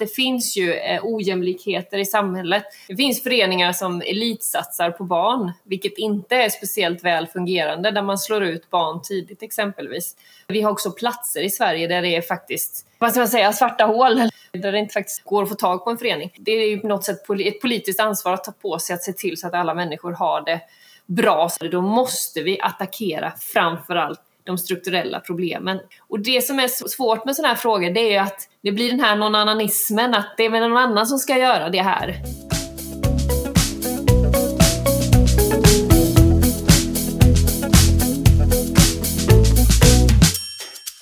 det 0.00 0.06
finns 0.06 0.56
ju 0.56 0.72
eh, 0.72 1.00
ojämlikheter 1.02 1.98
i 1.98 2.04
samhället. 2.04 2.64
Det 2.88 2.96
finns 2.96 3.22
föreningar 3.22 3.72
som 3.72 4.00
elitsatsar 4.00 4.90
på 4.90 5.04
barn, 5.04 5.52
vilket 5.64 5.98
inte 5.98 6.36
är 6.36 6.48
speciellt 6.48 7.04
väl 7.04 7.26
fungerande, 7.26 7.90
där 7.90 8.02
man 8.02 8.18
slår 8.18 8.42
ut 8.42 8.70
barn 8.70 9.02
tidigt 9.02 9.42
exempelvis. 9.42 10.16
Vi 10.48 10.62
har 10.62 10.70
också 10.70 10.90
platser 10.90 11.42
i 11.42 11.50
Sverige 11.50 11.88
där 11.88 12.02
det 12.02 12.16
är 12.16 12.22
faktiskt, 12.22 12.86
vad 12.98 13.10
ska 13.10 13.20
man 13.20 13.28
säga, 13.28 13.52
svarta 13.52 13.84
hål, 13.84 14.16
där 14.52 14.72
det 14.72 14.78
inte 14.78 14.92
faktiskt 14.92 15.24
går 15.24 15.42
att 15.42 15.48
få 15.48 15.54
tag 15.54 15.84
på 15.84 15.90
en 15.90 15.98
förening. 15.98 16.32
Det 16.38 16.52
är 16.52 16.68
ju 16.68 16.78
på 16.78 16.86
något 16.86 17.04
sätt 17.04 17.30
ett 17.30 17.60
politiskt 17.60 18.00
ansvar 18.00 18.32
att 18.32 18.44
ta 18.44 18.52
på 18.52 18.78
sig 18.78 18.94
att 18.94 19.02
se 19.02 19.12
till 19.12 19.36
så 19.36 19.46
att 19.46 19.54
alla 19.54 19.74
människor 19.74 20.12
har 20.12 20.40
det 20.40 20.60
bra. 21.06 21.48
Så 21.48 21.68
då 21.68 21.80
måste 21.80 22.42
vi 22.42 22.60
attackera 22.60 23.32
framförallt 23.38 24.20
de 24.50 24.58
strukturella 24.58 25.20
problemen. 25.20 25.80
Och 26.08 26.20
det 26.20 26.44
som 26.44 26.58
är 26.58 26.88
svårt 26.88 27.24
med 27.24 27.36
sådana 27.36 27.54
här 27.54 27.60
frågor 27.60 27.90
det 27.90 28.14
är 28.14 28.22
att 28.22 28.48
det 28.62 28.72
blir 28.72 28.90
den 28.90 29.00
här 29.00 29.16
någon-annanismen, 29.16 30.14
att 30.14 30.34
det 30.36 30.44
är 30.44 30.50
väl 30.50 30.68
någon 30.68 30.76
annan 30.76 31.06
som 31.06 31.18
ska 31.18 31.38
göra 31.38 31.68
det 31.68 31.82
här. 31.82 32.22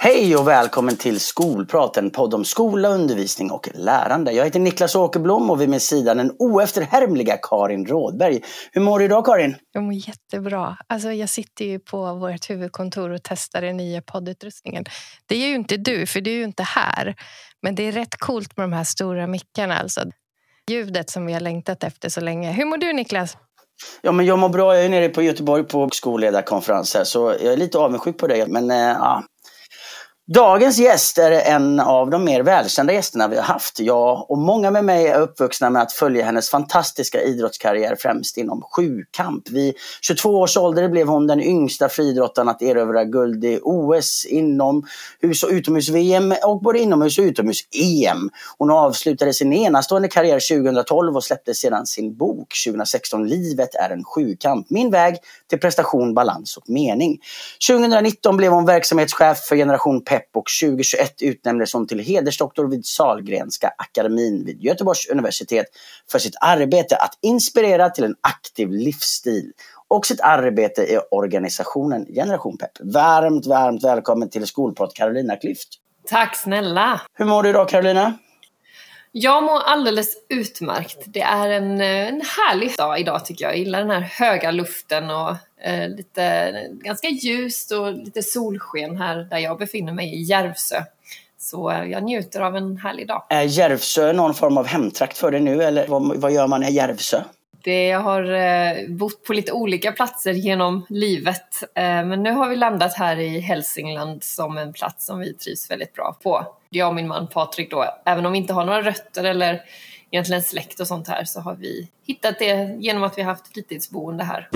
Hej 0.00 0.36
och 0.36 0.48
välkommen 0.48 0.96
till 0.96 1.20
Skolprat, 1.20 1.96
en 1.96 2.10
podd 2.10 2.34
om 2.34 2.44
skola, 2.44 2.88
undervisning 2.88 3.50
och 3.50 3.68
lärande. 3.74 4.32
Jag 4.32 4.44
heter 4.44 4.60
Niklas 4.60 4.94
Åkerblom 4.94 5.50
och 5.50 5.60
vid 5.60 5.68
min 5.68 5.80
sida 5.80 6.14
den 6.14 6.32
oefterhärmliga 6.38 7.36
Karin 7.42 7.86
Rådberg. 7.86 8.40
Hur 8.72 8.80
mår 8.80 8.98
du 8.98 9.04
idag 9.04 9.24
Karin? 9.24 9.56
Jag 9.72 9.82
mår 9.82 9.94
jättebra. 9.94 10.76
Alltså, 10.86 11.12
jag 11.12 11.28
sitter 11.28 11.64
ju 11.64 11.78
på 11.78 12.14
vårt 12.14 12.50
huvudkontor 12.50 13.10
och 13.10 13.20
testar 13.22 13.62
den 13.62 13.76
nya 13.76 14.02
poddutrustningen. 14.02 14.84
Det 15.26 15.34
är 15.34 15.48
ju 15.48 15.54
inte 15.54 15.76
du, 15.76 16.06
för 16.06 16.20
du 16.20 16.30
är 16.30 16.36
ju 16.36 16.44
inte 16.44 16.62
här. 16.62 17.14
Men 17.62 17.74
det 17.74 17.82
är 17.82 17.92
rätt 17.92 18.16
coolt 18.18 18.56
med 18.56 18.64
de 18.64 18.72
här 18.72 18.84
stora 18.84 19.26
mickarna. 19.26 19.78
Alltså. 19.78 20.00
Ljudet 20.70 21.10
som 21.10 21.26
vi 21.26 21.32
har 21.32 21.40
längtat 21.40 21.84
efter 21.84 22.08
så 22.08 22.20
länge. 22.20 22.52
Hur 22.52 22.64
mår 22.64 22.76
du 22.76 22.92
Niklas? 22.92 23.36
Ja, 24.02 24.12
men 24.12 24.26
jag 24.26 24.38
mår 24.38 24.48
bra. 24.48 24.74
Jag 24.74 24.84
är 24.84 24.88
nere 24.88 25.08
på 25.08 25.22
Göteborg 25.22 25.64
på 25.64 25.88
skolledarkonferens 25.92 26.94
här, 26.94 27.04
så 27.04 27.34
jag 27.42 27.52
är 27.52 27.56
lite 27.56 27.78
avundsjuk 27.78 28.18
på 28.18 28.26
dig. 28.26 28.46
Men 28.48 28.70
äh, 28.70 29.20
Dagens 30.34 30.78
gäst 30.78 31.18
är 31.18 31.30
en 31.30 31.80
av 31.80 32.10
de 32.10 32.24
mer 32.24 32.42
välkända 32.42 32.92
gästerna 32.92 33.28
vi 33.28 33.36
har 33.36 33.42
haft. 33.42 33.80
Jag 33.80 34.30
och 34.30 34.38
många 34.38 34.70
med 34.70 34.84
mig 34.84 35.06
är 35.06 35.20
uppvuxna 35.20 35.70
med 35.70 35.82
att 35.82 35.92
följa 35.92 36.24
hennes 36.24 36.50
fantastiska 36.50 37.22
idrottskarriär 37.22 37.96
främst 37.98 38.36
inom 38.36 38.62
sjukamp. 38.62 39.50
Vid 39.50 39.74
22 40.00 40.30
års 40.30 40.56
ålder 40.56 40.88
blev 40.88 41.08
hon 41.08 41.26
den 41.26 41.42
yngsta 41.42 41.88
friidrottaren 41.88 42.48
att 42.48 42.62
erövra 42.62 43.04
guld 43.04 43.44
i 43.44 43.60
OS, 43.62 44.26
inomhus 44.26 45.42
och 45.42 45.50
utomhus-VM 45.50 46.34
och 46.44 46.62
både 46.62 46.78
inomhus 46.78 47.18
och 47.18 47.24
utomhus-EM. 47.24 48.30
Hon 48.58 48.70
avslutade 48.70 49.34
sin 49.34 49.52
enastående 49.52 50.08
karriär 50.08 50.62
2012 50.62 51.16
och 51.16 51.24
släppte 51.24 51.54
sedan 51.54 51.86
sin 51.86 52.16
bok 52.16 52.54
2016 52.66 53.28
Livet 53.28 53.74
är 53.74 53.90
en 53.90 54.04
sjukamp. 54.04 54.70
Min 54.70 54.90
väg 54.90 55.16
till 55.50 55.60
prestation, 55.60 56.14
balans 56.14 56.56
och 56.56 56.68
mening. 56.68 57.18
2019 57.68 58.36
blev 58.36 58.52
hon 58.52 58.66
verksamhetschef 58.66 59.38
för 59.38 59.56
Generation 59.56 60.04
Pep 60.04 60.17
och 60.34 60.46
2021 60.62 61.22
utnämndes 61.22 61.72
hon 61.72 61.86
till 61.86 61.98
hedersdoktor 61.98 62.68
vid 62.70 62.86
Salgrenska 62.86 63.72
akademin 63.78 64.44
vid 64.44 64.62
Göteborgs 64.62 65.08
universitet 65.08 65.66
för 66.10 66.18
sitt 66.18 66.36
arbete 66.40 66.96
att 66.96 67.18
inspirera 67.22 67.90
till 67.90 68.04
en 68.04 68.14
aktiv 68.20 68.70
livsstil 68.70 69.52
och 69.88 70.06
sitt 70.06 70.20
arbete 70.20 70.82
i 70.82 70.98
organisationen 71.10 72.06
Generation 72.14 72.56
Pep. 72.56 72.70
Varmt, 72.80 73.46
varmt 73.46 73.84
välkommen 73.84 74.30
till 74.30 74.46
Skolprat 74.46 74.94
Carolina 74.94 75.34
Klüft. 75.34 75.68
Tack 76.06 76.36
snälla! 76.36 77.00
Hur 77.14 77.24
mår 77.24 77.42
du 77.42 77.48
idag 77.48 77.68
Carolina? 77.68 78.18
Jag 79.12 79.42
mår 79.42 79.60
alldeles 79.60 80.16
utmärkt. 80.28 80.98
Det 81.06 81.20
är 81.20 81.48
en, 81.50 81.80
en 81.80 82.20
härlig 82.20 82.76
dag 82.76 83.00
idag 83.00 83.24
tycker 83.24 83.44
jag. 83.44 83.52
Jag 83.52 83.58
gillar 83.58 83.78
den 83.78 83.90
här 83.90 84.00
höga 84.00 84.50
luften 84.50 85.10
och 85.10 85.30
eh, 85.62 85.88
lite, 85.88 86.52
ganska 86.70 87.08
ljust 87.08 87.72
och 87.72 87.92
lite 87.92 88.22
solsken 88.22 88.96
här 88.96 89.16
där 89.16 89.38
jag 89.38 89.58
befinner 89.58 89.92
mig 89.92 90.14
i 90.14 90.22
Järvsö. 90.22 90.82
Så 91.38 91.70
eh, 91.70 91.84
jag 91.84 92.02
njuter 92.02 92.40
av 92.40 92.56
en 92.56 92.76
härlig 92.76 93.08
dag. 93.08 93.26
Är 93.28 93.42
Järvsö 93.42 94.12
någon 94.12 94.34
form 94.34 94.58
av 94.58 94.66
hemtrakt 94.66 95.18
för 95.18 95.30
dig 95.30 95.40
nu 95.40 95.62
eller 95.62 95.86
vad, 95.86 96.16
vad 96.16 96.32
gör 96.32 96.46
man 96.46 96.64
i 96.64 96.72
Järvsö? 96.72 97.22
Det, 97.62 97.86
jag 97.86 98.00
har 98.00 98.32
eh, 98.32 98.88
bott 98.88 99.24
på 99.24 99.32
lite 99.32 99.52
olika 99.52 99.92
platser 99.92 100.32
genom 100.32 100.86
livet. 100.88 101.62
Eh, 101.74 101.82
men 101.82 102.22
nu 102.22 102.32
har 102.32 102.48
vi 102.48 102.56
landat 102.56 102.94
här 102.94 103.18
i 103.18 103.40
Hälsingland 103.40 104.24
som 104.24 104.58
en 104.58 104.72
plats 104.72 105.06
som 105.06 105.18
vi 105.18 105.34
trivs 105.34 105.70
väldigt 105.70 105.94
bra 105.94 106.18
på. 106.22 106.46
Jag 106.70 106.88
och 106.88 106.94
min 106.94 107.08
man 107.08 107.26
Patrik 107.26 107.70
då, 107.70 107.84
även 108.04 108.26
om 108.26 108.32
vi 108.32 108.38
inte 108.38 108.52
har 108.52 108.64
några 108.64 108.82
rötter 108.82 109.24
eller 109.24 109.62
egentligen 110.10 110.42
släkt 110.42 110.80
och 110.80 110.86
sånt 110.86 111.08
här 111.08 111.24
så 111.24 111.40
har 111.40 111.54
vi 111.54 111.88
hittat 112.06 112.38
det 112.38 112.76
genom 112.78 113.02
att 113.02 113.18
vi 113.18 113.22
har 113.22 113.30
haft 113.30 113.52
fritidsboende 113.54 114.24
här. 114.24 114.48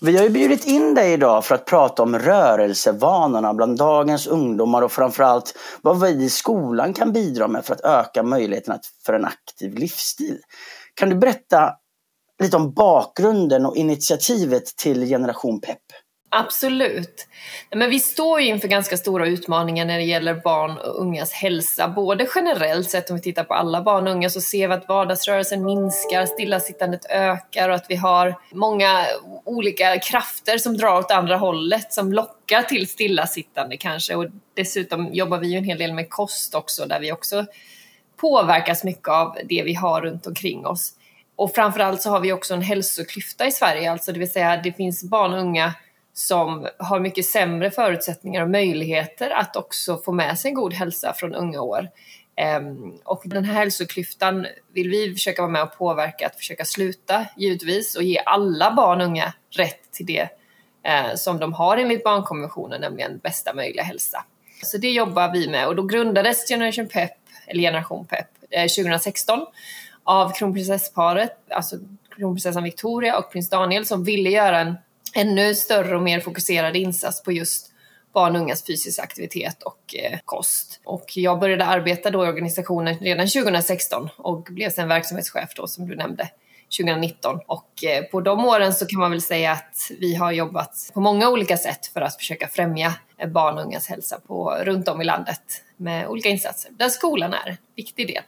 Vi 0.00 0.16
har 0.16 0.24
ju 0.24 0.30
bjudit 0.30 0.66
in 0.66 0.94
dig 0.94 1.12
idag 1.12 1.44
för 1.44 1.54
att 1.54 1.64
prata 1.64 2.02
om 2.02 2.18
rörelsevanorna 2.18 3.54
bland 3.54 3.78
dagens 3.78 4.26
ungdomar 4.26 4.82
och 4.82 4.92
framförallt 4.92 5.58
vad 5.82 6.00
vi 6.00 6.24
i 6.24 6.30
skolan 6.30 6.94
kan 6.94 7.12
bidra 7.12 7.48
med 7.48 7.64
för 7.64 7.74
att 7.74 7.80
öka 7.80 8.22
möjligheterna 8.22 8.78
för 9.06 9.12
en 9.12 9.24
aktiv 9.24 9.74
livsstil. 9.74 10.38
Kan 10.94 11.10
du 11.10 11.16
berätta 11.16 11.72
lite 12.42 12.56
om 12.56 12.72
bakgrunden 12.72 13.66
och 13.66 13.76
initiativet 13.76 14.64
till 14.76 15.06
Generation 15.06 15.60
Pep? 15.60 15.78
Absolut. 16.30 17.26
Men 17.74 17.90
vi 17.90 18.00
står 18.00 18.40
ju 18.40 18.46
inför 18.46 18.68
ganska 18.68 18.96
stora 18.96 19.26
utmaningar 19.26 19.84
när 19.84 19.98
det 19.98 20.04
gäller 20.04 20.34
barn 20.34 20.78
och 20.78 21.00
ungas 21.00 21.32
hälsa. 21.32 21.88
Både 21.88 22.28
generellt 22.34 22.90
sett, 22.90 23.10
om 23.10 23.16
vi 23.16 23.22
tittar 23.22 23.44
på 23.44 23.54
alla 23.54 23.82
barn 23.82 24.06
och 24.06 24.12
unga, 24.12 24.30
så 24.30 24.40
ser 24.40 24.68
vi 24.68 24.74
att 24.74 24.88
vardagsrörelsen 24.88 25.64
minskar, 25.64 26.26
stillasittandet 26.26 27.06
ökar 27.10 27.68
och 27.68 27.74
att 27.74 27.86
vi 27.88 27.96
har 27.96 28.34
många 28.52 29.06
olika 29.44 29.98
krafter 29.98 30.58
som 30.58 30.76
drar 30.76 30.98
åt 30.98 31.10
andra 31.10 31.36
hållet, 31.36 31.92
som 31.92 32.12
lockar 32.12 32.62
till 32.62 32.88
stillasittande 32.88 33.76
kanske. 33.76 34.14
Och 34.14 34.26
dessutom 34.54 35.14
jobbar 35.14 35.38
vi 35.38 35.48
ju 35.48 35.58
en 35.58 35.64
hel 35.64 35.78
del 35.78 35.92
med 35.92 36.10
kost 36.10 36.54
också, 36.54 36.86
där 36.86 37.00
vi 37.00 37.12
också 37.12 37.46
påverkas 38.16 38.84
mycket 38.84 39.08
av 39.08 39.38
det 39.44 39.62
vi 39.62 39.74
har 39.74 40.00
runt 40.00 40.26
omkring 40.26 40.66
oss. 40.66 40.92
Och 41.36 41.54
framförallt 41.54 42.02
så 42.02 42.10
har 42.10 42.20
vi 42.20 42.32
också 42.32 42.54
en 42.54 42.62
hälsoklyfta 42.62 43.46
i 43.46 43.50
Sverige, 43.50 43.92
alltså 43.92 44.12
det 44.12 44.18
vill 44.18 44.32
säga 44.32 44.56
det 44.56 44.72
finns 44.72 45.04
barn 45.04 45.34
och 45.34 45.40
unga 45.40 45.74
som 46.18 46.68
har 46.78 47.00
mycket 47.00 47.24
sämre 47.24 47.70
förutsättningar 47.70 48.42
och 48.42 48.50
möjligheter 48.50 49.30
att 49.30 49.56
också 49.56 49.98
få 49.98 50.12
med 50.12 50.38
sig 50.38 50.48
en 50.48 50.54
god 50.54 50.74
hälsa 50.74 51.14
från 51.16 51.34
unga 51.34 51.60
år. 51.60 51.88
Ehm, 52.36 52.92
och 53.04 53.22
den 53.24 53.44
här 53.44 53.54
hälsoklyftan 53.54 54.46
vill 54.72 54.90
vi 54.90 55.12
försöka 55.14 55.42
vara 55.42 55.52
med 55.52 55.62
och 55.62 55.78
påverka 55.78 56.26
att 56.26 56.36
försöka 56.36 56.64
sluta 56.64 57.26
givetvis 57.36 57.96
och 57.96 58.02
ge 58.02 58.18
alla 58.26 58.74
barn 58.74 59.00
och 59.00 59.06
unga 59.06 59.32
rätt 59.50 59.92
till 59.92 60.06
det 60.06 60.28
eh, 60.82 61.14
som 61.14 61.38
de 61.38 61.52
har 61.52 61.76
enligt 61.76 62.04
barnkonventionen, 62.04 62.80
nämligen 62.80 63.18
bästa 63.18 63.54
möjliga 63.54 63.82
hälsa. 63.82 64.24
Så 64.62 64.78
det 64.78 64.90
jobbar 64.90 65.32
vi 65.32 65.48
med 65.48 65.66
och 65.66 65.76
då 65.76 65.82
grundades 65.82 66.48
Generation 66.48 66.88
Pep, 66.88 67.12
eller 67.46 67.60
Generation 67.60 68.06
Pep, 68.06 68.28
eh, 68.50 68.62
2016 68.62 69.46
av 70.04 70.32
kronprinsessparet, 70.32 71.36
alltså 71.50 71.76
kronprinsessan 72.16 72.62
Victoria 72.64 73.18
och 73.18 73.32
prins 73.32 73.50
Daniel 73.50 73.86
som 73.86 74.04
ville 74.04 74.30
göra 74.30 74.60
en 74.60 74.74
ännu 75.14 75.54
större 75.54 75.96
och 75.96 76.02
mer 76.02 76.20
fokuserad 76.20 76.76
insats 76.76 77.22
på 77.22 77.32
just 77.32 77.72
barn 78.12 78.36
och 78.36 78.42
ungas 78.42 78.66
fysiska 78.66 79.02
aktivitet 79.02 79.62
och 79.62 79.94
eh, 79.94 80.18
kost. 80.24 80.80
Och 80.84 81.16
jag 81.16 81.40
började 81.40 81.64
arbeta 81.64 82.10
då 82.10 82.24
i 82.24 82.28
organisationen 82.28 82.98
redan 82.98 83.26
2016 83.26 84.08
och 84.16 84.42
blev 84.42 84.70
sen 84.70 84.88
verksamhetschef 84.88 85.50
då 85.56 85.66
som 85.66 85.88
du 85.88 85.96
nämnde 85.96 86.30
2019. 86.78 87.40
Och 87.46 87.84
eh, 87.84 88.04
på 88.04 88.20
de 88.20 88.44
åren 88.44 88.74
så 88.74 88.86
kan 88.86 89.00
man 89.00 89.10
väl 89.10 89.22
säga 89.22 89.52
att 89.52 89.90
vi 90.00 90.14
har 90.14 90.32
jobbat 90.32 90.90
på 90.94 91.00
många 91.00 91.28
olika 91.28 91.56
sätt 91.56 91.86
för 91.86 92.00
att 92.00 92.16
försöka 92.16 92.48
främja 92.48 92.94
eh, 93.18 93.28
barn 93.28 93.58
och 93.58 93.64
ungas 93.64 93.86
hälsa 93.86 94.20
på, 94.26 94.50
runt 94.62 94.88
om 94.88 95.00
i 95.00 95.04
landet 95.04 95.64
med 95.76 96.08
olika 96.08 96.28
insatser 96.28 96.70
där 96.78 96.88
skolan 96.88 97.34
är 97.34 97.48
en 97.50 97.56
viktig 97.76 98.06
del. 98.06 98.22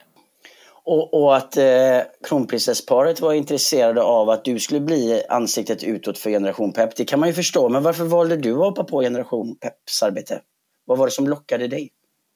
Och, 0.84 1.14
och 1.14 1.36
att 1.36 1.56
eh, 1.56 1.98
kronprinsessparet 2.28 3.20
var 3.20 3.32
intresserade 3.32 4.02
av 4.02 4.30
att 4.30 4.44
du 4.44 4.58
skulle 4.58 4.80
bli 4.80 5.22
ansiktet 5.28 5.84
utåt 5.84 6.18
för 6.18 6.30
Generation 6.30 6.72
Pep, 6.72 6.96
det 6.96 7.04
kan 7.04 7.20
man 7.20 7.28
ju 7.28 7.34
förstå. 7.34 7.68
Men 7.68 7.82
varför 7.82 8.04
valde 8.04 8.36
du 8.36 8.52
att 8.52 8.58
hoppa 8.58 8.84
på 8.84 9.00
Generation 9.00 9.56
Peps 9.56 10.02
arbete? 10.02 10.40
Vad 10.84 10.98
var 10.98 11.06
det 11.06 11.12
som 11.12 11.28
lockade 11.28 11.68
dig? 11.68 11.90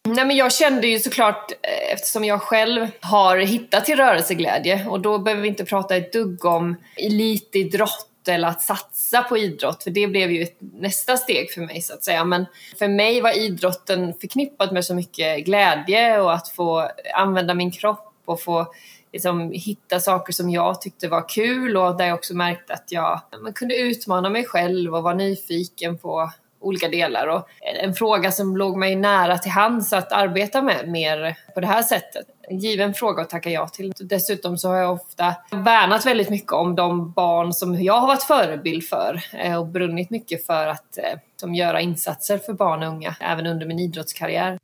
Nej, 0.09 0.27
men 0.27 0.37
jag 0.37 0.53
kände 0.53 0.87
ju 0.87 0.99
såklart, 0.99 1.53
eh, 1.53 1.93
eftersom 1.93 2.25
jag 2.25 2.43
själv 2.43 2.87
har 3.01 3.37
hittat 3.37 3.85
till 3.85 3.97
rörelseglädje 3.97 4.87
och 4.89 5.01
då 5.01 5.19
behöver 5.19 5.43
vi 5.43 5.49
inte 5.49 5.65
prata 5.65 5.97
ett 5.97 6.13
dugg 6.13 6.45
om 6.45 6.77
elitidrott 6.97 8.11
eller 8.29 8.49
att 8.49 8.63
satsa 8.63 9.23
på 9.23 9.39
idrott, 9.39 9.83
för 9.83 9.91
det 9.91 10.07
blev 10.07 10.31
ju 10.31 10.43
ett 10.43 10.57
nästa 10.61 11.17
steg 11.17 11.51
för 11.51 11.61
mig 11.61 11.83
så 11.83 11.95
att 11.95 12.05
säga. 12.05 12.25
Men 12.25 12.47
för 12.79 12.89
mig 12.89 13.21
var 13.21 13.39
idrotten 13.39 14.15
förknippat 14.21 14.73
med 14.73 14.85
så 14.85 14.95
mycket 14.95 15.45
glädje 15.45 16.21
och 16.21 16.35
att 16.35 16.49
få 16.49 16.91
använda 17.15 17.55
min 17.55 17.73
kropp 17.73 18.14
och 18.25 18.41
få 18.41 18.67
liksom, 19.13 19.51
hitta 19.53 20.01
saker 20.01 20.33
som 20.33 20.51
jag 20.51 20.81
tyckte 20.81 21.09
var 21.09 21.29
kul 21.29 21.77
och 21.77 21.97
där 21.97 22.07
jag 22.07 22.15
också 22.15 22.35
märkte 22.35 22.75
att 22.75 22.93
jag 22.93 23.21
man 23.43 23.53
kunde 23.53 23.77
utmana 23.77 24.31
mig 24.31 24.45
själv 24.45 24.95
och 24.95 25.03
vara 25.03 25.15
nyfiken 25.15 25.99
på 25.99 26.31
olika 26.65 26.89
delar. 26.89 27.27
Och 27.27 27.49
en 27.83 27.95
fråga 27.95 28.33
som 28.33 28.57
låg 28.57 28.77
mig 28.77 28.97
nära 28.97 29.39
till 29.39 29.51
hands 29.51 29.93
att 29.93 30.13
arbeta 30.13 30.63
med 30.63 30.89
mer 30.89 31.37
på 31.55 31.61
det 31.61 31.67
här 31.67 31.83
sättet. 31.83 32.27
En 32.49 32.59
given 32.59 32.95
fråga 32.95 33.23
att 33.23 33.31
tacka 33.31 33.51
ja 33.51 33.69
till. 33.69 33.93
Dessutom 34.01 34.59
så 34.59 34.69
har 34.69 34.77
jag 34.77 34.93
ofta 34.93 35.35
värnat 35.51 36.07
väldigt 36.07 36.31
mycket 36.31 36.53
om 36.53 36.75
de 36.75 37.13
barn 37.13 37.53
som 37.53 37.83
jag 37.83 38.01
har 38.01 38.07
varit 38.07 38.23
förebild 38.23 38.85
för 38.85 39.21
eh, 39.33 39.59
och 39.59 39.67
brunnit 39.67 40.11
mycket 40.11 40.47
för 40.47 40.67
att 40.67 40.99
eh, 40.99 41.19
som 41.37 41.55
göra 41.55 41.81
insatser 41.81 42.39
för 42.39 42.53
barn 42.53 42.83
och 42.83 42.89
unga, 42.89 43.17
även 43.21 43.47
under 43.47 43.67
min 43.67 43.79
idrottskarriär. 43.79 44.59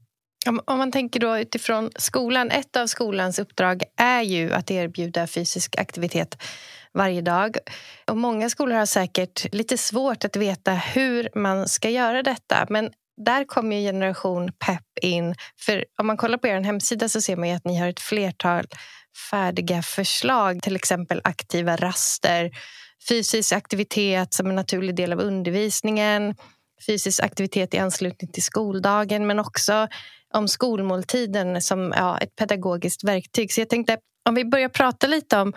Om, 0.46 0.60
om 0.64 0.78
man 0.78 0.92
tänker 0.92 1.20
då 1.20 1.38
utifrån 1.38 1.90
skolan, 1.96 2.50
ett 2.50 2.76
av 2.76 2.87
skolans 2.87 3.38
uppdrag 3.38 3.82
är 3.96 4.22
ju 4.22 4.52
att 4.52 4.70
erbjuda 4.70 5.26
fysisk 5.26 5.78
aktivitet 5.78 6.42
varje 6.94 7.20
dag. 7.20 7.56
Och 8.06 8.16
många 8.16 8.50
skolor 8.50 8.76
har 8.76 8.87
säkert 8.87 9.54
lite 9.54 9.78
svårt 9.78 10.25
att 10.25 10.37
veta 10.37 10.72
hur 10.72 11.28
man 11.34 11.69
ska 11.69 11.90
göra 11.90 12.22
detta. 12.22 12.66
Men 12.69 12.90
där 13.25 13.44
kommer 13.44 13.76
ju 13.76 13.82
Generation 13.82 14.52
Pep 14.52 14.82
in. 15.02 15.34
För 15.58 15.84
om 16.00 16.06
man 16.06 16.16
kollar 16.16 16.38
på 16.38 16.46
er 16.48 16.60
hemsida 16.60 17.08
så 17.08 17.20
ser 17.20 17.36
man 17.36 17.48
ju 17.48 17.54
att 17.54 17.64
ni 17.64 17.78
har 17.78 17.88
ett 17.88 18.00
flertal 18.00 18.64
färdiga 19.31 19.82
förslag. 19.82 20.62
Till 20.62 20.76
exempel 20.76 21.20
aktiva 21.25 21.76
raster, 21.76 22.50
fysisk 23.08 23.52
aktivitet 23.52 24.34
som 24.34 24.46
en 24.46 24.56
naturlig 24.56 24.94
del 24.96 25.12
av 25.12 25.20
undervisningen 25.20 26.34
fysisk 26.86 27.22
aktivitet 27.22 27.75
i 27.75 27.78
anslutning 27.78 28.32
till 28.32 28.43
skoldagen 28.43 29.26
men 29.26 29.38
också 29.38 29.88
om 30.35 30.49
skolmåltiden 30.49 31.62
som 31.62 31.94
ja, 31.97 32.19
ett 32.19 32.37
pedagogiskt 32.37 33.05
verktyg. 33.05 33.53
Så 33.53 33.61
jag 33.61 33.69
tänkte 33.69 33.99
om 34.29 34.35
vi 34.35 34.44
börjar 34.44 34.69
prata 34.69 35.06
lite 35.06 35.38
om 35.38 35.53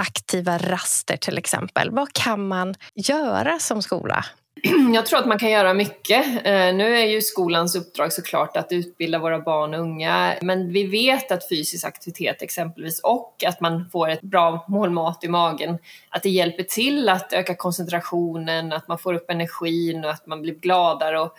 aktiva 0.00 0.58
raster 0.58 1.16
till 1.16 1.38
exempel. 1.38 1.90
Vad 1.90 2.12
kan 2.12 2.48
man 2.48 2.74
göra 2.94 3.58
som 3.58 3.82
skola? 3.82 4.24
Jag 4.94 5.06
tror 5.06 5.18
att 5.18 5.26
man 5.26 5.38
kan 5.38 5.50
göra 5.50 5.74
mycket. 5.74 6.26
Eh, 6.26 6.74
nu 6.74 6.96
är 6.96 7.04
ju 7.04 7.22
skolans 7.22 7.76
uppdrag 7.76 8.12
såklart 8.12 8.56
att 8.56 8.72
utbilda 8.72 9.18
våra 9.18 9.38
barn 9.38 9.74
och 9.74 9.80
unga, 9.80 10.34
men 10.42 10.72
vi 10.72 10.84
vet 10.84 11.32
att 11.32 11.48
fysisk 11.48 11.84
aktivitet 11.84 12.42
exempelvis 12.42 13.00
och 13.00 13.44
att 13.46 13.60
man 13.60 13.88
får 13.92 14.08
ett 14.08 14.20
bra 14.20 14.64
målmat 14.68 15.24
i 15.24 15.28
magen, 15.28 15.78
att 16.08 16.22
det 16.22 16.30
hjälper 16.30 16.62
till 16.62 17.08
att 17.08 17.32
öka 17.32 17.54
koncentrationen, 17.54 18.72
att 18.72 18.88
man 18.88 18.98
får 18.98 19.14
upp 19.14 19.30
energin 19.30 20.04
och 20.04 20.10
att 20.10 20.26
man 20.26 20.42
blir 20.42 20.54
gladare 20.54 21.20
och 21.20 21.36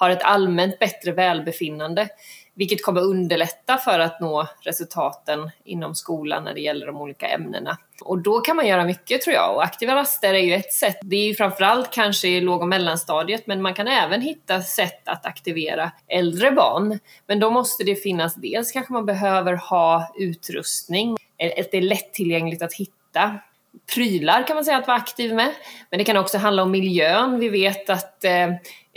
har 0.00 0.10
ett 0.10 0.22
allmänt 0.22 0.78
bättre 0.78 1.12
välbefinnande 1.12 2.08
vilket 2.54 2.84
kommer 2.84 3.00
underlätta 3.00 3.78
för 3.78 3.98
att 3.98 4.20
nå 4.20 4.48
resultaten 4.60 5.50
inom 5.64 5.94
skolan 5.94 6.44
när 6.44 6.54
det 6.54 6.60
gäller 6.60 6.86
de 6.86 6.96
olika 6.96 7.26
ämnena. 7.26 7.78
Och 8.02 8.18
då 8.18 8.40
kan 8.40 8.56
man 8.56 8.66
göra 8.66 8.84
mycket 8.84 9.22
tror 9.22 9.34
jag 9.34 9.54
och 9.54 9.62
aktiva 9.62 9.94
raster 9.94 10.34
är 10.34 10.38
ju 10.38 10.54
ett 10.54 10.72
sätt. 10.72 10.96
Det 11.02 11.16
är 11.16 11.26
ju 11.26 11.34
framförallt 11.34 11.90
kanske 11.90 12.28
i 12.28 12.40
låg 12.40 12.60
och 12.60 12.68
mellanstadiet 12.68 13.46
men 13.46 13.62
man 13.62 13.74
kan 13.74 13.88
även 13.88 14.20
hitta 14.20 14.62
sätt 14.62 15.08
att 15.08 15.26
aktivera 15.26 15.92
äldre 16.08 16.50
barn. 16.50 16.98
Men 17.26 17.40
då 17.40 17.50
måste 17.50 17.84
det 17.84 17.96
finnas, 17.96 18.34
dels 18.34 18.72
kanske 18.72 18.92
man 18.92 19.06
behöver 19.06 19.52
ha 19.52 20.14
utrustning, 20.18 21.12
att 21.12 21.70
det 21.70 21.78
är 21.78 21.82
lättillgängligt 21.82 22.62
att 22.62 22.72
hitta 22.72 23.38
prylar 23.94 24.46
kan 24.46 24.56
man 24.56 24.64
säga 24.64 24.76
att 24.76 24.86
vara 24.86 24.96
aktiv 24.96 25.34
med. 25.34 25.52
Men 25.90 25.98
det 25.98 26.04
kan 26.04 26.16
också 26.16 26.38
handla 26.38 26.62
om 26.62 26.70
miljön. 26.70 27.38
Vi 27.38 27.48
vet 27.48 27.90
att 27.90 28.24
eh, 28.24 28.48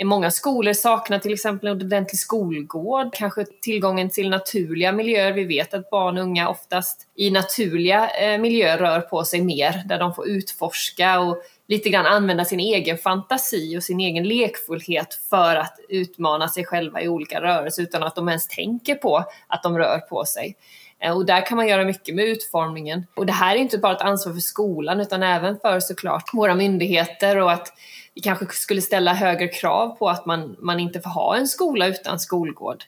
många 0.04 0.32
skolor 0.32 0.74
saknar 0.74 1.20
till 1.20 1.34
exempel 1.34 1.70
en 1.70 1.82
ordentlig 1.82 2.20
skolgård, 2.20 3.14
kanske 3.14 3.46
tillgången 3.62 4.10
till 4.10 4.30
naturliga 4.30 4.92
miljöer. 4.92 5.34
Vi 5.34 5.44
vet 5.44 5.74
att 5.74 5.90
barn 5.90 6.18
och 6.18 6.24
unga 6.24 6.50
oftast 6.50 7.08
i 7.16 7.32
naturliga 7.32 8.10
eh, 8.10 8.40
miljöer 8.40 8.78
rör 8.78 9.02
på 9.02 9.24
sig 9.24 9.42
mer, 9.42 9.84
där 9.86 10.00
de 10.00 10.14
får 10.14 10.28
utforska 10.28 11.20
och 11.20 11.44
lite 11.68 11.90
grann 11.90 12.06
använda 12.06 12.46
sin 12.46 12.60
egen 12.60 12.98
fantasi 12.98 13.78
och 13.78 13.84
sin 13.84 14.00
egen 14.00 14.24
lekfullhet 14.24 15.20
för 15.30 15.56
att 15.56 15.80
utmana 15.90 16.50
sig 16.50 16.66
själva 16.66 17.02
i 17.02 17.08
olika 17.08 17.42
rörelser 17.42 17.84
utan 17.84 18.04
att 18.04 18.16
de 18.16 18.30
ens 18.30 18.48
tänker 18.48 18.96
på 18.96 19.24
att 19.48 19.64
de 19.64 19.78
rör 19.78 20.00
på 20.00 20.26
sig. 20.26 20.56
Eh, 21.04 21.18
och 21.18 21.26
där 21.26 21.46
kan 21.46 21.56
man 21.56 21.68
göra 21.68 21.86
mycket 21.86 22.16
med 22.16 22.26
utformningen. 22.26 23.08
Och 23.16 23.26
det 23.26 23.34
här 23.34 23.56
är 23.56 23.60
inte 23.60 23.78
bara 23.78 23.96
ett 23.96 24.02
ansvar 24.02 24.34
för 24.34 24.40
skolan 24.40 25.00
utan 25.00 25.24
även 25.24 25.60
för 25.60 25.80
såklart 25.80 26.30
våra 26.34 26.56
myndigheter 26.56 27.38
och 27.38 27.52
att 27.52 27.74
vi 28.16 28.22
kanske 28.22 28.46
skulle 28.50 28.82
ställa 28.82 29.14
högre 29.14 29.48
krav 29.48 29.90
på 29.98 30.10
att 30.10 30.26
man, 30.26 30.56
man 30.60 30.80
inte 30.80 31.02
får 31.02 31.10
ha 31.10 31.38
en 31.38 31.48
skola 31.48 31.88
utan 31.88 32.20
skolgård. 32.20 32.84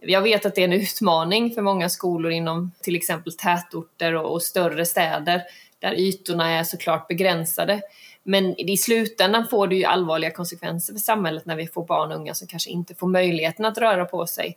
Jag 0.00 0.22
vet 0.22 0.46
att 0.46 0.54
det 0.54 0.60
är 0.60 0.64
en 0.64 0.72
utmaning 0.72 1.54
för 1.54 1.62
många 1.62 1.88
skolor 1.88 2.32
inom 2.32 2.72
till 2.82 2.96
exempel 2.96 3.32
tätorter 3.32 4.14
och, 4.14 4.32
och 4.32 4.42
större 4.42 4.86
städer 4.86 5.42
där 5.78 5.94
ytorna 5.94 6.50
är 6.50 6.64
såklart 6.64 7.08
begränsade. 7.08 7.80
Men 8.22 8.60
i 8.60 8.76
slutändan 8.76 9.46
får 9.48 9.66
det 9.66 9.76
ju 9.76 9.84
allvarliga 9.84 10.30
konsekvenser 10.30 10.92
för 10.92 11.00
samhället 11.00 11.46
när 11.46 11.56
vi 11.56 11.66
får 11.66 11.86
barn 11.86 12.12
och 12.12 12.18
unga 12.18 12.34
som 12.34 12.48
kanske 12.48 12.70
inte 12.70 12.94
får 12.94 13.06
möjligheten 13.08 13.64
att 13.64 13.78
röra 13.78 14.04
på 14.04 14.26
sig 14.26 14.56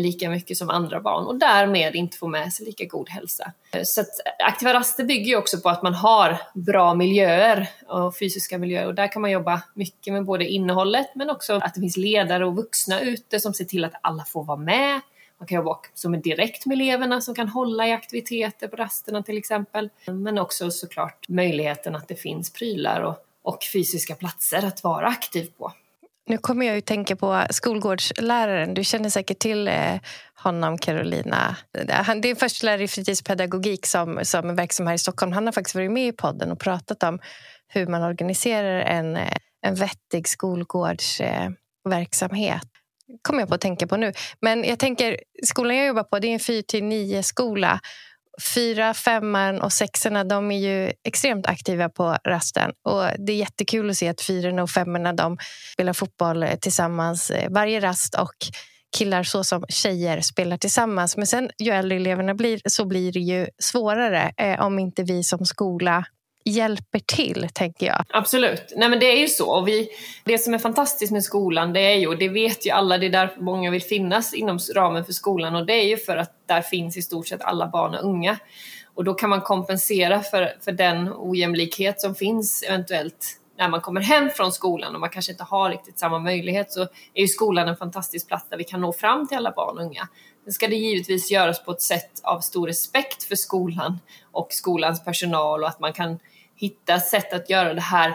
lika 0.00 0.30
mycket 0.30 0.56
som 0.56 0.70
andra 0.70 1.00
barn 1.00 1.26
och 1.26 1.38
därmed 1.38 1.94
inte 1.94 2.16
får 2.16 2.28
med 2.28 2.52
sig 2.52 2.66
lika 2.66 2.84
god 2.84 3.08
hälsa. 3.08 3.52
Så 3.84 4.00
att 4.00 4.08
aktiva 4.38 4.74
raster 4.74 5.04
bygger 5.04 5.26
ju 5.26 5.36
också 5.36 5.60
på 5.60 5.68
att 5.68 5.82
man 5.82 5.94
har 5.94 6.38
bra 6.54 6.94
miljöer 6.94 7.68
och 7.88 8.16
fysiska 8.16 8.58
miljöer 8.58 8.86
och 8.86 8.94
där 8.94 9.12
kan 9.12 9.22
man 9.22 9.30
jobba 9.30 9.62
mycket 9.74 10.12
med 10.12 10.24
både 10.24 10.48
innehållet 10.48 11.14
men 11.14 11.30
också 11.30 11.54
att 11.54 11.74
det 11.74 11.80
finns 11.80 11.96
ledare 11.96 12.46
och 12.46 12.56
vuxna 12.56 13.00
ute 13.00 13.40
som 13.40 13.54
ser 13.54 13.64
till 13.64 13.84
att 13.84 13.94
alla 14.02 14.24
får 14.24 14.44
vara 14.44 14.58
med. 14.58 15.00
Man 15.38 15.46
kan 15.46 15.56
jobba 15.56 15.78
som 15.94 16.20
direkt 16.20 16.66
med 16.66 16.74
eleverna 16.74 17.20
som 17.20 17.34
kan 17.34 17.48
hålla 17.48 17.88
i 17.88 17.92
aktiviteter 17.92 18.68
på 18.68 18.76
rasterna 18.76 19.22
till 19.22 19.38
exempel. 19.38 19.88
Men 20.06 20.38
också 20.38 20.70
såklart 20.70 21.28
möjligheten 21.28 21.96
att 21.96 22.08
det 22.08 22.16
finns 22.16 22.52
prylar 22.52 23.00
och, 23.00 23.16
och 23.42 23.58
fysiska 23.72 24.14
platser 24.14 24.64
att 24.66 24.84
vara 24.84 25.06
aktiv 25.06 25.48
på. 25.58 25.72
Nu 26.26 26.38
kommer 26.38 26.66
jag 26.66 26.78
att 26.78 26.86
tänka 26.86 27.16
på 27.16 27.44
skolgårdsläraren. 27.50 28.74
Du 28.74 28.84
känner 28.84 29.10
säkert 29.10 29.38
till 29.38 29.68
eh, 29.68 30.00
honom, 30.34 30.78
Carolina. 30.78 31.56
Han, 31.88 32.20
det 32.20 32.28
är 32.28 32.30
en 32.30 32.36
förstelärare 32.36 32.82
i 32.82 32.88
fritidspedagogik 32.88 33.86
som, 33.86 34.20
som 34.22 34.50
är 34.50 34.54
verksam 34.54 34.86
här 34.86 34.94
i 34.94 34.98
Stockholm. 34.98 35.32
Han 35.32 35.46
har 35.46 35.52
faktiskt 35.52 35.74
varit 35.74 35.92
med 35.92 36.08
i 36.08 36.12
podden 36.12 36.52
och 36.52 36.60
pratat 36.60 37.02
om 37.02 37.18
hur 37.68 37.86
man 37.86 38.02
organiserar 38.02 38.80
en, 38.80 39.16
eh, 39.16 39.36
en 39.66 39.74
vettig 39.74 40.28
skolgårdsverksamhet. 40.28 42.62
kommer 43.22 43.40
jag 43.40 43.48
på 43.48 43.54
att 43.54 43.60
tänka 43.60 43.86
på 43.86 43.96
nu. 43.96 44.12
Men 44.40 44.64
jag 44.64 44.78
tänker, 44.78 45.20
skolan 45.44 45.76
jag 45.76 45.86
jobbar 45.86 46.04
på 46.04 46.18
det 46.18 46.28
är 46.28 46.32
en 46.32 46.40
4 46.40 46.62
till 46.62 46.84
9 46.84 47.22
skola 47.22 47.80
fyra, 48.54 48.94
femman 48.94 49.60
och 49.60 49.72
sexorna 49.72 50.24
de 50.24 50.50
är 50.50 50.58
ju 50.58 50.92
extremt 51.04 51.46
aktiva 51.46 51.88
på 51.88 52.16
rasten. 52.24 52.70
Och 52.84 53.02
Det 53.18 53.32
är 53.32 53.36
jättekul 53.36 53.90
att 53.90 53.96
se 53.96 54.08
att 54.08 54.20
fyrorna 54.20 54.62
och 54.62 54.70
femmorna 54.70 55.12
de 55.12 55.38
spelar 55.72 55.92
fotboll 55.92 56.42
eh, 56.42 56.54
tillsammans 56.54 57.30
eh, 57.30 57.50
varje 57.50 57.80
rast 57.80 58.14
och 58.14 58.34
killar 58.96 59.22
så 59.22 59.44
som 59.44 59.64
tjejer 59.68 60.20
spelar 60.20 60.56
tillsammans. 60.56 61.16
Men 61.16 61.26
sen 61.26 61.50
ju 61.58 61.70
äldre 61.70 61.96
eleverna 61.96 62.34
blir 62.34 62.60
så 62.64 62.84
blir 62.84 63.12
det 63.12 63.20
ju 63.20 63.46
svårare 63.58 64.32
eh, 64.36 64.60
om 64.60 64.78
inte 64.78 65.02
vi 65.02 65.24
som 65.24 65.46
skola 65.46 66.04
hjälper 66.44 66.98
till, 66.98 67.48
tänker 67.54 67.86
jag. 67.86 68.04
Absolut. 68.08 68.72
Nej, 68.76 68.88
men 68.88 68.98
det 69.00 69.12
är 69.12 69.20
ju 69.20 69.28
så. 69.28 69.50
Och 69.50 69.68
vi, 69.68 69.88
det 70.24 70.38
som 70.38 70.54
är 70.54 70.58
fantastiskt 70.58 71.12
med 71.12 71.24
skolan, 71.24 71.72
det 71.72 71.80
är 71.80 71.94
ju, 71.94 72.06
och 72.06 72.18
det 72.18 72.28
vet 72.28 72.66
ju 72.66 72.70
alla, 72.70 72.98
det 72.98 73.06
är 73.06 73.10
därför 73.10 73.40
många 73.40 73.70
vill 73.70 73.82
finnas 73.82 74.34
inom 74.34 74.58
ramen 74.74 75.04
för 75.04 75.12
skolan 75.12 75.56
och 75.56 75.66
det 75.66 75.72
är 75.72 75.86
ju 75.86 75.96
för 75.96 76.16
att 76.16 76.32
där 76.46 76.62
finns 76.62 76.96
i 76.96 77.02
stort 77.02 77.28
sett 77.28 77.42
alla 77.42 77.66
barn 77.66 77.94
och 77.94 78.04
unga. 78.04 78.38
Och 78.94 79.04
då 79.04 79.14
kan 79.14 79.30
man 79.30 79.40
kompensera 79.40 80.20
för, 80.20 80.52
för 80.64 80.72
den 80.72 81.12
ojämlikhet 81.16 82.00
som 82.00 82.14
finns 82.14 82.62
eventuellt 82.62 83.38
när 83.58 83.68
man 83.68 83.80
kommer 83.80 84.00
hem 84.00 84.30
från 84.30 84.52
skolan 84.52 84.94
och 84.94 85.00
man 85.00 85.10
kanske 85.10 85.32
inte 85.32 85.44
har 85.44 85.70
riktigt 85.70 85.98
samma 85.98 86.18
möjlighet 86.18 86.72
så 86.72 86.82
är 87.14 87.20
ju 87.20 87.28
skolan 87.28 87.68
en 87.68 87.76
fantastisk 87.76 88.28
plats 88.28 88.46
där 88.48 88.56
vi 88.56 88.64
kan 88.64 88.80
nå 88.80 88.92
fram 88.92 89.28
till 89.28 89.36
alla 89.36 89.50
barn 89.50 89.78
och 89.78 89.84
unga. 89.84 90.08
Sen 90.44 90.52
ska 90.52 90.68
det 90.68 90.76
givetvis 90.76 91.30
göras 91.30 91.64
på 91.64 91.72
ett 91.72 91.82
sätt 91.82 92.20
av 92.22 92.40
stor 92.40 92.66
respekt 92.66 93.22
för 93.22 93.36
skolan 93.36 93.98
och 94.32 94.52
skolans 94.52 95.04
personal 95.04 95.62
och 95.62 95.68
att 95.68 95.80
man 95.80 95.92
kan 95.92 96.18
hitta 96.62 97.00
sätt 97.00 97.32
att 97.32 97.50
göra 97.50 97.74
det 97.74 97.80
här 97.80 98.14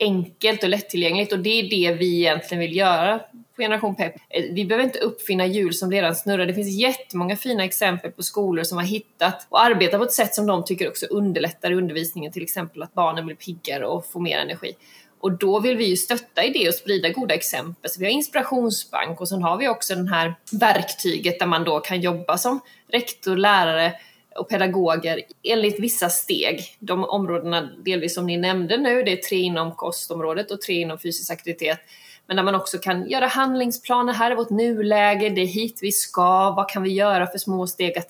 enkelt 0.00 0.62
och 0.62 0.68
lättillgängligt 0.68 1.32
och 1.32 1.38
det 1.38 1.50
är 1.50 1.70
det 1.70 1.94
vi 1.94 2.16
egentligen 2.16 2.60
vill 2.60 2.76
göra 2.76 3.18
på 3.18 3.62
Generation 3.62 3.94
Pep. 3.94 4.14
Eh, 4.30 4.44
vi 4.52 4.64
behöver 4.64 4.84
inte 4.84 4.98
uppfinna 4.98 5.46
hjul 5.46 5.74
som 5.74 5.92
redan 5.92 6.14
snurrar. 6.14 6.46
Det 6.46 6.54
finns 6.54 6.80
jättemånga 6.80 7.36
fina 7.36 7.64
exempel 7.64 8.10
på 8.10 8.22
skolor 8.22 8.64
som 8.64 8.78
har 8.78 8.84
hittat 8.84 9.46
och 9.48 9.64
arbetar 9.64 9.98
på 9.98 10.04
ett 10.04 10.12
sätt 10.12 10.34
som 10.34 10.46
de 10.46 10.64
tycker 10.64 10.88
också 10.88 11.06
underlättar 11.06 11.70
i 11.70 11.74
undervisningen, 11.74 12.32
till 12.32 12.42
exempel 12.42 12.82
att 12.82 12.94
barnen 12.94 13.26
blir 13.26 13.36
piggare 13.36 13.86
och 13.86 14.06
får 14.06 14.20
mer 14.20 14.38
energi. 14.38 14.72
Och 15.20 15.32
då 15.32 15.60
vill 15.60 15.76
vi 15.76 15.84
ju 15.84 15.96
stötta 15.96 16.44
i 16.44 16.52
det 16.52 16.68
och 16.68 16.74
sprida 16.74 17.08
goda 17.08 17.34
exempel. 17.34 17.90
Så 17.90 18.00
vi 18.00 18.06
har 18.06 18.12
inspirationsbank 18.12 19.20
och 19.20 19.28
sen 19.28 19.42
har 19.42 19.56
vi 19.56 19.68
också 19.68 19.94
det 19.94 20.10
här 20.10 20.34
verktyget 20.52 21.38
där 21.38 21.46
man 21.46 21.64
då 21.64 21.80
kan 21.80 22.00
jobba 22.00 22.38
som 22.38 22.60
rektor, 22.88 23.36
lärare 23.36 23.92
och 24.38 24.48
pedagoger 24.48 25.22
enligt 25.42 25.80
vissa 25.80 26.08
steg. 26.08 26.76
De 26.78 27.04
områdena 27.04 27.70
delvis 27.84 28.14
som 28.14 28.26
ni 28.26 28.36
nämnde 28.36 28.76
nu, 28.76 29.02
det 29.02 29.12
är 29.12 29.16
tre 29.16 29.38
inom 29.38 29.72
kostområdet 29.72 30.50
och 30.50 30.60
tre 30.60 30.74
inom 30.74 30.98
fysisk 30.98 31.30
aktivitet. 31.30 31.78
Men 32.26 32.36
där 32.36 32.42
man 32.42 32.54
också 32.54 32.78
kan 32.78 33.08
göra 33.08 33.26
handlingsplaner, 33.26 34.12
här 34.12 34.30
är 34.30 34.36
vårt 34.36 34.50
nuläge, 34.50 35.28
det 35.28 35.40
är 35.40 35.46
hit 35.46 35.78
vi 35.82 35.92
ska, 35.92 36.50
vad 36.50 36.68
kan 36.68 36.82
vi 36.82 36.90
göra 36.92 37.26
för 37.26 37.38
små 37.38 37.66
steg? 37.66 37.98
Att, 37.98 38.08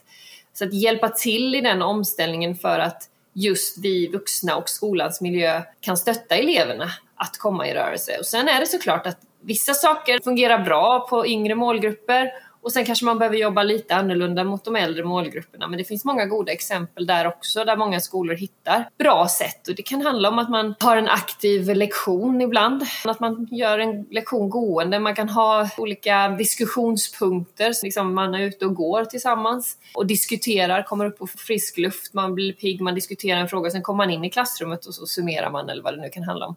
så 0.52 0.64
att 0.64 0.74
hjälpa 0.74 1.08
till 1.08 1.54
i 1.54 1.60
den 1.60 1.82
omställningen 1.82 2.56
för 2.56 2.78
att 2.78 3.02
just 3.32 3.78
vi 3.78 4.08
vuxna 4.08 4.56
och 4.56 4.68
skolans 4.68 5.20
miljö 5.20 5.62
kan 5.80 5.96
stötta 5.96 6.36
eleverna 6.36 6.90
att 7.16 7.38
komma 7.38 7.68
i 7.68 7.74
rörelse. 7.74 8.16
Och 8.18 8.26
sen 8.26 8.48
är 8.48 8.60
det 8.60 8.66
såklart 8.66 9.06
att 9.06 9.18
vissa 9.40 9.74
saker 9.74 10.20
fungerar 10.24 10.58
bra 10.58 11.06
på 11.10 11.26
yngre 11.26 11.54
målgrupper 11.54 12.30
och 12.66 12.72
sen 12.72 12.84
kanske 12.84 13.04
man 13.04 13.18
behöver 13.18 13.36
jobba 13.36 13.62
lite 13.62 13.94
annorlunda 13.94 14.44
mot 14.44 14.64
de 14.64 14.76
äldre 14.76 15.04
målgrupperna. 15.04 15.68
Men 15.68 15.78
det 15.78 15.84
finns 15.84 16.04
många 16.04 16.26
goda 16.26 16.52
exempel 16.52 17.06
där 17.06 17.26
också, 17.26 17.64
där 17.64 17.76
många 17.76 18.00
skolor 18.00 18.34
hittar 18.34 18.88
bra 18.98 19.28
sätt. 19.28 19.68
Och 19.68 19.74
det 19.74 19.82
kan 19.82 20.00
handla 20.00 20.28
om 20.28 20.38
att 20.38 20.50
man 20.50 20.74
har 20.80 20.96
en 20.96 21.08
aktiv 21.08 21.74
lektion 21.74 22.40
ibland, 22.40 22.82
att 23.04 23.20
man 23.20 23.48
gör 23.50 23.78
en 23.78 24.06
lektion 24.10 24.50
gående. 24.50 24.98
Man 24.98 25.14
kan 25.14 25.28
ha 25.28 25.68
olika 25.78 26.28
diskussionspunkter, 26.28 27.74
liksom 27.82 28.14
man 28.14 28.34
är 28.34 28.40
ute 28.40 28.66
och 28.66 28.74
går 28.74 29.04
tillsammans 29.04 29.76
och 29.94 30.06
diskuterar, 30.06 30.82
kommer 30.82 31.04
upp 31.04 31.18
på 31.18 31.26
frisk 31.26 31.78
luft, 31.78 32.14
man 32.14 32.34
blir 32.34 32.52
pigg, 32.52 32.80
man 32.80 32.94
diskuterar 32.94 33.40
en 33.40 33.48
fråga, 33.48 33.70
sen 33.70 33.82
kommer 33.82 33.96
man 33.96 34.10
in 34.10 34.24
i 34.24 34.30
klassrummet 34.30 34.86
och 34.86 34.94
så 34.94 35.06
summerar 35.06 35.50
man 35.50 35.68
eller 35.68 35.82
vad 35.82 35.94
det 35.94 36.00
nu 36.00 36.08
kan 36.08 36.22
handla 36.22 36.46
om. 36.46 36.56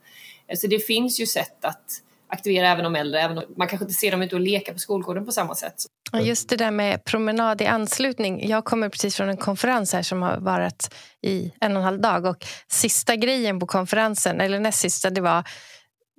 Så 0.56 0.68
det 0.68 0.80
finns 0.80 1.20
ju 1.20 1.26
sätt 1.26 1.66
att 1.66 2.02
aktivera 2.30 2.68
även 2.68 2.84
de 2.84 2.96
äldre. 2.96 3.22
Även 3.22 3.38
om 3.38 3.44
man 3.58 3.68
kanske 3.68 3.84
inte 3.84 3.94
ser 3.94 4.12
dem 4.12 4.22
ute 4.22 4.36
och 4.36 4.42
leka 4.42 4.74
på 4.74 4.80
skolgården 4.80 5.26
på 5.26 5.32
samma 5.32 5.56
sätt. 5.56 5.86
Just 6.14 6.50
det 6.50 6.56
där 6.56 6.72
med 6.72 7.04
promenad 7.04 7.62
i 7.62 7.66
anslutning. 7.66 8.50
Jag 8.50 8.66
kommer 8.66 8.90
precis 8.90 9.16
från 9.16 9.30
en 9.30 9.38
konferens 9.38 9.94
här 9.94 10.02
som 10.02 10.22
har 10.22 10.38
varit 10.38 10.96
i 11.22 11.52
en 11.62 11.72
och 11.72 11.78
en 11.78 11.84
halv 11.84 12.02
dag. 12.02 12.26
Och 12.26 12.46
sista 12.68 13.16
grejen 13.16 13.60
på 13.60 13.66
konferensen, 13.66 14.42
eller 14.42 14.60
näst 14.60 14.80
sista, 14.80 15.10
det 15.10 15.22
var 15.22 15.44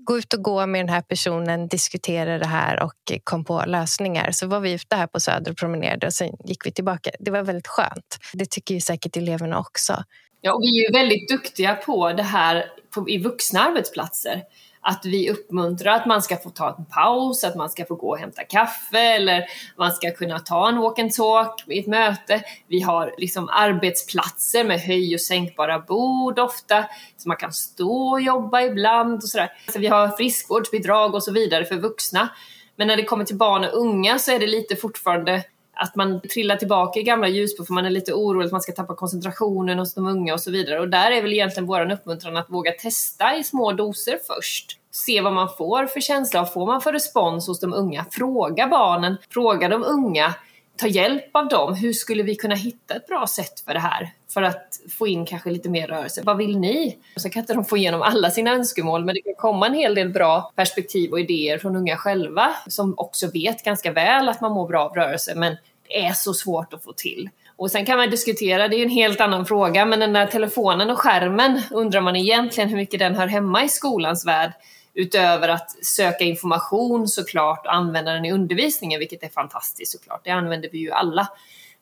gå 0.06 0.18
ut 0.18 0.34
och 0.34 0.42
gå 0.42 0.66
med 0.66 0.80
den 0.80 0.88
här 0.88 1.02
personen, 1.02 1.68
diskutera 1.68 2.38
det 2.38 2.46
här 2.46 2.82
och 2.82 3.20
kom 3.24 3.44
på 3.44 3.64
lösningar. 3.66 4.30
Så 4.30 4.46
var 4.46 4.60
vi 4.60 4.72
ute 4.72 4.96
här 4.96 5.06
på 5.06 5.20
Söder 5.20 5.50
och 5.50 5.56
promenerade 5.56 6.06
och 6.06 6.12
sen 6.12 6.30
gick 6.44 6.66
vi 6.66 6.72
tillbaka. 6.72 7.10
Det 7.20 7.30
var 7.30 7.42
väldigt 7.42 7.66
skönt. 7.66 8.18
Det 8.32 8.50
tycker 8.50 8.74
ju 8.74 8.80
säkert 8.80 9.16
eleverna 9.16 9.58
också. 9.58 10.04
Ja, 10.40 10.54
och 10.54 10.62
vi 10.62 10.80
är 10.80 10.88
ju 10.88 10.92
väldigt 10.92 11.28
duktiga 11.28 11.74
på 11.74 12.12
det 12.12 12.22
här 12.22 12.66
på, 12.94 13.08
i 13.08 13.18
vuxna 13.18 13.60
arbetsplatser 13.60 14.42
att 14.82 15.04
vi 15.04 15.30
uppmuntrar 15.30 15.92
att 15.92 16.06
man 16.06 16.22
ska 16.22 16.36
få 16.36 16.50
ta 16.50 16.76
en 16.78 16.84
paus, 16.84 17.44
att 17.44 17.56
man 17.56 17.70
ska 17.70 17.84
få 17.84 17.94
gå 17.94 18.08
och 18.08 18.18
hämta 18.18 18.44
kaffe 18.44 18.98
eller 18.98 19.44
man 19.76 19.92
ska 19.92 20.10
kunna 20.10 20.38
ta 20.38 20.68
en 20.68 20.80
walk 20.80 20.98
and 20.98 21.12
talk 21.12 21.64
i 21.66 21.78
ett 21.78 21.86
möte. 21.86 22.42
Vi 22.66 22.80
har 22.80 23.14
liksom 23.18 23.48
arbetsplatser 23.48 24.64
med 24.64 24.80
höj 24.80 25.14
och 25.14 25.20
sänkbara 25.20 25.78
bord 25.78 26.38
ofta, 26.38 26.84
så 27.16 27.28
man 27.28 27.36
kan 27.36 27.52
stå 27.52 28.10
och 28.10 28.20
jobba 28.20 28.62
ibland 28.62 29.14
och 29.14 29.28
sådär. 29.28 29.52
Så 29.72 29.78
vi 29.78 29.86
har 29.86 30.08
friskvårdsbidrag 30.08 31.14
och 31.14 31.22
så 31.22 31.32
vidare 31.32 31.64
för 31.64 31.76
vuxna. 31.76 32.28
Men 32.76 32.86
när 32.86 32.96
det 32.96 33.04
kommer 33.04 33.24
till 33.24 33.36
barn 33.36 33.64
och 33.64 33.78
unga 33.78 34.18
så 34.18 34.32
är 34.32 34.38
det 34.38 34.46
lite 34.46 34.76
fortfarande 34.76 35.44
att 35.82 35.96
man 35.96 36.20
trillar 36.20 36.56
tillbaka 36.56 37.00
i 37.00 37.02
gamla 37.02 37.28
hjulspår 37.28 37.64
för 37.64 37.74
man 37.74 37.86
är 37.86 37.90
lite 37.90 38.12
orolig 38.12 38.46
att 38.46 38.52
man 38.52 38.60
ska 38.60 38.72
tappa 38.72 38.94
koncentrationen 38.94 39.78
hos 39.78 39.94
de 39.94 40.06
unga 40.06 40.34
och 40.34 40.40
så 40.40 40.50
vidare. 40.50 40.80
Och 40.80 40.88
där 40.88 41.10
är 41.10 41.22
väl 41.22 41.32
egentligen 41.32 41.66
vår 41.66 41.92
uppmuntran 41.92 42.36
att 42.36 42.50
våga 42.50 42.72
testa 42.72 43.36
i 43.36 43.44
små 43.44 43.72
doser 43.72 44.18
först. 44.26 44.78
Se 44.90 45.20
vad 45.20 45.32
man 45.32 45.48
får 45.58 45.86
för 45.86 46.00
känsla, 46.00 46.40
vad 46.40 46.52
får 46.52 46.66
man 46.66 46.80
för 46.80 46.92
respons 46.92 47.46
hos 47.46 47.60
de 47.60 47.74
unga? 47.74 48.06
Fråga 48.10 48.66
barnen, 48.66 49.16
fråga 49.30 49.68
de 49.68 49.84
unga, 49.84 50.34
ta 50.76 50.86
hjälp 50.86 51.36
av 51.36 51.48
dem. 51.48 51.74
Hur 51.74 51.92
skulle 51.92 52.22
vi 52.22 52.34
kunna 52.34 52.54
hitta 52.54 52.94
ett 52.94 53.06
bra 53.06 53.26
sätt 53.26 53.60
för 53.60 53.74
det 53.74 53.80
här? 53.80 54.10
För 54.34 54.42
att 54.42 54.80
få 54.98 55.06
in 55.06 55.26
kanske 55.26 55.50
lite 55.50 55.68
mer 55.68 55.86
rörelse. 55.86 56.22
Vad 56.24 56.36
vill 56.36 56.58
ni? 56.58 56.98
Och 57.14 57.20
så 57.20 57.30
kan 57.30 57.40
inte 57.40 57.54
de 57.54 57.64
få 57.64 57.76
igenom 57.76 58.02
alla 58.02 58.30
sina 58.30 58.50
önskemål, 58.50 59.04
men 59.04 59.14
det 59.14 59.20
kan 59.20 59.34
komma 59.34 59.66
en 59.66 59.74
hel 59.74 59.94
del 59.94 60.08
bra 60.08 60.52
perspektiv 60.56 61.10
och 61.12 61.20
idéer 61.20 61.58
från 61.58 61.76
unga 61.76 61.96
själva 61.96 62.50
som 62.68 62.94
också 62.96 63.30
vet 63.30 63.64
ganska 63.64 63.92
väl 63.92 64.28
att 64.28 64.40
man 64.40 64.52
mår 64.52 64.68
bra 64.68 64.84
av 64.84 64.94
rörelse, 64.94 65.34
men 65.36 65.56
är 65.90 66.12
så 66.12 66.34
svårt 66.34 66.72
att 66.72 66.84
få 66.84 66.92
till. 66.92 67.28
Och 67.56 67.70
sen 67.70 67.86
kan 67.86 67.98
man 67.98 68.10
diskutera, 68.10 68.68
det 68.68 68.76
är 68.76 68.78
ju 68.78 68.84
en 68.84 68.90
helt 68.90 69.20
annan 69.20 69.46
fråga, 69.46 69.86
men 69.86 70.00
den 70.00 70.12
där 70.12 70.26
telefonen 70.26 70.90
och 70.90 70.98
skärmen 70.98 71.62
undrar 71.70 72.00
man 72.00 72.16
egentligen 72.16 72.68
hur 72.68 72.76
mycket 72.76 73.00
den 73.00 73.14
hör 73.14 73.26
hemma 73.26 73.64
i 73.64 73.68
skolans 73.68 74.26
värld 74.26 74.52
utöver 74.94 75.48
att 75.48 75.84
söka 75.84 76.24
information 76.24 77.08
såklart 77.08 77.66
och 77.66 77.74
använda 77.74 78.12
den 78.12 78.24
i 78.24 78.32
undervisningen, 78.32 78.98
vilket 78.98 79.22
är 79.22 79.28
fantastiskt 79.28 79.92
såklart. 79.92 80.20
Det 80.24 80.30
använder 80.30 80.68
vi 80.72 80.78
ju 80.78 80.90
alla. 80.90 81.28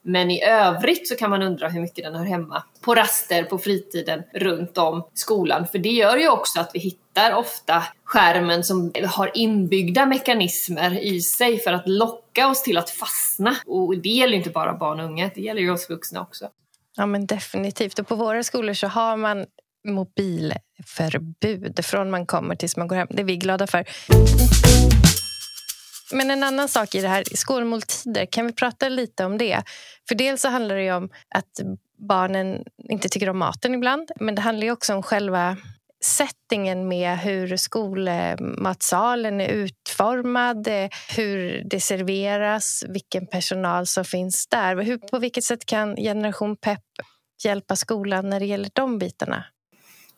Men 0.09 0.31
i 0.31 0.43
övrigt 0.43 1.09
så 1.09 1.17
kan 1.17 1.31
man 1.31 1.43
undra 1.43 1.69
hur 1.69 1.81
mycket 1.81 2.05
den 2.05 2.15
hör 2.15 2.25
hemma 2.25 2.63
på 2.81 2.95
raster, 2.95 3.45
på 3.45 3.59
fritiden, 3.59 4.23
runt 4.35 4.79
om 4.79 5.09
skolan. 5.15 5.67
För 5.67 5.79
det 5.79 5.89
gör 5.89 6.17
ju 6.17 6.29
också 6.29 6.61
att 6.61 6.71
vi 6.75 6.79
hittar 6.79 7.33
ofta 7.33 7.83
skärmen 8.05 8.65
som 8.65 8.93
har 9.07 9.31
inbyggda 9.35 10.07
mekanismer 10.07 10.99
i 10.99 11.21
sig 11.21 11.59
för 11.59 11.73
att 11.73 11.89
locka 11.89 12.49
oss 12.49 12.63
till 12.63 12.79
att 12.79 12.91
fastna. 12.91 13.57
Och 13.67 13.99
det 13.99 14.09
gäller 14.09 14.37
inte 14.37 14.51
bara 14.51 14.75
barn 14.75 15.01
och 15.01 15.07
unga, 15.07 15.31
det 15.35 15.41
gäller 15.41 15.61
ju 15.61 15.71
oss 15.71 15.91
vuxna 15.91 16.21
också. 16.21 16.49
Ja 16.97 17.07
men 17.07 17.27
definitivt. 17.27 17.99
Och 17.99 18.09
på 18.09 18.15
våra 18.15 18.43
skolor 18.43 18.75
så 18.75 18.87
har 18.87 19.17
man 19.17 19.47
mobilförbud 19.89 21.85
från 21.85 22.11
man 22.11 22.27
kommer 22.27 22.55
tills 22.55 22.77
man 22.77 22.89
går 22.89 22.97
hem. 22.97 23.09
Det 23.11 23.23
är 23.23 23.25
vi 23.25 23.37
glada 23.37 23.67
för. 23.67 23.85
Men 26.13 26.31
en 26.31 26.43
annan 26.43 26.69
sak 26.69 26.95
i 26.95 27.01
det 27.01 27.09
här, 27.09 27.25
skolmåltider, 27.35 28.27
kan 28.27 28.47
vi 28.47 28.53
prata 28.53 28.89
lite 28.89 29.25
om 29.25 29.39
det? 29.39 29.63
För 30.09 30.15
dels 30.15 30.43
så 30.43 30.49
handlar 30.49 30.77
det 30.77 30.93
om 30.93 31.11
att 31.35 31.61
barnen 32.09 32.65
inte 32.89 33.09
tycker 33.09 33.29
om 33.29 33.39
maten 33.39 33.75
ibland, 33.75 34.11
men 34.21 34.35
det 34.35 34.43
handlar 34.43 34.71
också 34.71 34.95
om 34.95 35.03
själva 35.03 35.57
settingen 36.05 36.89
med 36.89 37.19
hur 37.19 37.57
skolmatsalen 37.57 39.41
är 39.41 39.49
utformad, 39.49 40.69
hur 41.17 41.63
det 41.65 41.81
serveras, 41.81 42.85
vilken 42.89 43.27
personal 43.27 43.87
som 43.87 44.05
finns 44.05 44.47
där. 44.47 44.77
Hur, 44.77 44.99
på 44.99 45.19
vilket 45.19 45.45
sätt 45.45 45.67
kan 45.67 45.97
Generation 45.97 46.57
Pep 46.57 46.83
hjälpa 47.45 47.77
skolan 47.77 48.31
när 48.31 48.41
det 48.41 48.47
gäller 48.47 48.71
de 48.73 48.99
bitarna? 48.99 49.45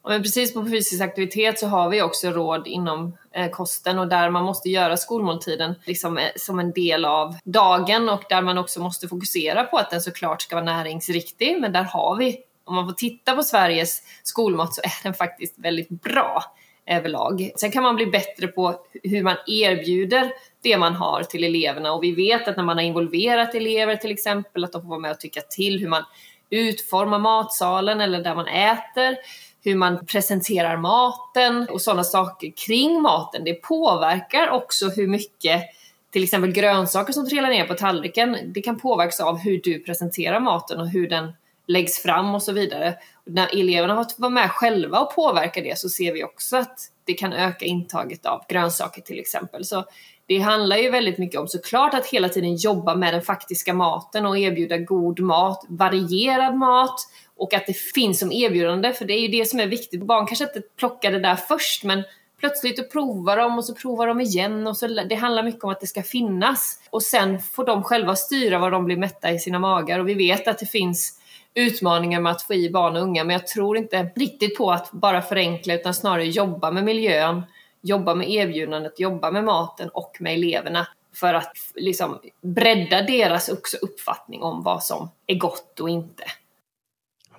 Men 0.09 0.23
precis 0.23 0.55
på 0.55 0.67
fysisk 0.67 1.03
aktivitet 1.03 1.59
så 1.59 1.67
har 1.67 1.89
vi 1.89 2.03
också 2.03 2.31
råd 2.31 2.67
inom 2.67 3.17
eh, 3.35 3.51
kosten 3.51 3.99
och 3.99 4.09
där 4.09 4.31
man 4.31 4.45
måste 4.45 4.69
göra 4.69 4.97
skolmåltiden 4.97 5.75
liksom, 5.85 6.19
eh, 6.19 6.29
som 6.37 6.59
en 6.59 6.73
del 6.73 7.05
av 7.05 7.37
dagen 7.45 8.09
och 8.09 8.23
där 8.29 8.43
man 8.43 8.59
också 8.59 8.81
måste 8.81 9.09
fokusera 9.09 9.65
på 9.65 9.77
att 9.77 9.91
den 9.91 10.01
såklart 10.01 10.43
ska 10.43 10.57
vara 10.57 10.65
näringsriktig. 10.65 11.61
Men 11.61 11.73
där 11.73 11.83
har 11.83 12.17
vi, 12.17 12.39
om 12.65 12.75
man 12.75 12.87
får 12.87 12.95
titta 12.95 13.37
på 13.37 13.43
Sveriges 13.43 14.03
skolmat 14.23 14.75
så 14.75 14.81
är 14.81 15.03
den 15.03 15.15
faktiskt 15.15 15.55
väldigt 15.59 15.89
bra 15.89 16.45
överlag. 16.87 17.51
Sen 17.57 17.71
kan 17.71 17.83
man 17.83 17.97
bli 17.97 18.07
bättre 18.07 18.47
på 18.47 18.75
hur 19.03 19.23
man 19.23 19.37
erbjuder 19.47 20.33
det 20.63 20.79
man 20.79 20.95
har 20.95 21.23
till 21.23 21.45
eleverna 21.45 21.93
och 21.93 22.03
vi 22.03 22.13
vet 22.13 22.49
att 22.49 22.57
när 22.57 22.65
man 22.65 22.77
har 22.77 22.85
involverat 22.85 23.55
elever 23.55 23.97
till 23.97 24.11
exempel 24.11 24.65
att 24.65 24.73
de 24.73 24.83
får 24.83 24.89
vara 24.89 25.01
med 25.01 25.11
och 25.11 25.21
tycka 25.21 25.41
till 25.41 25.81
hur 25.81 25.89
man 25.89 26.05
utformar 26.51 27.19
matsalen 27.19 28.01
eller 28.01 28.23
där 28.23 28.35
man 28.35 28.47
äter 28.49 29.17
hur 29.63 29.75
man 29.75 30.07
presenterar 30.07 30.77
maten 30.77 31.69
och 31.69 31.81
sådana 31.81 32.05
saker 32.05 32.53
kring 32.67 33.03
maten. 33.03 33.45
Det 33.45 33.55
påverkar 33.55 34.51
också 34.51 34.89
hur 34.89 35.07
mycket 35.07 35.63
till 36.11 36.25
exempel 36.25 36.53
grönsaker 36.53 37.13
som 37.13 37.29
trillar 37.29 37.49
ner 37.49 37.67
på 37.67 37.75
tallriken, 37.75 38.37
det 38.47 38.63
kan 38.63 38.79
påverkas 38.79 39.21
av 39.21 39.39
hur 39.39 39.61
du 39.65 39.79
presenterar 39.79 40.41
maten 40.41 40.81
och 40.81 40.89
hur 40.89 41.09
den 41.09 41.33
läggs 41.67 42.03
fram 42.03 42.35
och 42.35 42.43
så 42.43 42.53
vidare. 42.53 42.95
Och 43.15 43.33
när 43.33 43.61
eleverna 43.61 43.95
har 43.95 44.05
fått 44.05 44.19
vara 44.19 44.31
med 44.31 44.51
själva 44.51 45.01
och 45.01 45.15
påverka 45.15 45.61
det 45.61 45.79
så 45.79 45.89
ser 45.89 46.13
vi 46.13 46.25
också 46.25 46.57
att 46.57 46.79
det 47.05 47.13
kan 47.13 47.33
öka 47.33 47.65
intaget 47.65 48.27
av 48.27 48.45
grönsaker 48.49 49.03
till 49.03 49.19
exempel. 49.19 49.65
Så 49.65 49.85
det 50.27 50.39
handlar 50.39 50.77
ju 50.77 50.91
väldigt 50.91 51.19
mycket 51.19 51.41
om 51.41 51.49
såklart 51.49 51.95
att 51.95 52.07
hela 52.07 52.29
tiden 52.29 52.57
jobba 52.57 52.95
med 52.95 53.15
den 53.15 53.23
faktiska 53.23 53.75
maten 53.75 54.27
och 54.27 54.39
erbjuda 54.39 54.79
god 54.79 55.21
mat, 55.21 55.65
varierad 55.69 56.57
mat 56.57 57.01
och 57.41 57.55
att 57.55 57.67
det 57.67 57.77
finns 57.77 58.19
som 58.19 58.33
erbjudande, 58.33 58.93
för 58.93 59.05
det 59.05 59.15
är 59.15 59.21
ju 59.21 59.29
det 59.29 59.45
som 59.45 59.61
är 59.61 59.67
viktigt. 59.67 60.03
Barn 60.03 60.27
kanske 60.27 60.45
inte 60.45 60.63
plockar 60.77 61.13
det 61.13 61.19
där 61.19 61.37
först, 61.37 61.85
men 61.85 62.03
plötsligt 62.41 62.79
och 62.79 62.93
provar 62.93 63.37
de 63.37 63.59
och 63.59 63.65
så 63.65 63.75
provar 63.75 64.07
de 64.07 64.21
igen 64.21 64.67
och 64.67 64.77
så 64.77 64.87
det 64.87 65.15
handlar 65.15 65.43
mycket 65.43 65.65
om 65.65 65.71
att 65.71 65.81
det 65.81 65.87
ska 65.87 66.03
finnas 66.03 66.79
och 66.91 67.03
sen 67.03 67.41
får 67.41 67.67
de 67.67 67.83
själva 67.83 68.17
styra 68.17 68.59
vad 68.59 68.73
de 68.73 68.85
blir 68.85 68.97
mätta 68.97 69.31
i 69.31 69.39
sina 69.39 69.59
magar 69.59 69.99
och 69.99 70.09
vi 70.09 70.15
vet 70.15 70.49
att 70.49 70.59
det 70.59 70.67
finns 70.67 71.21
utmaningar 71.55 72.21
med 72.21 72.33
att 72.33 72.43
få 72.43 72.55
i 72.55 72.71
barn 72.71 72.97
och 72.97 73.03
unga 73.03 73.25
men 73.25 73.33
jag 73.33 73.47
tror 73.47 73.77
inte 73.77 74.11
riktigt 74.17 74.59
på 74.59 74.73
att 74.73 74.93
bara 74.93 75.23
förenkla 75.23 75.75
utan 75.75 75.95
snarare 75.95 76.25
jobba 76.25 76.71
med 76.71 76.85
miljön, 76.85 77.43
jobba 77.81 78.15
med 78.15 78.31
erbjudandet, 78.31 79.01
jobba 79.01 79.31
med 79.31 79.45
maten 79.45 79.89
och 79.89 80.17
med 80.21 80.35
eleverna 80.35 80.89
för 81.15 81.35
att 81.35 81.57
liksom 81.75 82.19
bredda 82.43 83.03
deras 83.03 83.49
också 83.49 83.77
uppfattning 83.77 84.43
om 84.43 84.63
vad 84.63 84.83
som 84.83 85.09
är 85.27 85.35
gott 85.35 85.81
och 85.81 85.91
inte. 85.91 86.25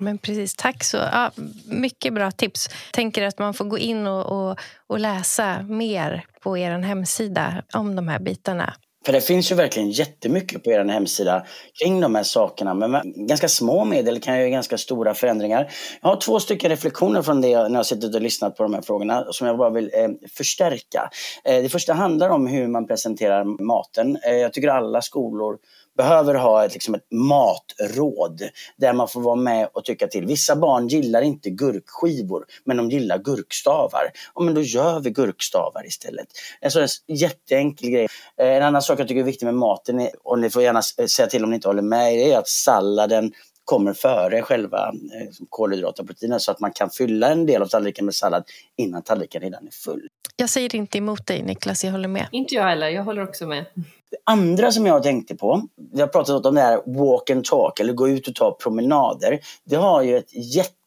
Men 0.01 0.17
precis, 0.17 0.55
tack 0.55 0.83
så. 0.83 0.97
Ja, 0.97 1.31
mycket 1.65 2.13
bra 2.13 2.31
tips. 2.31 2.69
Tänker 2.93 3.23
att 3.23 3.39
man 3.39 3.53
får 3.53 3.65
gå 3.65 3.77
in 3.77 4.07
och, 4.07 4.25
och, 4.25 4.59
och 4.87 4.99
läsa 4.99 5.61
mer 5.61 6.25
på 6.41 6.57
er 6.57 6.79
hemsida 6.79 7.63
om 7.73 7.95
de 7.95 8.07
här 8.07 8.19
bitarna. 8.19 8.73
För 9.05 9.13
det 9.13 9.21
finns 9.21 9.51
ju 9.51 9.55
verkligen 9.55 9.91
jättemycket 9.91 10.63
på 10.63 10.71
er 10.71 10.85
hemsida 10.85 11.45
kring 11.81 12.01
de 12.01 12.15
här 12.15 12.23
sakerna. 12.23 12.73
Men 12.73 13.01
ganska 13.27 13.47
små 13.47 13.85
medel 13.85 14.19
kan 14.19 14.41
ju 14.41 14.49
ganska 14.49 14.77
stora 14.77 15.13
förändringar. 15.13 15.71
Jag 16.01 16.09
har 16.09 16.15
två 16.15 16.39
stycken 16.39 16.69
reflektioner 16.69 17.21
från 17.21 17.41
det 17.41 17.67
när 17.69 17.79
jag 17.79 17.85
suttit 17.85 18.15
och 18.15 18.21
lyssnat 18.21 18.57
på 18.57 18.63
de 18.63 18.73
här 18.73 18.81
frågorna 18.81 19.25
som 19.31 19.47
jag 19.47 19.57
bara 19.57 19.69
vill 19.69 19.91
eh, 19.93 20.09
förstärka. 20.37 21.09
Eh, 21.45 21.61
det 21.61 21.69
första 21.69 21.93
handlar 21.93 22.29
om 22.29 22.47
hur 22.47 22.67
man 22.67 22.87
presenterar 22.87 23.63
maten. 23.65 24.17
Eh, 24.27 24.35
jag 24.35 24.53
tycker 24.53 24.67
alla 24.67 25.01
skolor 25.01 25.57
behöver 25.97 26.35
ha 26.35 26.65
ett, 26.65 26.73
liksom 26.73 26.95
ett 26.95 27.11
matråd 27.11 28.41
där 28.77 28.93
man 28.93 29.07
får 29.07 29.21
vara 29.21 29.35
med 29.35 29.69
och 29.73 29.85
tycka 29.85 30.07
till. 30.07 30.25
Vissa 30.25 30.55
barn 30.55 30.87
gillar 30.87 31.21
inte 31.21 31.49
gurkskivor 31.49 32.45
men 32.63 32.77
de 32.77 32.89
gillar 32.89 33.17
gurkstavar. 33.17 34.11
Ja, 34.35 34.41
men 34.41 34.53
då 34.53 34.61
gör 34.61 34.99
vi 34.99 35.09
gurkstavar 35.09 35.87
istället. 35.87 36.27
En 36.61 36.71
sån 36.71 36.87
jätteenkel 37.07 37.89
grej. 37.89 38.07
Eh, 38.37 38.47
en 38.47 38.63
annan 38.63 38.81
sak 38.81 38.99
jag 38.99 39.07
tycker 39.07 39.21
är 39.21 39.25
viktig 39.25 39.45
med 39.45 39.55
maten, 39.55 40.09
och 40.23 40.39
ni 40.39 40.49
får 40.49 40.61
gärna 40.61 40.81
säga 40.81 41.27
till 41.27 41.43
om 41.43 41.49
ni 41.49 41.55
inte 41.55 41.67
håller 41.67 41.81
med, 41.81 42.13
är 42.13 42.37
att 42.37 42.47
salladen 42.47 43.31
kommer 43.63 43.93
före 43.93 44.41
själva 44.41 44.87
eh, 44.87 45.27
kolhydrater 45.49 46.03
och 46.03 46.07
proteiner 46.07 46.39
så 46.39 46.51
att 46.51 46.59
man 46.59 46.71
kan 46.71 46.89
fylla 46.89 47.29
en 47.29 47.45
del 47.45 47.61
av 47.61 47.67
tallriken 47.67 48.05
med 48.05 48.15
sallad 48.15 48.43
innan 48.77 49.01
tallriken 49.01 49.41
redan 49.41 49.67
är 49.67 49.71
full. 49.71 50.07
Jag 50.35 50.49
säger 50.49 50.75
inte 50.75 50.97
emot 50.97 51.27
dig 51.27 51.43
Niklas, 51.43 51.83
jag 51.83 51.91
håller 51.91 52.07
med. 52.07 52.27
Inte 52.31 52.55
jag 52.55 52.63
heller, 52.63 52.89
jag 52.89 53.03
håller 53.03 53.23
också 53.23 53.47
med. 53.47 53.65
Det 54.11 54.17
andra 54.25 54.71
som 54.71 54.85
jag 54.85 55.03
tänkte 55.03 55.35
på, 55.35 55.61
vi 55.93 56.01
har 56.01 56.07
pratat 56.07 56.45
om 56.45 56.55
det 56.55 56.61
här 56.61 56.81
walk 56.85 57.29
and 57.29 57.45
talk 57.45 57.79
eller 57.79 57.93
gå 57.93 58.09
ut 58.09 58.27
och 58.27 58.35
ta 58.35 58.57
promenader. 58.63 59.39
Det 59.63 59.75
har 59.75 60.01
ju 60.01 60.17
ett 60.17 60.33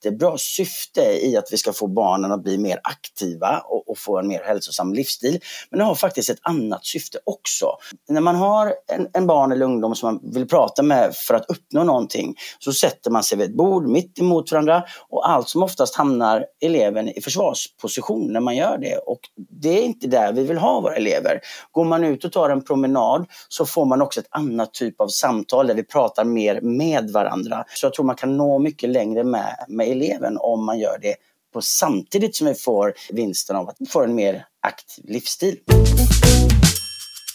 jättebra 0.05 0.39
syfte 0.39 1.01
i 1.01 1.37
att 1.37 1.49
vi 1.53 1.57
ska 1.57 1.73
få 1.73 1.87
barnen 1.87 2.33
att 2.33 2.43
bli 2.43 2.59
mer 2.59 2.81
aktiva 2.85 3.59
och, 3.59 3.89
och 3.91 3.99
få 3.99 4.19
en 4.19 4.29
mer 4.29 4.43
hälsosam 4.45 4.95
livsstil. 4.95 5.41
Men 5.71 5.79
det 5.79 5.85
har 5.85 5.95
faktiskt 5.95 6.31
ett 6.31 6.39
annat 6.43 6.87
syfte 6.87 7.19
också. 7.25 7.67
När 8.09 8.21
man 8.21 8.37
har 8.37 8.75
en, 8.93 9.09
en, 9.13 9.27
barn 9.27 9.53
eller 9.53 9.65
ungdom 9.65 9.95
som 9.95 10.07
man 10.07 10.33
vill 10.33 10.49
prata 10.49 10.83
med 10.83 11.15
för 11.15 11.35
att 11.35 11.45
uppnå 11.49 11.85
någonting 11.85 12.35
så 12.59 12.73
sätter 12.73 13.11
man 13.11 13.23
sig 13.23 13.39
vid 13.39 13.51
ett 13.51 13.57
bord 13.57 13.89
mitt 13.89 14.19
emot 14.19 14.53
varandra 14.53 14.85
och 15.09 15.31
allt 15.31 15.49
som 15.49 15.63
oftast 15.63 15.97
hamnar 15.97 16.45
eleven 16.61 17.09
i 17.09 17.21
försvarsposition 17.21 18.33
när 18.33 18.41
man 18.41 18.57
gör 18.57 18.79
det. 18.79 18.97
Och 18.97 19.21
det 19.61 19.79
är 19.79 19.83
inte 19.83 20.07
där 20.07 20.33
vi 20.33 20.45
vill 20.45 20.59
ha 20.59 20.81
våra 20.81 20.97
elever. 20.97 21.41
Går 21.71 21.85
man 21.85 22.05
ut 22.05 22.25
och 22.25 22.33
tar 22.33 22.51
en 22.51 22.65
promenad 22.65 23.27
så 23.49 23.67
får 23.67 23.85
man 23.85 24.03
också 24.03 24.21
ett 24.21 24.29
annat 24.31 24.75
typ 24.75 25.01
av 25.01 25.09
samtal 25.09 25.67
där 25.67 25.75
vi 25.75 25.83
pratar 25.83 26.25
mer 26.25 26.61
med 26.61 27.11
varandra. 27.11 27.65
Så 27.75 27.87
jag 27.87 27.95
tror 27.95 28.07
man 28.07 28.17
kan 28.17 28.37
nå 28.37 28.59
mycket 28.59 28.91
längre 28.91 29.25
med, 29.25 29.65
med 29.69 29.89
eleven 29.95 30.37
om 30.39 30.65
man 30.65 30.79
gör 30.79 30.99
det 31.03 31.17
på 31.53 31.63
samtidigt 31.63 32.37
som 32.37 32.47
vi 32.47 32.55
får 32.55 32.95
vinsten 33.11 33.57
av 33.57 33.69
att 33.69 33.77
vi 33.79 33.87
får 33.87 34.05
en 34.05 34.15
mer 34.15 34.47
aktiv 34.63 35.05
livsstil. 35.09 35.59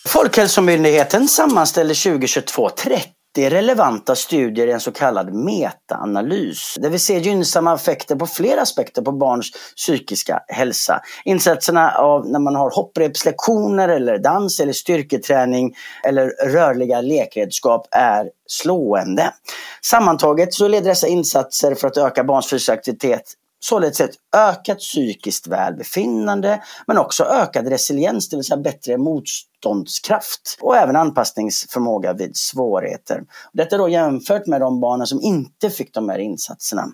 Folkhälsomyndigheten 0.08 1.28
sammanställer 1.28 2.12
2022 2.12 2.70
30 2.70 3.10
30 3.40 3.50
relevanta 3.50 4.16
studier 4.16 4.68
i 4.68 4.72
en 4.72 4.80
så 4.80 4.92
kallad 4.92 5.34
metaanalys 5.34 6.76
där 6.80 6.90
vi 6.90 7.00
ser 7.00 7.20
gynnsamma 7.20 7.76
effekter 7.76 8.16
på 8.16 8.28
flera 8.28 8.62
aspekter 8.62 9.02
på 9.02 9.12
barns 9.12 9.52
psykiska 9.76 10.40
hälsa. 10.48 11.02
Insatserna 11.26 11.92
av 11.92 12.30
när 12.30 12.40
man 12.40 12.56
har 12.56 12.72
hopprepslektioner 12.76 13.90
eller 13.90 14.18
dans 14.18 14.60
eller 14.60 14.74
styrketräning 14.74 15.76
eller 16.04 16.28
rörliga 16.30 17.02
lekredskap 17.02 17.88
är 17.92 18.30
slående. 18.48 19.34
Sammantaget 19.82 20.54
så 20.54 20.68
leder 20.68 20.90
dessa 20.90 21.08
insatser 21.08 21.76
för 21.76 21.88
att 21.88 21.98
öka 21.98 22.24
barns 22.24 22.50
fysiska 22.50 22.74
aktivitet 22.74 23.24
således 23.60 24.02
ett 24.02 24.16
ökat 24.36 24.80
psykiskt 24.80 25.48
välbefinnande 25.48 26.64
men 26.88 26.98
också 26.98 27.24
ökad 27.24 27.68
resiliens, 27.68 28.30
det 28.30 28.36
vill 28.36 28.44
säga 28.44 28.58
bättre 28.58 28.98
motståndskraft 28.98 30.58
och 30.62 30.78
även 30.78 30.96
anpassningsförmåga 30.96 32.14
vid 32.14 32.38
svårigheter. 32.38 33.22
Detta 33.54 33.78
då 33.78 33.90
jämfört 33.90 34.48
med 34.48 34.62
de 34.62 34.80
barnen 34.80 35.08
som 35.08 35.22
inte 35.22 35.70
fick 35.70 35.94
de 35.94 36.10
här 36.10 36.20
insatserna. 36.20 36.88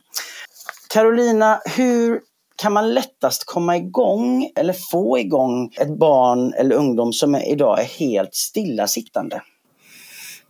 Carolina, 0.90 1.62
hur 1.66 2.22
kan 2.56 2.74
man 2.74 2.94
lättast 2.94 3.46
komma 3.46 3.78
igång 3.78 4.52
eller 4.56 4.76
få 4.92 5.20
igång 5.20 5.74
ett 5.80 6.00
barn 6.00 6.54
eller 6.54 6.76
ungdom 6.76 7.14
som 7.14 7.36
idag 7.36 7.80
är 7.80 7.84
helt 7.84 8.36
stillasittande? 8.36 9.42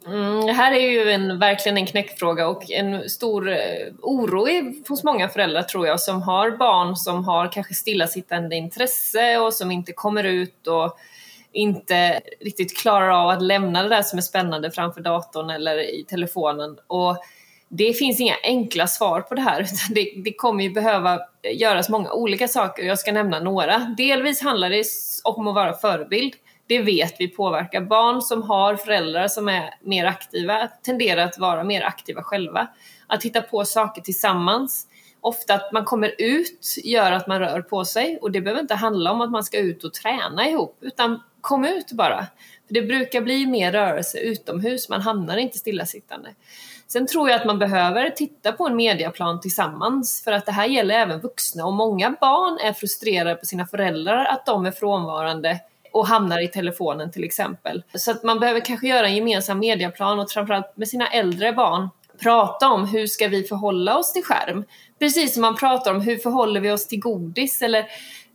Mm, 0.08 0.46
det 0.46 0.54
här 0.54 0.72
är 0.72 0.90
ju 0.90 1.12
en, 1.12 1.40
verkligen 1.40 1.78
en 1.78 1.86
knäckfråga 1.86 2.48
och 2.48 2.72
en 2.72 3.10
stor 3.10 3.50
eh, 3.52 3.58
oro 4.02 4.42
oro 4.42 4.74
hos 4.90 5.04
många 5.04 5.30
föräldrar 5.30 5.64
tror 5.64 5.88
jag 5.88 6.00
som 6.00 6.22
har 6.22 6.52
barn 6.52 6.96
som 6.96 7.26
har 7.26 7.52
kanske 7.52 7.74
stillasittande 7.74 8.56
intresse 8.56 9.38
och 9.38 9.54
som 9.54 9.72
inte 9.72 9.94
kommer 9.94 10.24
ut 10.24 10.68
och 10.68 10.98
inte 11.52 12.22
riktigt 12.42 12.78
klarar 12.78 13.10
av 13.10 13.30
att 13.30 13.42
lämna 13.42 13.84
det 13.84 13.90
där 13.90 14.02
som 14.02 14.18
är 14.18 14.22
spännande 14.22 14.72
framför 14.72 15.02
datorn 15.02 15.50
eller 15.50 15.80
i 16.00 16.06
telefonen. 16.10 16.78
Och 16.88 17.18
det 17.70 17.94
finns 17.94 18.20
inga 18.20 18.36
enkla 18.44 18.88
svar 18.88 19.22
på 19.22 19.36
det 19.36 19.42
här 19.42 19.62
utan 19.62 19.94
det, 19.96 20.14
det 20.24 20.34
kommer 20.34 20.63
ju 20.63 20.70
behöva 20.70 21.20
göras 21.54 21.89
många 21.89 22.12
olika 22.12 22.48
saker 22.48 22.84
och 22.84 22.89
jag 22.89 23.00
ska 23.00 23.12
nämna 23.12 23.39
några. 23.39 23.78
Delvis 23.98 24.41
handlar 24.41 24.70
det 24.70 24.84
om 25.24 25.48
att 25.48 25.56
vara 25.56 25.74
förebild 25.74 26.34
det 26.67 26.82
vet 26.82 27.15
vi 27.19 27.28
påverkar. 27.28 27.82
Barn 27.82 28.21
som 28.21 28.43
har 28.43 28.75
föräldrar 28.75 29.28
som 29.28 29.49
är 29.49 29.73
mer 29.82 30.06
aktiva 30.06 30.67
tenderar 30.84 31.25
att 31.25 31.38
vara 31.38 31.63
mer 31.63 31.82
aktiva 31.82 32.23
själva. 32.23 32.67
Att 33.08 33.23
hitta 33.23 33.41
på 33.41 33.65
saker 33.65 34.01
tillsammans. 34.01 34.88
Ofta 35.21 35.54
att 35.54 35.71
man 35.71 35.86
kommer 35.86 36.15
ut 36.17 36.75
gör 36.84 37.12
att 37.12 37.28
man 37.28 37.39
rör 37.39 37.62
på 37.62 37.86
sig 37.86 38.19
och 38.21 38.32
det 38.32 38.41
behöver 38.41 38.62
inte 38.62 38.75
handla 38.75 39.12
om 39.12 39.21
att 39.21 39.32
man 39.32 39.43
ska 39.43 39.58
ut 39.58 39.84
och 39.84 39.93
träna 39.93 40.49
ihop 40.49 40.78
utan 40.82 41.21
kom 41.41 41.65
ut 41.65 41.91
bara. 41.91 42.28
För 42.67 42.73
Det 42.73 42.82
brukar 42.82 43.21
bli 43.21 43.45
mer 43.45 43.71
rörelse 43.71 44.19
utomhus, 44.19 44.89
man 44.89 45.01
hamnar 45.01 45.38
inte 45.38 45.58
stillasittande. 45.58 46.30
Sen 46.88 47.08
tror 47.08 47.30
jag 47.30 47.39
att 47.39 47.45
man 47.45 47.60
behöver 47.60 48.10
titta 48.10 48.51
på 48.51 48.67
en 48.67 48.75
mediaplan 48.75 49.41
tillsammans 49.41 50.23
för 50.23 50.32
att 50.32 50.45
det 50.45 50.51
här 50.51 50.67
gäller 50.67 50.95
även 50.95 51.19
vuxna 51.19 51.65
och 51.65 51.73
många 51.73 52.15
barn 52.21 52.60
är 52.63 52.73
frustrerade 52.73 53.36
på 53.36 53.45
sina 53.45 53.67
föräldrar 53.67 54.25
att 54.25 54.45
de 54.45 54.65
är 54.65 54.71
frånvarande 54.71 55.60
och 55.95 56.08
hamnar 56.08 56.39
i 56.43 56.47
telefonen 56.47 57.12
till 57.12 57.23
exempel. 57.23 57.84
Så 57.93 58.12
att 58.12 58.23
man 58.23 58.39
behöver 58.39 58.60
kanske 58.60 58.88
göra 58.88 59.08
en 59.08 59.15
gemensam 59.15 59.60
mediaplan 59.60 60.19
och 60.19 60.31
framförallt 60.31 60.77
med 60.77 60.88
sina 60.88 61.08
äldre 61.08 61.53
barn 61.53 61.89
prata 62.21 62.69
om 62.69 62.88
hur 62.88 63.08
ska 63.08 63.27
vi 63.27 63.43
förhålla 63.43 63.97
oss 63.97 64.13
till 64.13 64.23
skärm? 64.23 64.63
Precis 64.99 65.34
som 65.34 65.41
man 65.41 65.55
pratar 65.55 65.93
om 65.93 66.01
hur 66.01 66.17
förhåller 66.17 66.62
vi 66.62 66.71
oss 66.71 66.88
till 66.88 66.99
godis 66.99 67.62
eller 67.62 67.86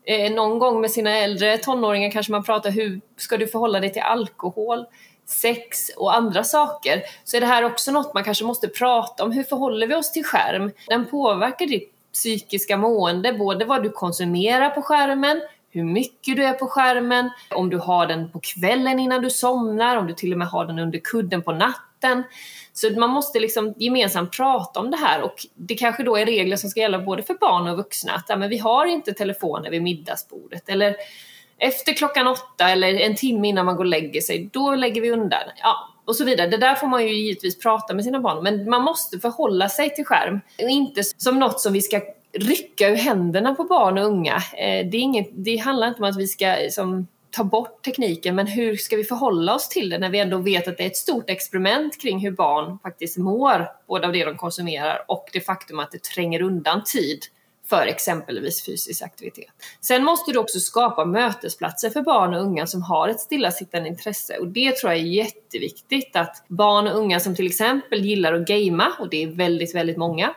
eh, 0.04 0.32
någon 0.32 0.58
gång 0.58 0.80
med 0.80 0.90
sina 0.90 1.16
äldre 1.16 1.58
tonåringar 1.58 2.10
kanske 2.10 2.32
man 2.32 2.44
pratar 2.44 2.70
hur 2.70 3.00
ska 3.16 3.36
du 3.36 3.46
förhålla 3.46 3.80
dig 3.80 3.92
till 3.92 4.02
alkohol? 4.02 4.86
sex 5.26 5.88
och 5.96 6.16
andra 6.16 6.44
saker 6.44 7.02
så 7.24 7.36
är 7.36 7.40
det 7.40 7.46
här 7.46 7.64
också 7.64 7.92
något 7.92 8.14
man 8.14 8.24
kanske 8.24 8.44
måste 8.44 8.68
prata 8.68 9.24
om. 9.24 9.32
Hur 9.32 9.42
förhåller 9.42 9.86
vi 9.86 9.94
oss 9.94 10.12
till 10.12 10.24
skärm? 10.24 10.70
Den 10.88 11.06
påverkar 11.06 11.66
ditt 11.66 11.92
psykiska 12.12 12.76
mående, 12.76 13.32
både 13.32 13.64
vad 13.64 13.82
du 13.82 13.90
konsumerar 13.90 14.70
på 14.70 14.82
skärmen, 14.82 15.40
hur 15.70 15.84
mycket 15.84 16.36
du 16.36 16.44
är 16.44 16.52
på 16.52 16.66
skärmen, 16.66 17.30
om 17.50 17.70
du 17.70 17.78
har 17.78 18.06
den 18.06 18.30
på 18.30 18.40
kvällen 18.40 19.00
innan 19.00 19.22
du 19.22 19.30
somnar, 19.30 19.96
om 19.96 20.06
du 20.06 20.14
till 20.14 20.32
och 20.32 20.38
med 20.38 20.48
har 20.48 20.66
den 20.66 20.78
under 20.78 20.98
kudden 20.98 21.42
på 21.42 21.52
natten. 21.52 22.22
Så 22.72 22.90
man 22.90 23.10
måste 23.10 23.40
liksom 23.40 23.74
gemensamt 23.76 24.36
prata 24.36 24.80
om 24.80 24.90
det 24.90 24.96
här 24.96 25.22
och 25.22 25.34
det 25.54 25.74
kanske 25.74 26.02
då 26.02 26.16
är 26.16 26.26
regler 26.26 26.56
som 26.56 26.70
ska 26.70 26.80
gälla 26.80 26.98
både 26.98 27.22
för 27.22 27.34
barn 27.34 27.68
och 27.68 27.76
vuxna. 27.76 28.12
Att 28.12 28.24
ja, 28.28 28.36
men 28.36 28.48
vi 28.48 28.58
har 28.58 28.86
inte 28.86 29.12
telefoner 29.12 29.70
vid 29.70 29.82
middagsbordet 29.82 30.68
eller 30.68 30.96
efter 31.58 31.92
klockan 31.92 32.26
åtta 32.26 32.70
eller 32.70 33.00
en 33.00 33.14
timme 33.14 33.48
innan 33.48 33.66
man 33.66 33.76
går 33.76 33.84
och 33.84 33.90
lägger 33.90 34.20
sig, 34.20 34.50
då 34.52 34.74
lägger 34.74 35.00
vi 35.00 35.10
undan. 35.10 35.40
Ja, 35.62 35.88
och 36.04 36.16
så 36.16 36.24
vidare. 36.24 36.46
Det 36.46 36.56
där 36.56 36.74
får 36.74 36.86
man 36.86 37.06
ju 37.06 37.14
givetvis 37.14 37.58
prata 37.58 37.94
med 37.94 38.04
sina 38.04 38.20
barn 38.20 38.42
men 38.42 38.70
man 38.70 38.82
måste 38.82 39.18
förhålla 39.18 39.68
sig 39.68 39.94
till 39.94 40.04
skärm. 40.04 40.40
Inte 40.58 41.02
som 41.16 41.38
något 41.38 41.60
som 41.60 41.72
vi 41.72 41.82
ska 41.82 42.00
rycka 42.32 42.88
ur 42.88 42.96
händerna 42.96 43.54
på 43.54 43.64
barn 43.64 43.98
och 43.98 44.04
unga. 44.04 44.36
Eh, 44.36 44.86
det, 44.90 44.96
är 44.96 45.00
inget, 45.00 45.30
det 45.32 45.56
handlar 45.56 45.88
inte 45.88 46.02
om 46.02 46.08
att 46.08 46.18
vi 46.18 46.26
ska 46.26 46.56
som, 46.70 47.06
ta 47.30 47.44
bort 47.44 47.84
tekniken, 47.84 48.34
men 48.34 48.46
hur 48.46 48.76
ska 48.76 48.96
vi 48.96 49.04
förhålla 49.04 49.54
oss 49.54 49.68
till 49.68 49.90
det 49.90 49.98
när 49.98 50.10
vi 50.10 50.18
ändå 50.18 50.38
vet 50.38 50.68
att 50.68 50.76
det 50.76 50.82
är 50.82 50.86
ett 50.86 50.96
stort 50.96 51.30
experiment 51.30 52.00
kring 52.02 52.18
hur 52.18 52.30
barn 52.30 52.78
faktiskt 52.82 53.18
mår, 53.18 53.68
både 53.88 54.06
av 54.06 54.12
det 54.12 54.24
de 54.24 54.36
konsumerar 54.36 55.04
och 55.08 55.28
det 55.32 55.40
faktum 55.40 55.78
att 55.78 55.90
det 55.90 56.02
tränger 56.02 56.42
undan 56.42 56.84
tid 56.84 57.18
för 57.68 57.86
exempelvis 57.86 58.64
fysisk 58.64 59.02
aktivitet. 59.02 59.50
Sen 59.80 60.04
måste 60.04 60.32
du 60.32 60.38
också 60.38 60.60
skapa 60.60 61.04
mötesplatser 61.04 61.90
för 61.90 62.02
barn 62.02 62.34
och 62.34 62.42
unga 62.42 62.66
som 62.66 62.82
har 62.82 63.08
ett 63.08 63.20
stillasittande 63.20 63.88
intresse 63.88 64.38
och 64.38 64.48
det 64.48 64.76
tror 64.76 64.92
jag 64.92 65.00
är 65.00 65.04
jätteviktigt 65.04 66.16
att 66.16 66.44
barn 66.48 66.86
och 66.86 66.98
unga 66.98 67.20
som 67.20 67.36
till 67.36 67.46
exempel 67.46 68.04
gillar 68.04 68.32
att 68.32 68.46
gamea 68.46 68.92
och 68.98 69.08
det 69.08 69.22
är 69.22 69.26
väldigt, 69.26 69.74
väldigt 69.74 69.96
många 69.96 70.34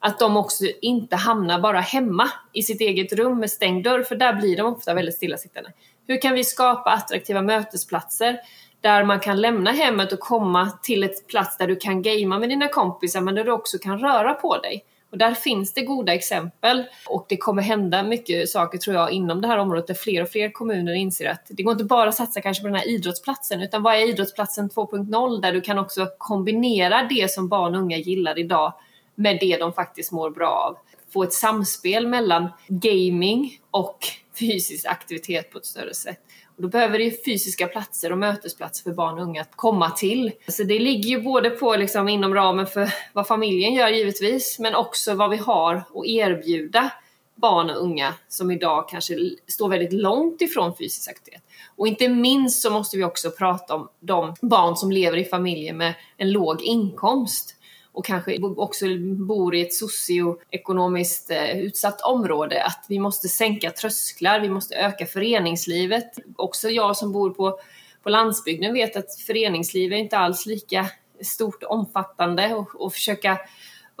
att 0.00 0.18
de 0.18 0.36
också 0.36 0.64
inte 0.80 1.16
hamnar 1.16 1.60
bara 1.60 1.80
hemma 1.80 2.30
i 2.52 2.62
sitt 2.62 2.80
eget 2.80 3.12
rum 3.12 3.38
med 3.38 3.50
stängd 3.50 3.84
dörr, 3.84 4.02
för 4.02 4.16
där 4.16 4.32
blir 4.32 4.56
de 4.56 4.62
ofta 4.62 4.94
väldigt 4.94 5.14
stillasittande. 5.14 5.72
Hur 6.06 6.20
kan 6.20 6.34
vi 6.34 6.44
skapa 6.44 6.90
attraktiva 6.90 7.42
mötesplatser 7.42 8.40
där 8.80 9.04
man 9.04 9.20
kan 9.20 9.40
lämna 9.40 9.70
hemmet 9.70 10.12
och 10.12 10.20
komma 10.20 10.70
till 10.82 11.02
ett 11.02 11.26
plats 11.26 11.56
där 11.56 11.66
du 11.66 11.76
kan 11.76 12.02
gamea 12.02 12.38
med 12.38 12.48
dina 12.48 12.68
kompisar 12.68 13.20
men 13.20 13.34
där 13.34 13.44
du 13.44 13.50
också 13.50 13.78
kan 13.78 13.98
röra 13.98 14.34
på 14.34 14.56
dig? 14.56 14.84
Och 15.10 15.18
där 15.18 15.34
finns 15.34 15.74
det 15.74 15.82
goda 15.82 16.14
exempel 16.14 16.84
och 17.06 17.26
det 17.28 17.36
kommer 17.36 17.62
hända 17.62 18.02
mycket 18.02 18.48
saker 18.48 18.78
tror 18.78 18.96
jag 18.96 19.12
inom 19.12 19.40
det 19.40 19.48
här 19.48 19.58
området 19.58 19.86
där 19.86 19.94
fler 19.94 20.22
och 20.22 20.28
fler 20.28 20.50
kommuner 20.50 20.92
inser 20.92 21.30
att 21.30 21.46
det 21.48 21.62
går 21.62 21.72
inte 21.72 21.84
bara 21.84 22.08
att 22.08 22.14
satsa 22.14 22.40
kanske 22.40 22.62
på 22.62 22.68
den 22.68 22.76
här 22.76 22.88
idrottsplatsen 22.88 23.62
utan 23.62 23.82
vad 23.82 23.94
är 23.94 24.08
idrottsplatsen 24.08 24.70
2.0 24.70 25.40
där 25.40 25.52
du 25.52 25.60
kan 25.60 25.78
också 25.78 26.06
kombinera 26.18 27.06
det 27.10 27.30
som 27.30 27.48
barn 27.48 27.74
och 27.74 27.80
unga 27.80 27.96
gillar 27.96 28.38
idag 28.38 28.72
med 29.20 29.38
det 29.40 29.56
de 29.56 29.72
faktiskt 29.72 30.12
mår 30.12 30.30
bra 30.30 30.48
av. 30.48 30.76
Få 31.12 31.22
ett 31.22 31.32
samspel 31.32 32.06
mellan 32.06 32.48
gaming 32.68 33.58
och 33.70 33.98
fysisk 34.38 34.86
aktivitet 34.86 35.52
på 35.52 35.58
ett 35.58 35.66
större 35.66 35.94
sätt. 35.94 36.20
Och 36.56 36.62
då 36.62 36.68
behöver 36.68 36.98
det 36.98 37.24
fysiska 37.24 37.66
platser 37.66 38.12
och 38.12 38.18
mötesplatser 38.18 38.82
för 38.82 38.90
barn 38.90 39.18
och 39.18 39.24
unga 39.24 39.40
att 39.40 39.56
komma 39.56 39.90
till. 39.90 40.32
Så 40.48 40.62
det 40.62 40.78
ligger 40.78 41.08
ju 41.10 41.20
både 41.20 41.50
på 41.50 41.76
liksom 41.76 42.08
inom 42.08 42.34
ramen 42.34 42.66
för 42.66 42.94
vad 43.12 43.26
familjen 43.26 43.74
gör 43.74 43.88
givetvis, 43.88 44.58
men 44.58 44.74
också 44.74 45.14
vad 45.14 45.30
vi 45.30 45.36
har 45.36 45.74
att 45.74 46.06
erbjuda 46.06 46.92
barn 47.34 47.70
och 47.70 47.82
unga 47.82 48.14
som 48.28 48.50
idag 48.50 48.88
kanske 48.88 49.30
står 49.46 49.68
väldigt 49.68 49.92
långt 49.92 50.42
ifrån 50.42 50.76
fysisk 50.76 51.10
aktivitet. 51.10 51.42
Och 51.76 51.86
inte 51.88 52.08
minst 52.08 52.62
så 52.62 52.70
måste 52.70 52.96
vi 52.96 53.04
också 53.04 53.30
prata 53.30 53.74
om 53.74 53.88
de 54.00 54.34
barn 54.40 54.76
som 54.76 54.92
lever 54.92 55.16
i 55.16 55.24
familjer 55.24 55.72
med 55.72 55.94
en 56.16 56.32
låg 56.32 56.62
inkomst 56.62 57.56
och 57.92 58.04
kanske 58.04 58.38
också 58.42 58.86
bor 59.28 59.54
i 59.54 59.62
ett 59.62 59.74
socioekonomiskt 59.74 61.30
eh, 61.30 61.58
utsatt 61.60 62.00
område, 62.00 62.64
att 62.64 62.84
vi 62.88 62.98
måste 62.98 63.28
sänka 63.28 63.70
trösklar, 63.70 64.40
vi 64.40 64.48
måste 64.48 64.74
öka 64.74 65.06
föreningslivet. 65.06 66.10
Också 66.36 66.68
jag 66.68 66.96
som 66.96 67.12
bor 67.12 67.30
på, 67.30 67.60
på 68.02 68.08
landsbygden 68.08 68.74
vet 68.74 68.96
att 68.96 69.14
föreningslivet 69.26 69.96
är 69.96 70.00
inte 70.00 70.18
alls 70.18 70.46
lika 70.46 70.86
stort 71.22 71.62
och 71.62 71.70
omfattande 71.70 72.54
och, 72.54 72.84
och 72.84 72.92
försöka 72.92 73.38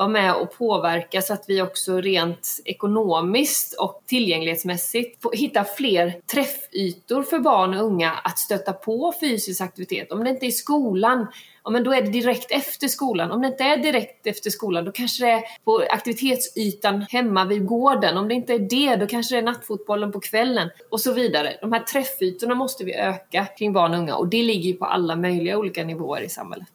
vara 0.00 0.08
med 0.08 0.34
och 0.34 0.58
påverka 0.58 1.22
så 1.22 1.32
att 1.32 1.44
vi 1.48 1.62
också 1.62 2.00
rent 2.00 2.48
ekonomiskt 2.64 3.74
och 3.74 4.02
tillgänglighetsmässigt 4.06 5.22
får 5.22 5.32
hitta 5.32 5.64
fler 5.64 6.20
träffytor 6.32 7.22
för 7.22 7.38
barn 7.38 7.74
och 7.74 7.84
unga 7.84 8.10
att 8.10 8.38
stöta 8.38 8.72
på 8.72 9.14
fysisk 9.20 9.60
aktivitet. 9.60 10.12
Om 10.12 10.24
det 10.24 10.30
inte 10.30 10.46
är 10.46 10.48
i 10.48 10.52
skolan, 10.52 11.26
ja, 11.64 11.70
men 11.70 11.84
då 11.84 11.92
är 11.92 12.02
det 12.02 12.10
direkt 12.10 12.50
efter 12.50 12.88
skolan. 12.88 13.30
Om 13.30 13.40
det 13.40 13.46
inte 13.46 13.64
är 13.64 13.76
direkt 13.76 14.26
efter 14.26 14.50
skolan, 14.50 14.84
då 14.84 14.92
kanske 14.92 15.24
det 15.24 15.30
är 15.30 15.42
på 15.64 15.84
aktivitetsytan 15.90 17.02
hemma 17.02 17.44
vid 17.44 17.66
gården. 17.66 18.16
Om 18.16 18.28
det 18.28 18.34
inte 18.34 18.52
är 18.52 18.58
det, 18.58 18.96
då 18.96 19.06
kanske 19.06 19.34
det 19.34 19.38
är 19.38 19.42
nattfotbollen 19.42 20.12
på 20.12 20.20
kvällen 20.20 20.70
och 20.90 21.00
så 21.00 21.12
vidare. 21.12 21.56
De 21.60 21.72
här 21.72 21.80
träffytorna 21.80 22.54
måste 22.54 22.84
vi 22.84 22.94
öka 22.94 23.46
kring 23.58 23.72
barn 23.72 23.92
och 23.92 23.98
unga 23.98 24.16
och 24.16 24.28
det 24.28 24.42
ligger 24.42 24.70
ju 24.70 24.74
på 24.74 24.84
alla 24.84 25.16
möjliga 25.16 25.58
olika 25.58 25.84
nivåer 25.84 26.20
i 26.20 26.28
samhället. 26.28 26.68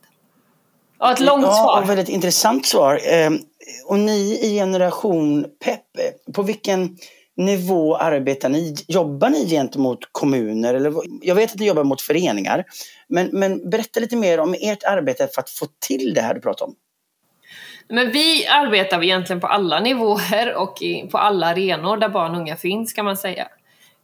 Ja, 1.00 1.14
ett 1.14 1.20
långt 1.20 1.44
svar. 1.44 1.82
Ja, 1.82 1.84
väldigt 1.88 2.10
intressant 2.10 2.66
svar. 2.66 3.00
Ehm, 3.12 3.40
och 3.86 4.00
ni 4.00 4.40
i 4.42 4.54
Generation 4.54 5.46
Pepp, 5.64 5.82
på 6.34 6.42
vilken 6.42 6.98
nivå 7.38 7.96
arbetar 7.96 8.50
ni? 8.50 8.76
Jobbar 8.88 9.30
ni 9.30 9.50
gentemot 9.50 10.00
kommuner? 10.12 10.74
Eller, 10.74 10.94
jag 11.22 11.36
vet 11.36 11.52
att 11.52 11.60
ni 11.60 11.68
jobbar 11.68 11.84
mot 11.84 12.02
föreningar. 12.02 12.66
Men, 13.08 13.30
men 13.34 13.70
berätta 13.70 14.00
lite 14.00 14.16
mer 14.16 14.40
om 14.40 14.56
ert 14.62 14.84
arbete 14.84 15.28
för 15.34 15.42
att 15.42 15.50
få 15.50 15.66
till 15.88 16.14
det 16.14 16.22
här 16.22 16.34
du 16.34 16.42
pratar 16.42 16.66
om. 16.66 16.76
Men 17.88 18.12
vi 18.12 18.48
arbetar 18.48 19.04
egentligen 19.04 19.40
på 19.40 19.48
alla 19.48 19.80
nivåer 19.80 20.56
och 20.56 20.82
på 21.12 21.18
alla 21.18 21.48
arenor 21.48 21.98
där 21.98 22.10
barn 22.10 22.32
och 22.32 22.42
unga 22.42 22.56
finns 22.56 22.94
kan 22.94 23.06
man 23.06 23.18
säga. 23.18 23.48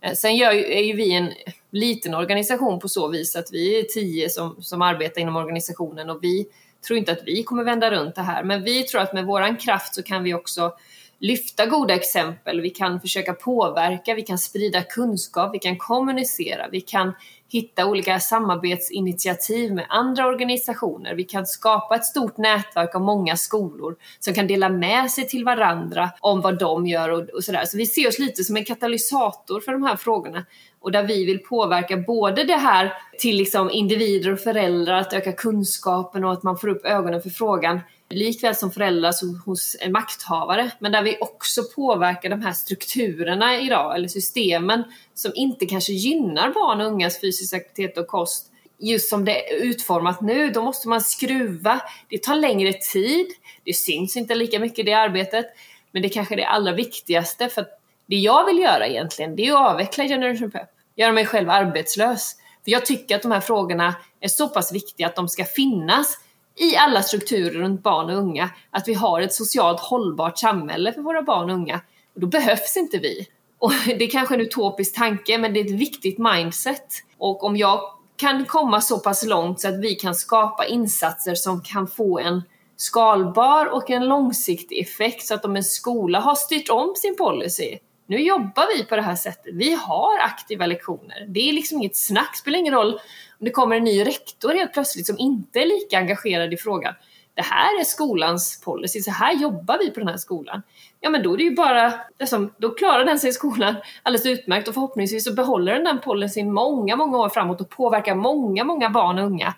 Eh, 0.02 0.14
sen 0.14 0.36
gör, 0.36 0.52
är 0.52 0.84
ju 0.84 0.94
vi 0.94 1.14
en 1.14 1.34
liten 1.72 2.14
organisation 2.14 2.80
på 2.80 2.90
så 2.90 3.08
vis 3.08 3.36
att 3.36 3.52
vi 3.52 3.80
är 3.80 3.84
tio 3.84 4.30
som, 4.30 4.56
som 4.62 4.82
arbetar 4.82 5.22
inom 5.22 5.36
organisationen 5.36 6.10
och 6.10 6.24
vi 6.24 6.46
tror 6.88 7.00
inte 7.00 7.12
att 7.12 7.24
vi 7.26 7.44
kommer 7.44 7.64
vända 7.64 7.92
runt 7.92 8.16
det 8.16 8.22
här, 8.22 8.44
men 8.44 8.64
vi 8.64 8.84
tror 8.84 9.02
att 9.02 9.14
med 9.14 9.26
våran 9.26 9.58
kraft 9.58 9.96
så 9.96 10.04
kan 10.04 10.24
vi 10.24 10.34
också 10.34 10.74
lyfta 11.20 11.66
goda 11.66 11.96
exempel, 11.96 12.62
vi 12.62 12.70
kan 12.70 13.02
försöka 13.02 13.34
påverka, 13.34 14.14
vi 14.14 14.22
kan 14.22 14.38
sprida 14.38 14.82
kunskap, 14.82 15.54
vi 15.54 15.60
kan 15.60 15.78
kommunicera, 15.78 16.68
vi 16.72 16.82
kan 16.82 17.14
hitta 17.52 17.86
olika 17.86 18.20
samarbetsinitiativ 18.20 19.74
med 19.74 19.86
andra 19.90 20.28
organisationer. 20.28 21.16
Vi 21.16 21.24
kan 21.24 21.46
skapa 21.46 21.96
ett 21.96 22.06
stort 22.06 22.38
nätverk 22.38 22.96
av 22.96 23.02
många 23.02 23.38
skolor 23.38 23.96
som 24.20 24.34
kan 24.34 24.48
dela 24.48 24.70
med 24.70 25.12
sig 25.12 25.28
till 25.28 25.46
varandra 25.46 26.10
om 26.20 26.42
vad 26.42 26.60
de 26.60 26.88
gör 26.88 27.10
och, 27.10 27.30
och 27.30 27.44
sådär. 27.44 27.66
Så 27.66 27.78
vi 27.78 27.86
ser 27.86 28.08
oss 28.08 28.20
lite 28.20 28.44
som 28.44 28.58
en 28.58 28.66
katalysator 28.66 29.60
för 29.60 29.72
de 29.72 29.84
här 29.84 29.96
frågorna 29.96 30.46
och 30.80 30.92
där 30.92 31.04
vi 31.04 31.26
vill 31.26 31.40
påverka 31.40 31.98
både 31.98 32.44
det 32.44 32.56
här 32.56 32.94
till 33.20 33.38
liksom 33.38 33.70
individer 33.70 34.34
och 34.34 34.40
föräldrar 34.40 34.98
att 34.98 35.14
öka 35.14 35.32
kunskapen 35.32 36.24
och 36.24 36.34
att 36.34 36.44
man 36.44 36.58
får 36.58 36.68
upp 36.68 36.86
ögonen 36.86 37.22
för 37.22 37.30
frågan 37.30 37.80
likväl 38.12 38.56
som 38.56 38.72
föräldrar 38.72 39.46
hos 39.46 39.76
en 39.80 39.92
makthavare, 39.92 40.72
men 40.80 40.92
där 40.92 41.04
vi 41.04 41.18
också 41.22 41.64
påverkar 41.76 42.30
de 42.30 42.42
här 42.42 42.54
strukturerna 42.54 43.60
idag, 43.60 43.96
eller 43.96 44.08
systemen, 44.08 44.84
som 45.14 45.32
inte 45.36 45.66
kanske 45.66 45.94
gynnar 45.94 46.54
barn 46.54 46.82
och 46.82 46.88
ungas 46.88 47.22
fysisk 47.22 47.54
aktivitet 47.54 47.98
och 47.98 48.08
kost 48.08 48.48
just 48.82 49.10
som 49.10 49.26
det 49.26 49.52
är 49.52 49.56
utformat 49.64 50.22
nu, 50.22 50.50
då 50.50 50.64
måste 50.64 50.90
man 50.90 51.02
skruva. 51.02 51.82
Det 52.10 52.24
tar 52.24 52.36
längre 52.36 52.74
tid, 52.74 53.28
det 53.64 53.74
syns 53.74 54.18
inte 54.18 54.36
lika 54.36 54.60
mycket 54.60 54.80
i 54.80 54.84
det 54.84 54.94
arbetet, 54.94 55.46
men 55.92 56.02
det 56.02 56.10
kanske 56.10 56.36
är 56.36 56.38
det 56.38 56.48
allra 56.48 56.74
viktigaste 56.74 57.50
för 57.50 57.66
det 58.06 58.16
jag 58.16 58.46
vill 58.46 58.60
göra 58.60 58.88
egentligen, 58.88 59.36
det 59.36 59.48
är 59.48 59.52
att 59.52 59.72
avveckla 59.72 60.04
Generation 60.04 60.52
Pep, 60.52 60.70
göra 60.96 61.12
mig 61.12 61.26
själv 61.26 61.50
arbetslös. 61.50 62.36
För 62.64 62.72
jag 62.72 62.86
tycker 62.86 63.16
att 63.16 63.22
de 63.22 63.32
här 63.32 63.40
frågorna 63.40 63.96
är 64.20 64.28
så 64.28 64.50
pass 64.50 64.74
viktiga 64.74 65.08
att 65.08 65.16
de 65.16 65.30
ska 65.30 65.46
finnas 65.46 66.18
i 66.56 66.76
alla 66.76 67.04
strukturer 67.04 67.60
runt 67.60 67.84
barn 67.84 68.10
och 68.10 68.18
unga, 68.18 68.50
att 68.72 68.88
vi 68.88 68.94
har 68.94 69.22
ett 69.22 69.34
socialt 69.34 69.80
hållbart 69.80 70.38
samhälle 70.38 70.94
för 70.94 71.02
våra 71.02 71.22
barn 71.22 71.50
och 71.50 71.56
unga. 71.56 71.82
Då 72.16 72.28
behövs 72.28 72.78
inte 72.78 72.98
vi. 72.98 73.28
Och 73.60 73.72
det 73.86 74.04
är 74.04 74.10
kanske 74.10 74.36
en 74.36 74.42
utopisk 74.42 74.96
tanke, 74.96 75.38
men 75.38 75.54
det 75.54 75.60
är 75.60 75.66
ett 75.66 75.80
viktigt 75.80 76.18
mindset. 76.18 76.88
Och 77.18 77.44
om 77.44 77.58
jag 77.58 77.80
kan 78.18 78.46
komma 78.46 78.82
så 78.82 79.00
pass 79.00 79.26
långt 79.26 79.62
så 79.62 79.68
att 79.68 79.80
vi 79.80 79.96
kan 79.96 80.16
skapa 80.16 80.66
insatser 80.66 81.36
som 81.36 81.62
kan 81.62 81.88
få 81.88 82.20
en 82.20 82.44
skalbar 82.78 83.66
och 83.66 83.90
en 83.90 84.08
långsiktig 84.08 84.80
effekt 84.80 85.28
så 85.28 85.34
att 85.34 85.46
om 85.46 85.56
en 85.56 85.64
skola 85.64 86.20
har 86.20 86.36
styrt 86.36 86.70
om 86.70 86.94
sin 86.96 87.18
policy 87.18 87.78
nu 88.12 88.22
jobbar 88.22 88.78
vi 88.78 88.84
på 88.84 88.96
det 88.96 89.02
här 89.02 89.16
sättet. 89.16 89.56
Vi 89.56 89.74
har 89.74 90.20
aktiva 90.20 90.66
lektioner. 90.66 91.26
Det 91.28 91.50
är 91.50 91.54
liksom 91.54 91.78
inget 91.78 91.98
snack. 91.98 92.30
Det 92.32 92.38
spelar 92.38 92.60
ingen 92.60 92.74
roll 92.74 93.00
om 93.42 93.46
det 93.46 93.52
kommer 93.52 93.76
en 93.76 93.84
ny 93.84 94.06
rektor 94.06 94.54
helt 94.54 94.74
plötsligt 94.74 95.06
som 95.06 95.20
inte 95.20 95.60
är 95.60 95.66
lika 95.66 95.98
engagerad 95.98 96.54
i 96.54 96.58
frågan. 96.58 96.94
Det 97.34 97.42
här 97.42 97.80
är 97.80 97.84
skolans 97.84 98.62
policy, 98.66 99.02
så 99.02 99.12
här 99.12 99.34
jobbar 99.34 99.78
vi 99.80 99.92
på 99.92 100.00
den 100.00 100.10
här 100.10 100.18
skolan. 100.18 100.62
Ja 101.00 101.10
men 101.10 101.24
då 101.24 101.34
är 101.34 101.38
det 101.38 101.44
ju 101.44 101.56
bara, 101.56 101.94
liksom, 102.20 102.54
då 102.58 102.70
klarar 102.70 103.06
den 103.06 103.20
sig 103.20 103.30
i 103.30 103.34
skolan 103.34 103.76
alldeles 104.04 104.26
utmärkt 104.26 104.68
och 104.68 104.74
förhoppningsvis 104.74 105.24
så 105.24 105.34
behåller 105.34 105.74
den 105.74 105.84
den 105.84 106.00
policyn 106.00 106.54
många, 106.54 106.96
många 106.96 107.18
år 107.18 107.30
framåt 107.30 107.62
och 107.62 107.70
påverkar 107.70 108.16
många, 108.16 108.64
många 108.64 108.90
barn 108.90 109.20
och 109.20 109.26
unga 109.26 109.54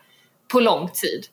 på 0.47 0.59
lång 0.59 0.89
tid. 0.89 1.25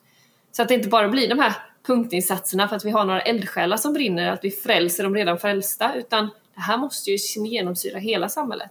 Så 0.53 0.63
att 0.63 0.69
det 0.69 0.75
inte 0.75 0.89
bara 0.89 1.09
blir 1.09 1.29
de 1.29 1.39
här 1.39 1.53
punktinsatserna 1.87 2.69
för 2.69 2.77
att 2.77 2.85
vi 2.85 2.91
har 2.91 3.05
några 3.05 3.21
eldsjälar 3.21 3.77
som 3.77 3.93
brinner, 3.93 4.33
att 4.33 4.45
vi 4.45 4.51
frälser 4.51 5.05
de 5.05 5.15
redan 5.15 5.39
frälsta, 5.39 5.95
utan 5.95 6.31
det 6.55 6.61
här 6.61 6.79
måste 6.79 7.11
ju 7.11 7.17
genomsyra 7.47 7.99
hela 7.99 8.29
samhället. 8.29 8.71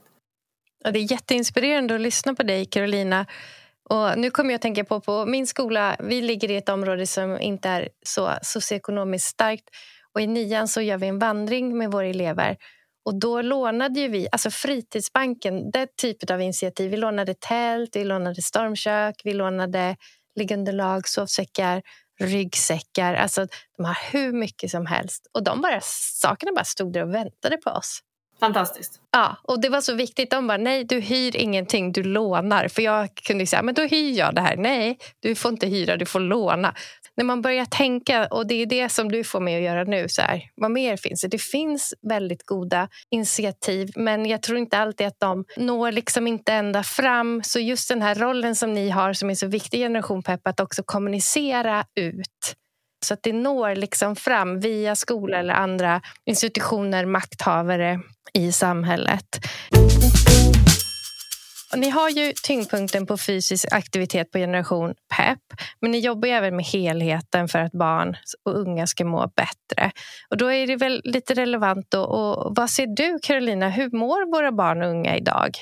Ja, 0.83 0.91
det 0.91 0.99
är 0.99 1.11
jätteinspirerande 1.11 1.95
att 1.95 2.01
lyssna 2.01 2.35
på 2.35 2.43
dig, 2.43 2.65
Carolina. 2.65 3.25
Och 3.89 4.17
nu 4.17 4.32
kommer 4.32 4.49
jag 4.49 4.56
att 4.56 4.62
tänka 4.62 4.84
på, 4.84 5.02
på 5.02 5.25
min 5.25 5.47
skola, 5.47 5.95
vi 5.99 6.21
ligger 6.21 6.52
i 6.52 6.56
ett 6.56 6.69
område 6.69 7.08
som 7.08 7.41
inte 7.41 7.69
är 7.69 7.89
så 8.06 8.34
socioekonomiskt 8.41 9.28
starkt. 9.30 9.69
Och 10.13 10.21
I 10.21 10.28
nian 10.28 10.67
så 10.67 10.82
gör 10.82 10.97
vi 10.97 11.08
en 11.08 11.19
vandring 11.19 11.78
med 11.78 11.91
våra 11.91 12.08
elever. 12.08 12.58
Och 13.06 13.19
Då 13.19 13.41
lånade 13.41 13.99
ju 13.99 14.08
vi, 14.08 14.28
alltså 14.32 14.52
Fritidsbanken, 14.52 15.71
det 15.71 15.88
typet 16.02 16.32
av 16.32 16.41
initiativ. 16.41 16.91
Vi 16.91 16.97
lånade 16.97 17.34
tält, 17.34 17.95
vi 17.95 18.04
lånade 18.04 18.41
stormkök, 18.41 19.21
vi 19.23 19.34
lånade 19.34 19.95
liggunderlag, 20.36 21.08
sovsäckar, 21.08 21.82
ryggsäckar. 22.19 23.13
Alltså, 23.13 23.47
de 23.78 23.86
har 23.86 23.97
hur 24.12 24.32
mycket 24.32 24.71
som 24.71 24.86
helst. 24.86 25.28
Och 25.34 25.43
de 25.43 25.62
bara, 25.62 25.80
sakerna 26.21 26.52
bara 26.56 26.65
stod 26.65 26.93
där 26.93 27.04
och 27.04 27.13
väntade 27.13 27.58
på 27.58 27.69
oss. 27.69 27.99
Fantastiskt. 28.39 29.02
Ja, 29.12 29.38
och 29.43 29.62
det 29.62 29.69
var 29.69 29.82
så 29.82 29.93
viktigt. 29.93 30.32
De 30.32 30.47
bara, 30.47 30.58
nej 30.58 30.84
du 30.84 30.99
hyr 30.99 31.36
ingenting, 31.36 31.91
du 31.91 32.04
lånar. 32.04 32.67
För 32.67 32.82
jag 32.82 33.15
kunde 33.15 33.45
säga, 33.47 33.62
men 33.62 33.73
då 33.75 33.82
hyr 33.82 34.17
jag 34.17 34.36
det 34.36 34.41
här. 34.41 34.58
Nej, 34.58 34.97
du 35.19 35.36
får 35.36 35.52
inte 35.52 35.67
hyra, 35.67 35.97
du 35.97 36.06
får 36.06 36.19
låna. 36.19 36.75
När 37.15 37.25
man 37.25 37.41
börjar 37.41 37.65
tänka, 37.65 38.28
och 38.28 38.47
det 38.47 38.56
är 38.56 38.65
det 38.65 38.89
som 38.89 39.12
du 39.12 39.23
får 39.23 39.39
mig 39.39 39.56
att 39.56 39.62
göra 39.62 39.84
nu, 39.84 40.10
så 40.10 40.21
här, 40.21 40.41
vad 40.56 40.71
mer 40.71 40.97
finns 40.97 41.21
det? 41.21 41.28
Det 41.28 41.41
finns 41.41 41.93
väldigt 42.02 42.45
goda 42.45 42.88
initiativ, 43.10 43.91
men 43.95 44.25
jag 44.25 44.41
tror 44.41 44.58
inte 44.58 44.78
alltid 44.78 45.08
att 45.08 45.19
de 45.19 45.45
når 45.58 45.91
liksom 45.91 46.28
inte 46.28 46.54
ända 46.54 46.84
fram. 46.84 47.43
Så 47.43 47.60
just 47.60 47.89
den 47.89 48.02
här 48.02 48.15
rollen 48.15 48.56
som 48.56 48.73
ni 48.73 48.89
har, 48.89 49.13
som 49.13 49.30
är 49.30 49.36
så 49.36 49.47
viktig 49.47 49.78
i 49.78 49.82
Generation 49.82 50.23
Pepp, 50.23 50.47
att 50.47 50.60
också 50.60 50.84
kommunicera 50.86 51.86
ut 51.95 52.56
så 53.05 53.13
att 53.13 53.23
det 53.23 53.33
når 53.33 53.75
liksom 53.75 54.15
fram 54.15 54.59
via 54.59 54.95
skola 54.95 55.38
eller 55.38 55.53
andra 55.53 56.01
institutioner, 56.25 57.05
makthavare 57.05 57.99
i 58.33 58.51
samhället. 58.51 59.39
Och 61.71 61.79
ni 61.79 61.89
har 61.89 62.09
ju 62.09 62.33
tyngdpunkten 62.43 63.05
på 63.05 63.17
fysisk 63.17 63.67
aktivitet 63.71 64.31
på 64.31 64.38
generation 64.38 64.93
PEP 65.15 65.39
men 65.81 65.91
ni 65.91 65.99
jobbar 65.99 66.27
även 66.27 66.55
med 66.55 66.65
helheten 66.65 67.47
för 67.47 67.59
att 67.59 67.71
barn 67.71 68.17
och 68.45 68.59
unga 68.59 68.88
ska 68.88 69.05
må 69.05 69.31
bättre. 69.35 69.91
Och 70.29 70.38
Då 70.38 70.51
är 70.51 70.67
det 70.67 70.75
väl 70.75 71.01
lite 71.03 71.33
relevant. 71.33 71.85
Då, 71.89 72.01
och 72.01 72.55
vad 72.55 72.69
ser 72.69 72.88
du, 72.88 73.19
Carolina? 73.21 73.69
Hur 73.69 73.91
mår 73.91 74.31
våra 74.31 74.51
barn 74.51 74.81
och 74.81 74.89
unga 74.89 75.17
idag? 75.17 75.57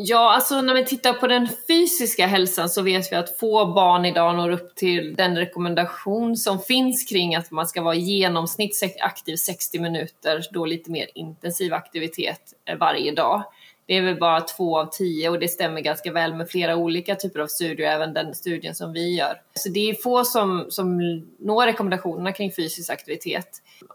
Ja, 0.00 0.34
alltså 0.34 0.60
när 0.60 0.74
vi 0.74 0.84
tittar 0.84 1.12
på 1.12 1.26
den 1.26 1.48
fysiska 1.68 2.26
hälsan 2.26 2.68
så 2.68 2.82
vet 2.82 3.12
vi 3.12 3.16
att 3.16 3.38
få 3.38 3.66
barn 3.66 4.04
idag 4.04 4.36
når 4.36 4.50
upp 4.50 4.74
till 4.74 5.14
den 5.14 5.36
rekommendation 5.36 6.36
som 6.36 6.58
finns 6.58 7.04
kring 7.04 7.34
att 7.34 7.50
man 7.50 7.66
ska 7.66 7.82
vara 7.82 7.94
i 7.94 8.00
genomsnitt 8.00 8.82
aktiv 9.00 9.36
60 9.36 9.78
minuter, 9.78 10.46
då 10.52 10.66
lite 10.66 10.90
mer 10.90 11.06
intensiv 11.14 11.74
aktivitet 11.74 12.40
eh, 12.64 12.78
varje 12.78 13.12
dag. 13.12 13.42
Det 13.86 13.96
är 13.96 14.02
väl 14.02 14.18
bara 14.18 14.40
två 14.40 14.78
av 14.78 14.86
tio 14.86 15.28
och 15.28 15.38
det 15.38 15.48
stämmer 15.48 15.80
ganska 15.80 16.12
väl 16.12 16.34
med 16.34 16.50
flera 16.50 16.76
olika 16.76 17.14
typer 17.14 17.40
av 17.40 17.46
studier, 17.46 17.90
även 17.90 18.14
den 18.14 18.34
studien 18.34 18.74
som 18.74 18.92
vi 18.92 19.16
gör. 19.16 19.40
Så 19.54 19.68
det 19.68 19.90
är 19.90 19.94
få 19.94 20.24
som, 20.24 20.66
som 20.68 20.98
når 21.38 21.66
rekommendationerna 21.66 22.32
kring 22.32 22.52
fysisk 22.52 22.90
aktivitet. 22.90 23.48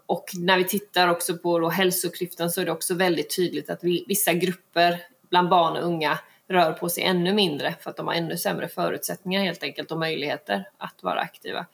Och 0.06 0.24
när 0.38 0.58
vi 0.58 0.64
tittar 0.64 1.08
också 1.08 1.36
på 1.36 1.58
då 1.58 1.68
hälsoklyftan 1.68 2.50
så 2.50 2.60
är 2.60 2.64
det 2.64 2.72
också 2.72 2.94
väldigt 2.94 3.36
tydligt 3.36 3.70
att 3.70 3.84
vi, 3.84 4.04
vissa 4.08 4.32
grupper 4.32 5.00
bland 5.34 5.48
barn 5.48 5.76
och 5.76 5.82
unga 5.82 6.18
rör 6.48 6.72
på 6.72 6.88
sig 6.88 7.04
ännu 7.04 7.32
mindre 7.32 7.74
för 7.80 7.90
att 7.90 7.96
de 7.96 8.06
har 8.06 8.14
ännu 8.14 8.36
sämre 8.36 8.68
förutsättningar 8.68 9.42
helt 9.42 9.62
enkelt 9.62 9.90
och 9.90 9.98
möjligheter 9.98 10.68
att 10.78 11.02
vara 11.02 11.20
aktiva. 11.20 11.66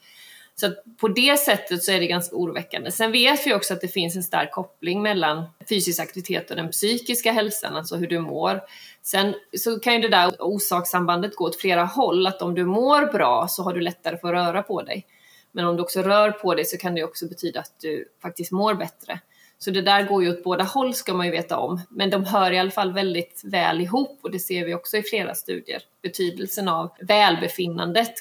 Så 0.55 0.73
på 1.01 1.09
det 1.09 1.40
sättet 1.40 1.83
så 1.83 1.92
är 1.92 2.01
det 2.01 2.07
ganska 2.07 2.37
oroväckande. 2.37 2.90
Sen 2.90 3.12
vet 3.12 3.46
vi 3.46 3.55
också 3.55 3.75
att 3.75 3.81
det 3.81 3.88
finns 3.88 4.16
en 4.16 4.23
stark 4.23 4.51
koppling 4.53 5.03
mellan 5.03 5.44
fysisk 5.68 6.01
aktivitet 6.01 6.51
och 6.51 6.57
den 6.57 6.70
psykiska 6.70 7.33
hälsan, 7.33 7.77
alltså 7.77 7.96
hur 7.96 8.07
du 8.07 8.18
mår. 8.18 8.61
Sen 9.03 9.35
så 9.59 9.81
kan 9.81 9.94
ju 9.94 10.01
det 10.01 10.09
där 10.09 10.31
orsakssambandet 10.38 11.37
gå 11.37 11.44
åt 11.44 11.61
flera 11.61 11.85
håll, 11.85 12.27
att 12.27 12.42
om 12.42 12.55
du 12.55 12.64
mår 12.64 13.12
bra 13.12 13.46
så 13.49 13.62
har 13.62 13.75
du 13.75 13.81
lättare 13.81 14.18
för 14.18 14.35
att 14.35 14.46
röra 14.46 14.62
på 14.62 14.83
dig. 14.83 15.07
Men 15.53 15.66
om 15.66 15.77
du 15.77 15.83
också 15.83 16.03
rör 16.03 16.31
på 16.31 16.55
dig 16.55 16.64
så 16.64 16.77
kan 16.77 16.94
det 16.94 17.05
också 17.05 17.29
betyda 17.29 17.61
att 17.61 17.75
du 17.81 18.09
faktiskt 18.23 18.53
mår 18.53 18.75
bättre. 18.75 19.20
Så 19.64 19.70
det 19.70 19.83
där 19.83 20.03
går 20.03 20.25
ju 20.25 20.31
åt 20.31 20.44
båda 20.44 20.64
håll 20.64 20.94
ska 20.94 21.14
man 21.14 21.27
ju 21.27 21.33
veta 21.33 21.59
om. 21.59 21.81
Men 21.90 22.11
de 22.11 22.25
hör 22.25 22.53
i 22.53 22.59
alla 22.59 22.70
fall 22.70 22.92
väldigt 22.92 23.42
väl 23.44 23.81
ihop 23.81 24.18
och 24.23 24.31
det 24.31 24.38
ser 24.38 24.64
vi 24.64 24.75
också 24.75 24.96
i 24.96 25.03
flera 25.03 25.35
studier. 25.35 25.83
Betydelsen 26.03 26.68
av 26.68 26.90
välbefinnandet 27.01 28.14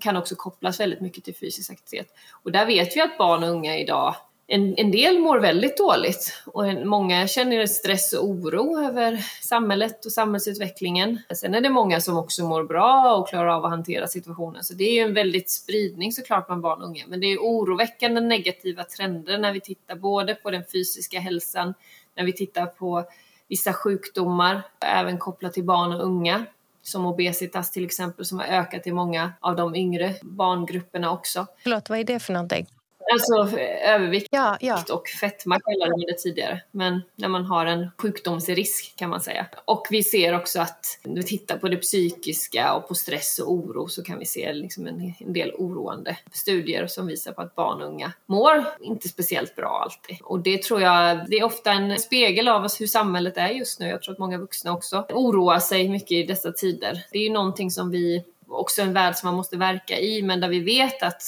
kan 0.00 0.16
också 0.16 0.34
kopplas 0.34 0.80
väldigt 0.80 1.00
mycket 1.00 1.24
till 1.24 1.34
fysisk 1.34 1.70
aktivitet. 1.70 2.14
Och 2.42 2.52
där 2.52 2.66
vet 2.66 2.96
vi 2.96 3.00
att 3.00 3.18
barn 3.18 3.44
och 3.44 3.50
unga 3.50 3.78
idag 3.78 4.16
en, 4.52 4.74
en 4.76 4.90
del 4.90 5.18
mår 5.18 5.38
väldigt 5.38 5.76
dåligt 5.76 6.42
och 6.46 6.66
en, 6.66 6.88
många 6.88 7.26
känner 7.26 7.66
stress 7.66 8.12
och 8.12 8.24
oro 8.24 8.84
över 8.84 9.24
samhället 9.42 10.04
och 10.04 10.12
samhällsutvecklingen. 10.12 11.18
Sen 11.34 11.54
är 11.54 11.60
det 11.60 11.70
många 11.70 12.00
som 12.00 12.18
också 12.18 12.44
mår 12.44 12.64
bra 12.64 13.16
och 13.16 13.28
klarar 13.28 13.48
av 13.48 13.64
att 13.64 13.70
hantera 13.70 14.08
situationen. 14.08 14.64
Så 14.64 14.74
det 14.74 14.84
är 14.84 14.92
ju 14.92 15.00
en 15.00 15.14
väldigt 15.14 15.50
spridning 15.50 16.12
såklart 16.12 16.46
bland 16.46 16.62
barn 16.62 16.82
och 16.82 16.88
unga. 16.88 17.04
Men 17.08 17.20
det 17.20 17.26
är 17.26 17.38
oroväckande 17.38 18.20
negativa 18.20 18.84
trender 18.84 19.38
när 19.38 19.52
vi 19.52 19.60
tittar 19.60 19.94
både 19.94 20.34
på 20.34 20.50
den 20.50 20.62
fysiska 20.72 21.20
hälsan, 21.20 21.74
när 22.16 22.24
vi 22.24 22.32
tittar 22.32 22.66
på 22.66 23.04
vissa 23.48 23.72
sjukdomar, 23.72 24.62
även 24.80 25.18
kopplat 25.18 25.52
till 25.52 25.64
barn 25.64 25.92
och 25.92 26.04
unga 26.04 26.44
som 26.82 27.06
obesitas 27.06 27.70
till 27.70 27.84
exempel, 27.84 28.24
som 28.24 28.38
har 28.38 28.46
ökat 28.46 28.86
i 28.86 28.92
många 28.92 29.32
av 29.40 29.56
de 29.56 29.76
yngre 29.76 30.14
barngrupperna 30.22 31.12
också. 31.12 31.46
Förlåt, 31.62 31.88
vad 31.88 31.98
är 31.98 32.04
det 32.04 32.20
för 32.20 32.32
någonting? 32.32 32.66
Alltså 33.12 33.58
övervikt 33.84 34.28
ja, 34.30 34.56
ja. 34.60 34.84
och 34.92 35.08
fetma 35.08 35.60
kallade 35.60 35.90
man 35.90 36.00
det 36.00 36.18
tidigare. 36.18 36.60
Men 36.70 37.02
när 37.16 37.28
man 37.28 37.44
har 37.44 37.66
en 37.66 37.90
sjukdomsrisk 37.98 38.96
kan 38.96 39.10
man 39.10 39.20
säga. 39.20 39.46
Och 39.64 39.86
vi 39.90 40.02
ser 40.02 40.34
också 40.34 40.60
att 40.60 40.98
när 41.02 41.16
vi 41.16 41.22
tittar 41.22 41.56
på 41.56 41.68
det 41.68 41.76
psykiska 41.76 42.74
och 42.74 42.88
på 42.88 42.94
stress 42.94 43.38
och 43.38 43.52
oro 43.52 43.88
så 43.88 44.02
kan 44.02 44.18
vi 44.18 44.26
se 44.26 44.52
liksom 44.52 44.86
en, 44.86 45.14
en 45.18 45.32
del 45.32 45.52
oroande 45.54 46.16
studier 46.32 46.86
som 46.86 47.06
visar 47.06 47.32
på 47.32 47.42
att 47.42 47.54
barn 47.54 47.82
och 47.82 47.88
unga 47.88 48.12
mår 48.26 48.64
inte 48.80 49.08
speciellt 49.08 49.56
bra 49.56 49.80
alltid. 49.84 50.16
Och 50.22 50.40
det 50.40 50.62
tror 50.62 50.80
jag, 50.80 51.20
det 51.28 51.36
är 51.36 51.44
ofta 51.44 51.72
en 51.72 51.98
spegel 51.98 52.48
av 52.48 52.64
oss 52.64 52.80
hur 52.80 52.86
samhället 52.86 53.36
är 53.36 53.48
just 53.48 53.80
nu. 53.80 53.88
Jag 53.88 54.02
tror 54.02 54.12
att 54.12 54.18
många 54.18 54.38
vuxna 54.38 54.72
också 54.72 55.06
oroar 55.10 55.58
sig 55.58 55.88
mycket 55.88 56.12
i 56.12 56.22
dessa 56.22 56.52
tider. 56.52 57.04
Det 57.12 57.18
är 57.18 57.22
ju 57.22 57.32
någonting 57.32 57.70
som 57.70 57.90
vi 57.90 58.24
också 58.50 58.82
en 58.82 58.92
värld 58.92 59.14
som 59.14 59.26
man 59.26 59.36
måste 59.36 59.56
verka 59.56 59.98
i, 59.98 60.22
men 60.22 60.40
där 60.40 60.48
vi 60.48 60.60
vet 60.60 61.02
att 61.02 61.22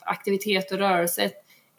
aktivitet 0.00 0.72
och 0.72 0.78
rörelse 0.78 1.30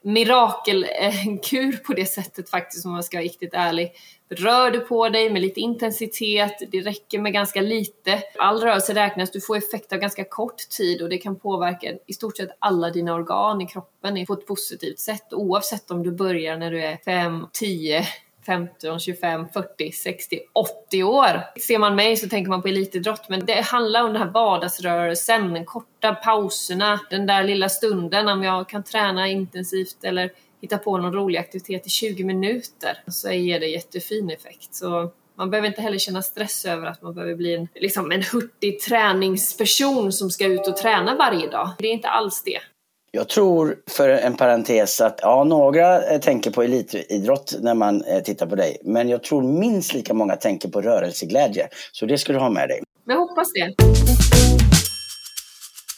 mirakelkur 0.01 1.77
på 1.85 1.93
det 1.93 2.05
sättet 2.05 2.49
faktiskt 2.49 2.85
om 2.85 2.91
man 2.91 3.03
ska 3.03 3.17
vara 3.17 3.23
riktigt 3.23 3.53
ärlig. 3.53 3.91
Rör 4.29 4.71
du 4.71 4.79
på 4.79 5.09
dig 5.09 5.29
med 5.29 5.41
lite 5.41 5.59
intensitet, 5.59 6.53
det 6.71 6.81
räcker 6.81 7.19
med 7.19 7.33
ganska 7.33 7.61
lite. 7.61 8.23
All 8.37 8.61
rörelse 8.61 8.95
räknas, 8.95 9.31
du 9.31 9.41
får 9.41 9.57
effekt 9.57 9.93
av 9.93 9.99
ganska 9.99 10.23
kort 10.23 10.69
tid 10.69 11.01
och 11.01 11.09
det 11.09 11.17
kan 11.17 11.35
påverka 11.35 11.93
i 12.07 12.13
stort 12.13 12.37
sett 12.37 12.49
alla 12.59 12.89
dina 12.89 13.13
organ 13.13 13.61
i 13.61 13.67
kroppen 13.67 14.25
på 14.25 14.33
ett 14.33 14.47
positivt 14.47 14.99
sätt 14.99 15.33
oavsett 15.33 15.91
om 15.91 16.03
du 16.03 16.11
börjar 16.11 16.57
när 16.57 16.71
du 16.71 16.81
är 16.81 16.97
5, 16.97 17.47
10 17.53 18.07
15, 18.45 18.99
25, 18.99 19.47
40, 19.53 19.91
60, 19.91 20.39
80 20.53 21.03
år. 21.03 21.59
Ser 21.67 21.79
man 21.79 21.95
mig 21.95 22.17
så 22.17 22.29
tänker 22.29 22.49
man 22.49 22.61
på 22.61 22.67
elitidrott, 22.67 23.29
men 23.29 23.45
det 23.45 23.61
handlar 23.61 24.03
om 24.03 24.13
den 24.13 24.21
här 24.21 24.29
vardagsrörelsen, 24.29 25.53
den 25.53 25.65
korta 25.65 26.15
pauserna, 26.15 26.99
den 27.09 27.25
där 27.25 27.43
lilla 27.43 27.69
stunden 27.69 28.27
om 28.27 28.43
jag 28.43 28.69
kan 28.69 28.83
träna 28.83 29.27
intensivt 29.27 30.03
eller 30.03 30.31
hitta 30.61 30.77
på 30.77 30.97
någon 30.97 31.13
rolig 31.13 31.39
aktivitet 31.39 31.87
i 31.87 31.89
20 31.89 32.23
minuter 32.23 32.97
så 33.07 33.31
ger 33.31 33.59
det 33.59 33.67
jättefin 33.67 34.29
effekt. 34.29 34.75
Så 34.75 35.11
man 35.35 35.49
behöver 35.49 35.67
inte 35.67 35.81
heller 35.81 35.97
känna 35.97 36.21
stress 36.21 36.65
över 36.65 36.87
att 36.87 37.01
man 37.01 37.13
behöver 37.13 37.35
bli 37.35 37.55
en, 37.55 37.67
liksom 37.75 38.11
en 38.11 38.23
hurtig 38.23 38.79
träningsperson 38.79 40.11
som 40.11 40.29
ska 40.29 40.45
ut 40.45 40.67
och 40.67 40.77
träna 40.77 41.15
varje 41.15 41.49
dag. 41.49 41.69
Det 41.77 41.87
är 41.87 41.91
inte 41.91 42.09
alls 42.09 42.43
det. 42.43 42.59
Jag 43.11 43.29
tror, 43.29 43.75
för 43.87 44.09
en 44.09 44.35
parentes, 44.35 45.01
att 45.01 45.19
ja, 45.21 45.43
några 45.43 46.03
eh, 46.03 46.19
tänker 46.19 46.51
på 46.51 46.63
elitidrott 46.63 47.55
när 47.61 47.73
man 47.73 48.03
eh, 48.03 48.23
tittar 48.23 48.45
på 48.45 48.55
dig. 48.55 48.77
Men 48.83 49.09
jag 49.09 49.23
tror 49.23 49.41
minst 49.41 49.93
lika 49.93 50.13
många 50.13 50.35
tänker 50.35 50.69
på 50.69 50.81
rörelseglädje. 50.81 51.67
Så 51.91 52.05
det 52.05 52.17
ska 52.17 52.33
du 52.33 52.39
ha 52.39 52.49
med 52.49 52.69
dig. 52.69 52.83
Jag 53.05 53.19
hoppas 53.19 53.47
det. 53.53 53.73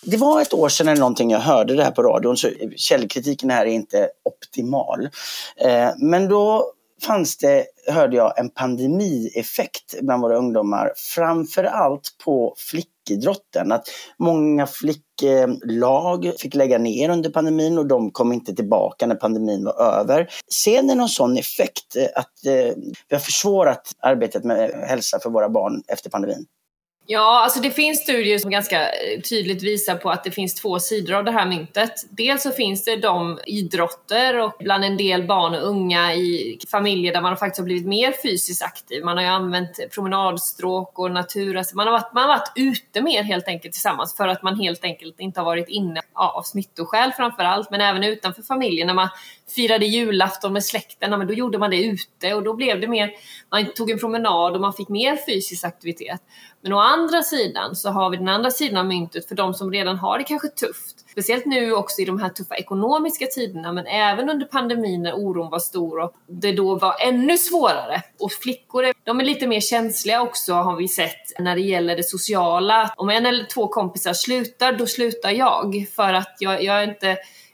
Det 0.03 0.17
var 0.17 0.41
ett 0.41 0.53
år 0.53 0.69
sedan 0.69 0.87
eller 0.87 0.99
någonting 0.99 1.31
jag 1.31 1.39
hörde 1.39 1.75
det 1.75 1.83
här 1.83 1.91
på 1.91 2.03
radion, 2.03 2.37
så 2.37 2.49
källkritiken 2.75 3.49
här 3.49 3.65
är 3.65 3.69
inte 3.69 4.09
optimal. 4.23 5.09
Eh, 5.57 5.89
men 5.97 6.27
då 6.27 6.73
fanns 7.07 7.37
det, 7.37 7.65
hörde 7.87 8.17
jag, 8.17 8.39
en 8.39 8.49
pandemieffekt 8.49 9.95
bland 10.01 10.21
våra 10.21 10.37
ungdomar. 10.37 10.91
framför 11.15 11.63
allt 11.63 12.15
på 12.25 12.53
flickidrotten. 12.57 13.71
Att 13.71 13.87
många 14.19 14.67
flicklag 14.67 16.33
fick 16.39 16.55
lägga 16.55 16.77
ner 16.77 17.09
under 17.09 17.29
pandemin 17.29 17.77
och 17.77 17.85
de 17.85 18.11
kom 18.11 18.33
inte 18.33 18.55
tillbaka 18.55 19.07
när 19.07 19.15
pandemin 19.15 19.63
var 19.65 19.99
över. 19.99 20.29
Ser 20.53 20.81
ni 20.81 20.95
någon 20.95 21.09
sån 21.09 21.37
effekt? 21.37 21.95
Att 22.15 22.45
eh, 22.45 22.75
vi 23.09 23.15
har 23.15 23.19
försvårat 23.19 23.91
arbetet 23.99 24.43
med 24.43 24.71
hälsa 24.87 25.19
för 25.19 25.29
våra 25.29 25.49
barn 25.49 25.83
efter 25.87 26.09
pandemin? 26.09 26.45
Ja, 27.13 27.43
alltså 27.43 27.59
det 27.59 27.71
finns 27.71 27.99
studier 27.99 28.37
som 28.37 28.51
ganska 28.51 28.89
eh, 28.89 29.21
tydligt 29.29 29.63
visar 29.63 29.95
på 29.95 30.09
att 30.09 30.23
det 30.23 30.31
finns 30.31 30.55
två 30.55 30.79
sidor 30.79 31.13
av 31.13 31.23
det 31.23 31.31
här 31.31 31.45
myntet. 31.45 31.93
Dels 32.09 32.43
så 32.43 32.51
finns 32.51 32.83
det 32.83 32.95
de 32.95 33.39
idrotter 33.45 34.39
och 34.39 34.53
bland 34.59 34.83
en 34.83 34.97
del 34.97 35.23
barn 35.23 35.53
och 35.55 35.67
unga 35.67 36.13
i 36.13 36.59
familjer 36.71 37.13
där 37.13 37.21
man 37.21 37.37
faktiskt 37.37 37.59
har 37.59 37.65
blivit 37.65 37.87
mer 37.87 38.13
fysiskt 38.23 38.63
aktiv. 38.63 39.03
Man 39.03 39.17
har 39.17 39.23
ju 39.23 39.29
använt 39.29 39.79
promenadstråk 39.93 40.99
och 40.99 41.11
natur, 41.11 41.57
alltså 41.57 41.75
man, 41.75 41.87
har 41.87 41.91
varit, 41.91 42.13
man 42.13 42.23
har 42.23 42.29
varit 42.29 42.51
ute 42.55 43.01
mer 43.01 43.23
helt 43.23 43.47
enkelt 43.47 43.73
tillsammans 43.73 44.15
för 44.15 44.27
att 44.27 44.43
man 44.43 44.59
helt 44.59 44.83
enkelt 44.83 45.19
inte 45.19 45.39
har 45.39 45.45
varit 45.45 45.69
inne 45.69 46.01
ja, 46.13 46.31
av 46.31 46.43
smittoskäl 46.43 47.11
framför 47.11 47.43
allt, 47.43 47.71
men 47.71 47.81
även 47.81 48.03
utanför 48.03 48.41
familjen. 48.41 48.87
När 48.87 48.93
man 48.93 49.09
firade 49.55 49.85
julafton 49.85 50.53
med 50.53 50.63
släkten, 50.63 51.09
men 51.09 51.27
då 51.27 51.33
gjorde 51.33 51.57
man 51.57 51.71
det 51.71 51.83
ute 51.83 52.33
och 52.33 52.43
då 52.43 52.53
blev 52.53 52.81
det 52.81 52.87
mer, 52.87 53.11
man 53.49 53.65
tog 53.75 53.91
en 53.91 53.99
promenad 53.99 54.53
och 54.55 54.61
man 54.61 54.73
fick 54.73 54.89
mer 54.89 55.17
fysisk 55.27 55.63
aktivitet. 55.63 56.21
Men 56.61 56.73
å 56.73 56.79
andra 56.79 57.21
sidan 57.21 57.75
så 57.75 57.89
har 57.89 58.09
vi 58.09 58.17
den 58.17 58.27
andra 58.27 58.51
sidan 58.51 58.77
av 58.77 58.85
myntet 58.85 59.27
för 59.27 59.35
de 59.35 59.53
som 59.53 59.71
redan 59.71 59.97
har 59.97 60.17
det 60.17 60.23
kanske 60.23 60.47
tufft. 60.47 61.09
Speciellt 61.11 61.45
nu 61.45 61.73
också 61.73 62.01
i 62.01 62.05
de 62.05 62.21
här 62.21 62.29
tuffa 62.29 62.55
ekonomiska 62.55 63.25
tiderna 63.25 63.71
men 63.71 63.85
även 63.85 64.29
under 64.29 64.45
pandemin 64.45 65.03
när 65.03 65.13
oron 65.13 65.49
var 65.49 65.59
stor 65.59 65.99
och 65.99 66.13
det 66.27 66.51
då 66.51 66.75
var 66.75 66.95
ännu 67.07 67.37
svårare. 67.37 68.01
Och 68.19 68.31
flickor 68.31 68.85
de 69.03 69.19
är 69.19 69.23
lite 69.23 69.47
mer 69.47 69.59
känsliga 69.61 70.21
också 70.21 70.53
har 70.53 70.75
vi 70.75 70.87
sett 70.87 71.39
när 71.39 71.55
det 71.55 71.61
gäller 71.61 71.95
det 71.95 72.03
sociala. 72.03 72.93
Om 72.97 73.09
en 73.09 73.25
eller 73.25 73.43
två 73.43 73.67
kompisar 73.67 74.13
slutar, 74.13 74.73
då 74.73 74.85
slutar 74.85 75.29
jag 75.29 75.87
för 75.95 76.13
att 76.13 76.35
jag, 76.39 76.63
jag, 76.63 76.83
är 76.83 76.89
inte, 76.89 77.07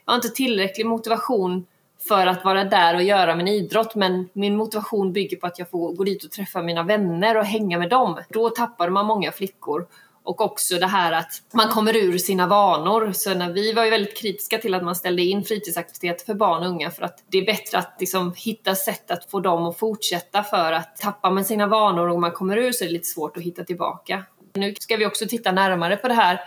jag 0.04 0.12
har 0.12 0.14
inte 0.14 0.28
tillräcklig 0.28 0.86
motivation 0.86 1.66
för 2.08 2.26
att 2.26 2.44
vara 2.44 2.64
där 2.64 2.94
och 2.94 3.02
göra 3.02 3.36
min 3.36 3.48
idrott 3.48 3.94
men 3.94 4.28
min 4.32 4.56
motivation 4.56 5.12
bygger 5.12 5.36
på 5.36 5.46
att 5.46 5.58
jag 5.58 5.70
får 5.70 5.92
gå 5.92 6.04
dit 6.04 6.24
och 6.24 6.30
träffa 6.30 6.62
mina 6.62 6.82
vänner 6.82 7.36
och 7.36 7.44
hänga 7.44 7.78
med 7.78 7.90
dem. 7.90 8.18
Då 8.28 8.50
tappar 8.50 8.90
man 8.90 9.06
många 9.06 9.32
flickor. 9.32 9.86
Och 10.22 10.40
också 10.40 10.78
det 10.78 10.86
här 10.86 11.12
att 11.12 11.42
man 11.52 11.68
kommer 11.68 11.96
ur 11.96 12.18
sina 12.18 12.46
vanor. 12.46 13.12
Så 13.12 13.34
när 13.34 13.52
vi 13.52 13.72
var 13.72 13.84
ju 13.84 13.90
väldigt 13.90 14.16
kritiska 14.16 14.58
till 14.58 14.74
att 14.74 14.84
man 14.84 14.96
ställde 14.96 15.22
in 15.22 15.44
fritidsaktiviteter 15.44 16.26
för 16.26 16.34
barn 16.34 16.62
och 16.62 16.68
unga 16.68 16.90
för 16.90 17.02
att 17.02 17.24
det 17.26 17.38
är 17.38 17.46
bättre 17.46 17.78
att 17.78 17.96
liksom 18.00 18.34
hitta 18.36 18.74
sätt 18.74 19.10
att 19.10 19.30
få 19.30 19.40
dem 19.40 19.66
att 19.66 19.78
fortsätta 19.78 20.42
för 20.42 20.72
att 20.72 20.96
tappar 20.96 21.30
man 21.30 21.44
sina 21.44 21.66
vanor 21.66 22.08
och 22.08 22.20
man 22.20 22.32
kommer 22.32 22.56
ur 22.56 22.72
så 22.72 22.84
är 22.84 22.86
det 22.86 22.92
lite 22.92 23.06
svårt 23.06 23.36
att 23.36 23.42
hitta 23.42 23.64
tillbaka. 23.64 24.24
Nu 24.54 24.74
ska 24.80 24.96
vi 24.96 25.06
också 25.06 25.26
titta 25.28 25.52
närmare 25.52 25.96
på 25.96 26.08
det 26.08 26.14
här 26.14 26.40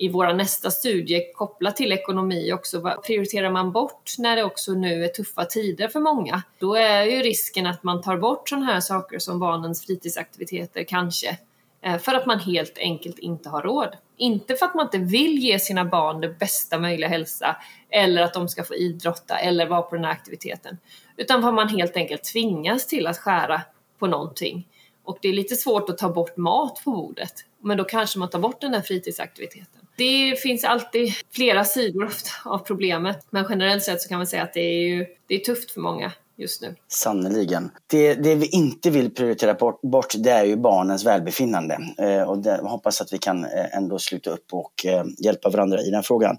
i 0.00 0.08
vår 0.08 0.32
nästa 0.32 0.70
studie 0.70 1.32
kopplat 1.34 1.76
till 1.76 1.92
ekonomi 1.92 2.52
också. 2.52 2.80
Vad 2.80 3.02
prioriterar 3.02 3.50
man 3.50 3.72
bort 3.72 4.14
när 4.18 4.36
det 4.36 4.44
också 4.44 4.72
nu 4.72 5.04
är 5.04 5.08
tuffa 5.08 5.44
tider 5.44 5.88
för 5.88 6.00
många? 6.00 6.42
Då 6.58 6.74
är 6.74 7.04
ju 7.04 7.22
risken 7.22 7.66
att 7.66 7.82
man 7.82 8.02
tar 8.02 8.16
bort 8.16 8.48
sådana 8.48 8.66
här 8.66 8.80
saker 8.80 9.18
som 9.18 9.38
barnens 9.38 9.86
fritidsaktiviteter 9.86 10.84
kanske 10.84 11.38
eh, 11.82 11.98
för 11.98 12.14
att 12.14 12.26
man 12.26 12.40
helt 12.40 12.78
enkelt 12.78 13.18
inte 13.18 13.48
har 13.48 13.62
råd. 13.62 13.96
Inte 14.16 14.54
för 14.54 14.66
att 14.66 14.74
man 14.74 14.86
inte 14.86 14.98
vill 14.98 15.38
ge 15.38 15.58
sina 15.58 15.84
barn 15.84 16.20
det 16.20 16.28
bästa 16.28 16.78
möjliga 16.78 17.08
hälsa 17.08 17.56
eller 17.90 18.22
att 18.22 18.34
de 18.34 18.48
ska 18.48 18.64
få 18.64 18.74
idrotta 18.74 19.38
eller 19.38 19.66
vara 19.66 19.82
på 19.82 19.94
den 19.94 20.04
här 20.04 20.12
aktiviteten. 20.12 20.78
Utan 21.16 21.42
för 21.42 21.48
att 21.48 21.54
man 21.54 21.68
helt 21.68 21.96
enkelt 21.96 22.24
tvingas 22.24 22.86
till 22.86 23.06
att 23.06 23.18
skära 23.18 23.62
på 23.98 24.06
någonting. 24.06 24.68
och 25.04 25.18
det 25.22 25.28
är 25.28 25.32
lite 25.32 25.56
svårt 25.56 25.90
att 25.90 25.98
ta 25.98 26.08
bort 26.08 26.36
mat 26.36 26.80
på 26.84 26.90
bordet. 26.90 27.32
Men 27.60 27.76
då 27.76 27.84
kanske 27.84 28.18
man 28.18 28.30
tar 28.30 28.38
bort 28.38 28.60
den 28.60 28.72
där 28.72 28.80
fritidsaktiviteten. 28.80 29.77
Det 29.98 30.40
finns 30.42 30.64
alltid 30.64 31.12
flera 31.30 31.64
sidor 31.64 32.10
av 32.44 32.58
problemet, 32.58 33.26
men 33.30 33.46
generellt 33.48 33.82
sett 33.82 34.02
så 34.02 34.08
kan 34.08 34.18
man 34.18 34.26
säga 34.26 34.42
att 34.42 34.52
det 34.52 34.60
är, 34.60 34.88
ju, 34.88 35.06
det 35.26 35.34
är 35.34 35.38
tufft 35.38 35.70
för 35.70 35.80
många 35.80 36.12
just 36.36 36.62
nu. 36.62 36.74
Sannerligen. 36.88 37.70
Det, 37.86 38.14
det 38.14 38.34
vi 38.34 38.46
inte 38.46 38.90
vill 38.90 39.14
prioritera 39.14 39.54
bort, 39.54 39.80
bort 39.82 40.14
det 40.18 40.30
är 40.30 40.44
ju 40.44 40.56
barnens 40.56 41.06
välbefinnande. 41.06 41.78
Eh, 41.98 42.22
och 42.22 42.38
det, 42.38 42.60
hoppas 42.62 43.00
att 43.00 43.12
vi 43.12 43.18
kan 43.18 43.44
eh, 43.44 43.76
ändå 43.76 43.98
sluta 43.98 44.30
upp 44.30 44.46
och 44.52 44.86
eh, 44.86 45.04
hjälpa 45.18 45.50
varandra 45.50 45.82
i 45.82 45.90
den 45.90 46.02
frågan. 46.02 46.38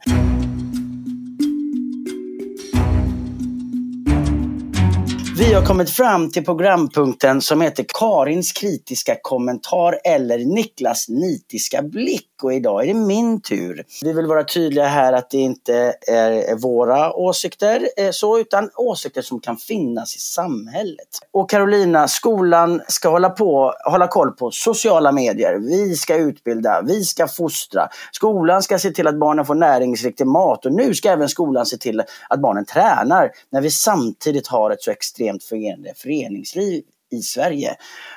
Vi 5.40 5.54
har 5.54 5.66
kommit 5.66 5.90
fram 5.90 6.32
till 6.32 6.46
programpunkten 6.46 7.42
som 7.42 7.62
heter 7.62 7.86
Karins 8.00 8.52
kritiska 8.52 9.16
kommentar 9.22 10.00
eller 10.04 10.38
Niklas 10.38 11.10
nitiska 11.10 11.82
blick. 11.82 12.26
Och 12.44 12.54
idag 12.54 12.84
är 12.84 12.88
det 12.88 12.94
min 12.94 13.42
tur. 13.42 13.84
Vi 14.02 14.14
vill 14.14 14.26
vara 14.26 14.44
tydliga 14.44 14.86
här 14.86 15.14
att 15.14 15.30
det 15.30 15.38
inte 15.38 15.94
är 16.08 16.56
våra 16.56 17.14
åsikter 17.14 17.90
eh, 17.98 18.10
så, 18.12 18.40
utan 18.40 18.70
åsikter 18.76 19.22
som 19.22 19.40
kan 19.40 19.58
finnas 19.58 20.16
i 20.16 20.20
samhället. 20.20 21.08
Och 21.32 21.50
Carolina, 21.50 22.08
skolan 22.08 22.82
ska 22.88 23.10
hålla, 23.10 23.30
på, 23.30 23.74
hålla 23.86 24.08
koll 24.08 24.32
på 24.32 24.52
sociala 24.52 25.12
medier. 25.12 25.58
Vi 25.60 25.96
ska 25.96 26.16
utbilda, 26.16 26.82
vi 26.82 27.04
ska 27.04 27.28
fostra. 27.28 27.90
Skolan 28.12 28.64
ska 28.64 28.80
se 28.80 28.92
till 28.92 29.08
att 29.08 29.20
barnen 29.20 29.46
får 29.46 29.56
näringsriktig 29.56 30.28
mat 30.28 30.66
och 30.66 30.74
nu 30.74 30.96
ska 30.96 31.10
även 31.10 31.30
skolan 31.30 31.66
se 31.66 31.78
till 31.78 32.04
att 32.30 32.40
barnen 32.40 32.66
tränar 32.66 33.32
när 33.52 33.62
vi 33.62 33.72
samtidigt 33.72 34.48
har 34.48 34.72
ett 34.72 34.82
så 34.82 34.92
extremt 34.92 35.29
fungerande 35.40 35.94
föreningsliv 35.96 36.84
i 37.12 37.22
Sverige. 37.22 37.76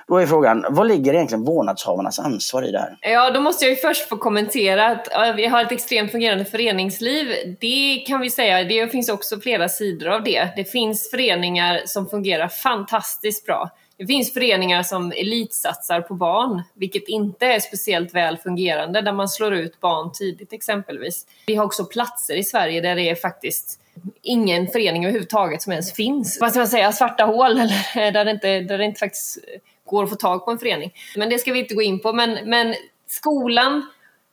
Då 0.09 0.17
är 0.17 0.27
frågan, 0.27 0.65
vad 0.69 0.89
ligger 0.89 1.15
egentligen 1.15 1.45
vårdnadshavarnas 1.45 2.19
ansvar 2.19 2.69
i 2.69 2.71
det 2.71 2.79
här? 2.79 2.99
Ja, 3.01 3.31
då 3.31 3.41
måste 3.41 3.65
jag 3.65 3.71
ju 3.71 3.77
först 3.77 4.09
få 4.09 4.17
kommentera 4.17 4.87
att 4.87 5.37
vi 5.37 5.47
har 5.47 5.65
ett 5.65 5.73
extremt 5.73 6.11
fungerande 6.11 6.45
föreningsliv. 6.45 7.57
Det 7.61 8.05
kan 8.07 8.21
vi 8.21 8.31
säga, 8.31 8.65
det 8.65 8.89
finns 8.89 9.09
också 9.09 9.41
flera 9.41 9.69
sidor 9.69 10.09
av 10.09 10.23
det. 10.25 10.49
Det 10.57 10.65
finns 10.65 11.11
föreningar 11.11 11.81
som 11.87 12.07
fungerar 12.07 12.49
fantastiskt 12.49 13.47
bra. 13.47 13.71
Det 13.97 14.07
finns 14.07 14.33
föreningar 14.33 14.83
som 14.83 15.13
elitsatsar 15.13 16.01
på 16.01 16.15
barn, 16.15 16.63
vilket 16.75 17.09
inte 17.09 17.47
är 17.47 17.61
speciellt 17.61 18.15
väl 18.15 18.37
fungerande, 18.37 19.01
där 19.01 19.13
man 19.13 19.29
slår 19.29 19.55
ut 19.55 19.81
barn 19.81 20.13
tidigt 20.13 20.53
exempelvis. 20.53 21.27
Vi 21.47 21.55
har 21.55 21.65
också 21.65 21.85
platser 21.85 22.37
i 22.37 22.45
Sverige 22.45 22.81
där 22.81 22.97
det 22.97 23.11
är 23.11 23.15
faktiskt 23.15 23.79
ingen 24.23 24.67
förening 24.67 25.05
överhuvudtaget 25.05 25.63
som 25.63 25.73
ens 25.73 25.93
finns. 25.93 26.39
Vad 26.41 26.51
ska 26.51 26.61
man 26.61 26.69
säga, 26.69 26.93
svarta 26.93 27.25
hål 27.25 27.51
eller 27.51 28.13
där 28.13 28.25
det 28.25 28.31
inte, 28.31 28.61
där 28.61 28.79
det 28.79 28.85
inte 28.85 28.99
faktiskt 28.99 29.39
går 29.85 30.05
att 30.05 30.11
få 30.11 30.17
tag 30.17 30.45
på 30.45 30.51
en 30.51 30.59
förening. 30.59 30.93
Men 31.17 31.29
det 31.29 31.39
ska 31.39 31.53
vi 31.53 31.59
inte 31.59 31.75
gå 31.75 31.83
in 31.83 32.01
på. 32.01 32.13
Men, 32.13 32.39
men 32.45 32.75
skolan 33.07 33.87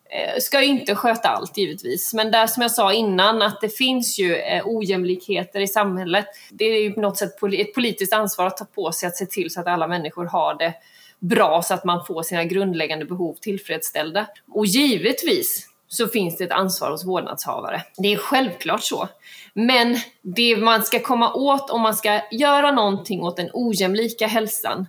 eh, 0.10 0.40
ska 0.40 0.62
ju 0.62 0.68
inte 0.68 0.96
sköta 0.96 1.30
allt 1.30 1.58
givetvis. 1.58 2.14
Men 2.14 2.32
där 2.32 2.48
som 2.48 2.62
jag 2.62 2.72
sa 2.72 2.94
innan 2.94 3.42
att 3.42 3.62
det 3.62 3.70
finns 3.70 4.20
ju 4.20 4.36
eh, 4.36 4.64
ojämlikheter 4.66 5.60
i 5.60 5.68
samhället. 5.68 6.26
Det 6.52 6.66
är 6.66 6.82
ju 6.82 6.92
på 6.92 7.02
något 7.02 7.18
sätt 7.18 7.44
ett 7.54 7.74
politiskt 7.74 8.14
ansvar 8.14 8.46
att 8.46 8.58
ta 8.58 8.66
på 8.66 8.92
sig 8.92 9.08
att 9.08 9.16
se 9.16 9.26
till 9.26 9.52
så 9.52 9.60
att 9.60 9.68
alla 9.68 9.88
människor 9.88 10.26
har 10.26 10.56
det 10.56 10.74
bra 11.20 11.62
så 11.62 11.74
att 11.74 11.84
man 11.84 12.06
får 12.06 12.24
sina 12.24 12.44
grundläggande 12.44 13.06
behov 13.06 13.38
tillfredsställda. 13.42 14.28
Och 14.52 14.66
givetvis 14.66 15.69
så 15.90 16.08
finns 16.08 16.38
det 16.38 16.44
ett 16.44 16.52
ansvar 16.52 16.92
hos 16.92 17.06
vårdnadshavare. 17.06 17.84
Det 17.98 18.14
är 18.14 18.18
självklart 18.18 18.84
så. 18.84 19.08
Men 19.54 19.98
det 20.22 20.58
man 20.58 20.84
ska 20.84 21.00
komma 21.00 21.34
åt 21.34 21.70
om 21.70 21.82
man 21.82 21.96
ska 21.96 22.22
göra 22.32 22.72
någonting 22.72 23.24
åt 23.24 23.38
den 23.38 23.50
ojämlika 23.54 24.28
hälsan, 24.28 24.88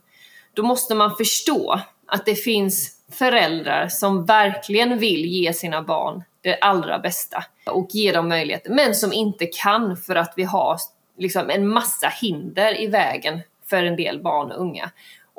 då 0.54 0.62
måste 0.62 0.94
man 0.94 1.16
förstå 1.16 1.80
att 2.06 2.26
det 2.26 2.34
finns 2.34 2.96
föräldrar 3.12 3.88
som 3.88 4.24
verkligen 4.24 4.98
vill 4.98 5.24
ge 5.24 5.52
sina 5.52 5.82
barn 5.82 6.22
det 6.40 6.58
allra 6.58 6.98
bästa 6.98 7.44
och 7.66 7.88
ge 7.90 8.12
dem 8.12 8.28
möjligheter, 8.28 8.70
men 8.70 8.94
som 8.94 9.12
inte 9.12 9.46
kan 9.46 9.96
för 9.96 10.16
att 10.16 10.32
vi 10.36 10.44
har 10.44 10.76
liksom 11.18 11.50
en 11.50 11.68
massa 11.68 12.08
hinder 12.08 12.80
i 12.80 12.86
vägen 12.86 13.40
för 13.70 13.84
en 13.84 13.96
del 13.96 14.22
barn 14.22 14.52
och 14.52 14.60
unga. 14.60 14.90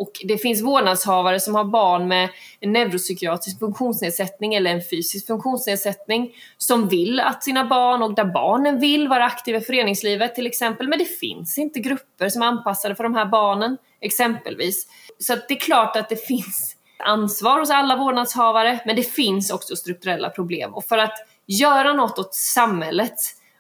Och 0.02 0.12
det 0.24 0.38
finns 0.38 0.62
vårdnadshavare 0.62 1.40
som 1.40 1.56
har 1.56 1.64
barn 1.64 2.08
med 2.08 2.30
en 2.60 2.74
neuropsykiatrisk 2.74 3.60
funktionsnedsättning 3.60 4.54
eller 4.56 4.72
en 4.72 4.82
fysisk 4.92 5.28
funktionsnedsättning 5.28 6.36
som 6.58 6.88
vill 6.88 7.20
att 7.20 7.44
sina 7.44 7.66
barn 7.66 8.04
och 8.04 8.16
där 8.16 8.26
barnen 8.26 8.80
vill 8.80 9.08
vara 9.08 9.26
aktiva 9.26 9.58
i 9.58 9.62
föreningslivet 9.62 10.36
till 10.36 10.48
exempel. 10.48 10.88
Men 10.88 11.00
det 11.00 11.06
finns 11.06 11.58
inte 11.58 11.80
grupper 11.80 12.30
som 12.30 12.42
är 12.42 12.46
anpassade 12.46 12.96
för 12.96 13.04
de 13.04 13.16
här 13.16 13.26
barnen 13.26 13.78
exempelvis. 14.00 14.88
Så 15.20 15.36
det 15.36 15.54
är 15.54 15.60
klart 15.60 15.96
att 15.96 16.10
det 16.10 16.28
finns 16.28 16.76
ansvar 17.04 17.60
hos 17.60 17.72
alla 17.72 17.96
vårdnadshavare 17.96 18.80
men 18.86 18.96
det 18.96 19.04
finns 19.04 19.52
också 19.52 19.76
strukturella 19.76 20.30
problem. 20.30 20.74
Och 20.74 20.86
för 20.86 20.98
att 20.98 21.16
göra 21.46 21.94
något 21.94 22.20
åt 22.20 22.34
samhället 22.34 23.16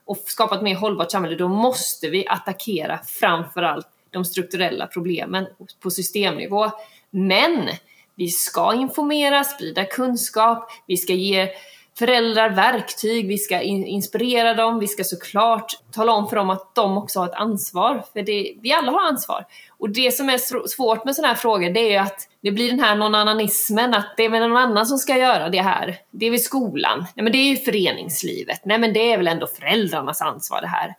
och 0.05 0.17
skapa 0.17 0.55
ett 0.55 0.61
mer 0.61 0.75
hållbart 0.75 1.11
samhälle 1.11 1.35
då 1.35 1.47
måste 1.47 2.09
vi 2.09 2.27
attackera 2.27 2.99
framförallt 3.05 3.87
de 4.11 4.25
strukturella 4.25 4.87
problemen 4.87 5.47
på 5.79 5.91
systemnivå. 5.91 6.71
Men 7.09 7.69
vi 8.15 8.27
ska 8.27 8.73
informera, 8.73 9.43
sprida 9.43 9.85
kunskap, 9.85 10.71
vi 10.87 10.97
ska 10.97 11.13
ge 11.13 11.49
föräldrar 11.97 12.49
verktyg, 12.49 13.27
vi 13.27 13.37
ska 13.37 13.61
in 13.61 13.85
inspirera 13.85 14.53
dem, 14.53 14.79
vi 14.79 14.87
ska 14.87 15.03
såklart 15.03 15.71
tala 15.91 16.11
om 16.11 16.29
för 16.29 16.35
dem 16.35 16.49
att 16.49 16.75
de 16.75 16.97
också 16.97 17.19
har 17.19 17.27
ett 17.27 17.33
ansvar, 17.33 18.03
för 18.13 18.21
det, 18.21 18.53
vi 18.61 18.73
alla 18.73 18.91
har 18.91 19.07
ansvar. 19.07 19.45
Och 19.69 19.89
det 19.89 20.15
som 20.15 20.29
är 20.29 20.67
svårt 20.67 21.05
med 21.05 21.15
sådana 21.15 21.33
här 21.33 21.39
frågor, 21.39 21.69
det 21.69 21.95
är 21.95 22.01
att 22.01 22.27
det 22.41 22.51
blir 22.51 22.69
den 22.69 22.79
här 22.79 22.95
någon-annanismen, 22.95 23.93
att 23.93 24.13
det 24.17 24.25
är 24.25 24.29
väl 24.29 24.49
någon 24.49 24.57
annan 24.57 24.85
som 24.85 24.97
ska 24.97 25.17
göra 25.17 25.49
det 25.49 25.61
här. 25.61 25.97
Det 26.11 26.25
är 26.25 26.31
väl 26.31 26.39
skolan, 26.39 27.05
nej 27.15 27.23
men 27.23 27.31
det 27.31 27.37
är 27.37 27.49
ju 27.49 27.57
föreningslivet, 27.57 28.65
nej 28.65 28.77
men 28.77 28.93
det 28.93 29.11
är 29.11 29.17
väl 29.17 29.27
ändå 29.27 29.47
föräldrarnas 29.47 30.21
ansvar 30.21 30.61
det 30.61 30.67
här. 30.67 30.95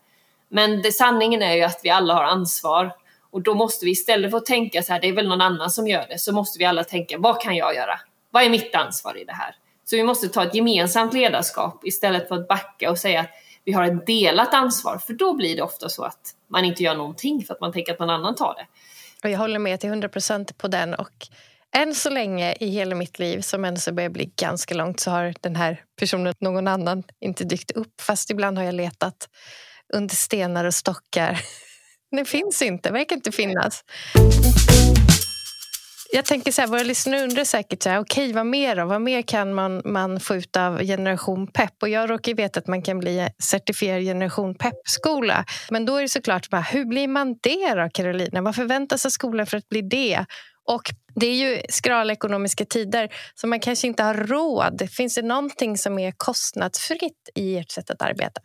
Men 0.49 0.83
det, 0.83 0.93
sanningen 0.93 1.43
är 1.43 1.55
ju 1.55 1.63
att 1.63 1.81
vi 1.83 1.91
alla 1.91 2.15
har 2.15 2.25
ansvar 2.25 2.93
och 3.33 3.43
då 3.43 3.55
måste 3.55 3.85
vi 3.85 3.91
istället 3.91 4.31
för 4.31 4.39
att 4.39 4.47
tänka 4.47 4.83
så 4.83 4.93
här, 4.93 5.01
det 5.01 5.09
är 5.09 5.13
väl 5.13 5.29
någon 5.29 5.41
annan 5.41 5.71
som 5.71 5.89
gör 5.89 6.07
det, 6.09 6.19
så 6.19 6.33
måste 6.33 6.59
vi 6.59 6.65
alla 6.65 6.85
tänka, 6.85 7.19
vad 7.19 7.41
kan 7.41 7.57
jag 7.57 7.75
göra? 7.75 8.01
Vad 8.31 8.43
är 8.43 8.51
mitt 8.51 8.75
ansvar 8.75 9.19
i 9.19 9.25
det 9.25 9.33
här? 9.33 9.55
Så 9.85 9.97
vi 9.97 10.05
måste 10.05 10.29
ta 10.29 10.45
ett 10.45 10.55
gemensamt 10.55 11.15
ledarskap 11.15 11.85
istället 11.85 12.29
för 12.29 12.35
att 12.35 12.49
backa 12.49 12.91
och 12.91 12.99
säga 12.99 13.21
att 13.21 13.31
vi 13.65 13.73
har 13.73 13.85
ett 13.85 14.07
delat 14.07 14.55
ansvar, 14.55 14.99
för 14.99 15.13
då 15.13 15.35
blir 15.35 15.57
det 15.57 15.63
ofta 15.63 15.89
så 15.89 16.05
att 16.05 16.35
man 16.49 16.65
inte 16.65 16.83
gör 16.83 16.95
någonting 16.95 17.45
för 17.45 17.55
att 17.55 17.61
man 17.61 17.73
tänker 17.73 17.93
att 17.93 17.99
någon 17.99 18.11
annan 18.11 18.35
tar 18.35 18.55
det. 18.55 18.67
Och 19.25 19.31
jag 19.31 19.39
håller 19.39 19.59
med 19.59 19.81
till 19.81 19.89
100 19.89 20.09
procent 20.09 20.59
på 20.59 20.69
den. 20.69 20.95
Och 20.95 21.29
än 21.77 21.95
så 21.95 22.11
länge 22.11 22.55
i 22.61 22.69
hela 22.69 22.95
mitt 22.95 23.19
liv, 23.19 23.41
som 23.41 23.65
än 23.65 23.77
så 23.77 23.93
börjar 23.93 24.11
bli 24.11 24.33
ganska 24.37 24.75
långt, 24.75 25.01
så 25.01 25.11
har 25.11 25.35
den 25.41 25.57
här 25.57 25.81
personen, 25.99 26.35
någon 26.39 26.69
annan, 26.69 27.03
inte 27.21 27.45
dykt 27.45 27.71
upp. 27.71 28.01
Fast 28.01 28.31
ibland 28.31 28.59
har 28.59 28.65
jag 28.65 28.75
letat 28.75 29.29
under 29.95 30.15
stenar 30.15 30.65
och 30.65 30.75
stockar 30.75 31.41
det 32.17 32.25
finns 32.25 32.63
inte, 32.63 32.93
verkar 32.93 33.17
inte 33.17 33.33
finnas. 33.33 33.85
Jag 36.15 36.25
tänker 36.25 36.53
så 36.53 36.61
här, 36.61 36.69
våra 36.69 36.83
lyssnare 36.83 37.23
undrar 37.23 37.45
säkert 37.45 37.83
så 37.83 37.89
här, 37.89 37.99
okej, 38.01 38.33
vad 38.33 38.47
mer 38.47 38.77
då? 38.77 38.85
Vad 38.85 39.01
mer 39.01 39.23
kan 39.23 39.55
man, 39.55 39.83
man 39.85 40.21
få 40.21 40.35
ut 40.35 40.57
av 40.57 40.79
generation 40.79 41.47
pepp? 41.47 41.83
Och 41.83 41.89
jag 41.89 42.11
råkar 42.11 42.35
veta 42.35 42.61
att 42.61 42.67
man 42.67 42.83
kan 42.83 42.99
bli 42.99 43.29
certifierad 43.43 44.03
generation 44.03 44.55
peppskola. 44.55 45.45
Men 45.71 45.87
då 45.87 45.97
är 45.97 46.03
det 46.03 46.09
såklart, 46.09 46.51
bara, 46.51 46.61
hur 46.61 46.85
blir 46.85 47.09
man 47.09 47.39
det 47.43 47.75
då, 47.75 47.89
Carolina? 47.95 48.43
Vad 48.43 48.55
förväntas 48.55 49.07
av 49.07 49.11
skolan 49.11 49.47
för 49.47 49.57
att 49.57 49.69
bli 49.69 49.83
det? 49.83 50.25
Och 50.69 50.83
det 51.15 51.27
är 51.27 51.35
ju 51.35 51.63
skrala 51.69 52.13
ekonomiska 52.13 52.65
tider, 52.65 53.15
så 53.35 53.47
man 53.47 53.61
kanske 53.61 53.87
inte 53.87 54.03
har 54.03 54.15
råd. 54.15 54.91
Finns 54.91 55.15
det 55.15 55.23
någonting 55.23 55.79
som 55.79 55.99
är 55.99 56.13
kostnadsfritt 56.17 57.31
i 57.35 57.59
ert 57.59 57.71
sätt 57.71 57.91
att 57.91 58.03
arbeta? 58.03 58.41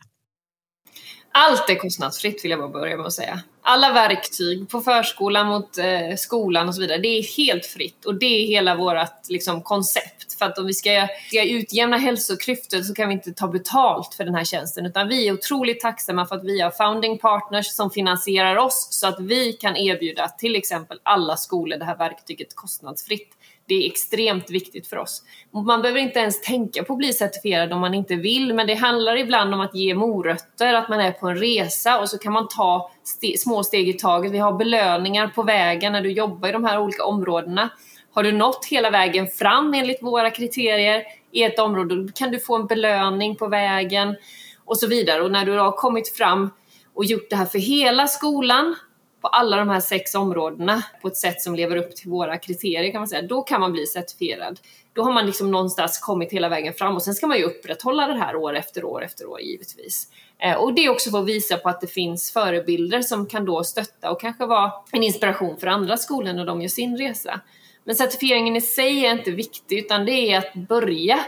Allt 1.32 1.70
är 1.70 1.74
kostnadsfritt 1.74 2.44
vill 2.44 2.50
jag 2.50 2.60
bara 2.60 2.68
börja 2.68 2.96
med 2.96 3.06
att 3.06 3.12
säga. 3.12 3.40
Alla 3.70 3.92
verktyg 3.92 4.68
på 4.68 4.80
förskolan 4.80 5.46
mot 5.46 5.78
eh, 5.78 6.16
skolan 6.16 6.68
och 6.68 6.74
så 6.74 6.80
vidare, 6.80 6.98
det 6.98 7.08
är 7.08 7.36
helt 7.36 7.66
fritt 7.66 8.04
och 8.04 8.14
det 8.14 8.26
är 8.26 8.46
hela 8.46 8.76
vårt 8.76 9.28
liksom, 9.28 9.62
koncept. 9.62 10.38
För 10.38 10.46
att 10.46 10.58
om 10.58 10.66
vi 10.66 10.74
ska, 10.74 11.08
ska 11.28 11.44
utjämna 11.44 11.96
hälsoklyftor 11.96 12.80
så 12.80 12.94
kan 12.94 13.08
vi 13.08 13.14
inte 13.14 13.32
ta 13.32 13.48
betalt 13.48 14.14
för 14.14 14.24
den 14.24 14.34
här 14.34 14.44
tjänsten 14.44 14.86
utan 14.86 15.08
vi 15.08 15.28
är 15.28 15.32
otroligt 15.32 15.80
tacksamma 15.80 16.26
för 16.26 16.36
att 16.36 16.44
vi 16.44 16.60
har 16.60 16.70
founding 16.70 17.18
partners 17.18 17.66
som 17.66 17.90
finansierar 17.90 18.56
oss 18.56 18.88
så 18.90 19.06
att 19.06 19.20
vi 19.20 19.52
kan 19.52 19.76
erbjuda 19.76 20.28
till 20.28 20.56
exempel 20.56 21.00
alla 21.02 21.36
skolor 21.36 21.78
det 21.78 21.84
här 21.84 21.96
verktyget 21.96 22.54
kostnadsfritt. 22.54 23.34
Det 23.66 23.74
är 23.74 23.90
extremt 23.90 24.50
viktigt 24.50 24.86
för 24.86 24.96
oss. 24.96 25.22
Man 25.50 25.82
behöver 25.82 26.00
inte 26.00 26.18
ens 26.18 26.40
tänka 26.40 26.84
på 26.84 26.92
att 26.92 26.98
bli 26.98 27.12
certifierad 27.12 27.72
om 27.72 27.80
man 27.80 27.94
inte 27.94 28.14
vill, 28.14 28.54
men 28.54 28.66
det 28.66 28.74
handlar 28.74 29.16
ibland 29.16 29.54
om 29.54 29.60
att 29.60 29.74
ge 29.74 29.94
morötter, 29.94 30.74
att 30.74 30.88
man 30.88 31.00
är 31.00 31.12
på 31.12 31.28
en 31.28 31.36
resa 31.36 32.00
och 32.00 32.08
så 32.08 32.18
kan 32.18 32.32
man 32.32 32.48
ta 32.48 32.90
st 33.08 33.40
små 33.40 33.62
steg 33.62 33.88
i 33.88 33.92
taget. 33.92 34.32
Vi 34.32 34.38
har 34.38 34.52
belöningar 34.52 35.28
på 35.28 35.42
vägen 35.42 35.92
när 35.92 36.00
du 36.00 36.12
jobbar 36.12 36.48
i 36.48 36.52
de 36.52 36.64
här 36.64 36.80
olika 36.80 37.04
områdena. 37.04 37.70
Har 38.12 38.22
du 38.22 38.32
nått 38.32 38.64
hela 38.64 38.90
vägen 38.90 39.26
fram 39.26 39.74
enligt 39.74 40.02
våra 40.02 40.30
kriterier 40.30 41.02
i 41.32 41.42
ett 41.42 41.58
område, 41.58 42.02
då 42.02 42.12
kan 42.12 42.30
du 42.30 42.38
få 42.38 42.56
en 42.56 42.66
belöning 42.66 43.36
på 43.36 43.46
vägen 43.46 44.16
och 44.64 44.78
så 44.78 44.86
vidare. 44.86 45.22
Och 45.22 45.30
när 45.30 45.44
du 45.44 45.52
har 45.52 45.72
kommit 45.72 46.08
fram 46.16 46.50
och 46.94 47.04
gjort 47.04 47.30
det 47.30 47.36
här 47.36 47.46
för 47.46 47.58
hela 47.58 48.06
skolan 48.06 48.76
på 49.20 49.28
alla 49.28 49.56
de 49.56 49.68
här 49.68 49.80
sex 49.80 50.14
områdena 50.14 50.82
på 51.02 51.08
ett 51.08 51.16
sätt 51.16 51.42
som 51.42 51.54
lever 51.54 51.76
upp 51.76 51.96
till 51.96 52.10
våra 52.10 52.38
kriterier 52.38 52.92
kan 52.92 53.00
man 53.00 53.08
säga, 53.08 53.22
då 53.22 53.42
kan 53.42 53.60
man 53.60 53.72
bli 53.72 53.86
certifierad. 53.86 54.60
Då 54.92 55.02
har 55.02 55.12
man 55.12 55.26
liksom 55.26 55.50
någonstans 55.50 55.98
kommit 55.98 56.32
hela 56.32 56.48
vägen 56.48 56.74
fram 56.74 56.96
och 56.96 57.02
sen 57.02 57.14
ska 57.14 57.26
man 57.26 57.38
ju 57.38 57.44
upprätthålla 57.44 58.06
det 58.06 58.18
här 58.18 58.36
år 58.36 58.56
efter 58.56 58.84
år 58.84 59.04
efter 59.04 59.26
år 59.26 59.40
givetvis. 59.40 60.08
Eh, 60.38 60.54
och 60.54 60.74
det 60.74 60.84
är 60.84 60.90
också 60.90 61.10
för 61.10 61.18
att 61.18 61.26
visa 61.26 61.56
på 61.56 61.68
att 61.68 61.80
det 61.80 61.86
finns 61.86 62.32
förebilder 62.32 63.02
som 63.02 63.26
kan 63.26 63.44
då 63.44 63.64
stötta 63.64 64.10
och 64.10 64.20
kanske 64.20 64.46
vara 64.46 64.72
en 64.92 65.02
inspiration 65.02 65.56
för 65.56 65.66
andra 65.66 65.96
skolor 65.96 66.32
när 66.32 66.44
de 66.44 66.60
gör 66.60 66.68
sin 66.68 66.96
resa. 66.96 67.40
Men 67.84 67.94
certifieringen 67.94 68.56
i 68.56 68.60
sig 68.60 69.06
är 69.06 69.12
inte 69.12 69.30
viktig 69.30 69.78
utan 69.78 70.06
det 70.06 70.32
är 70.32 70.38
att 70.38 70.54
börja 70.54 71.20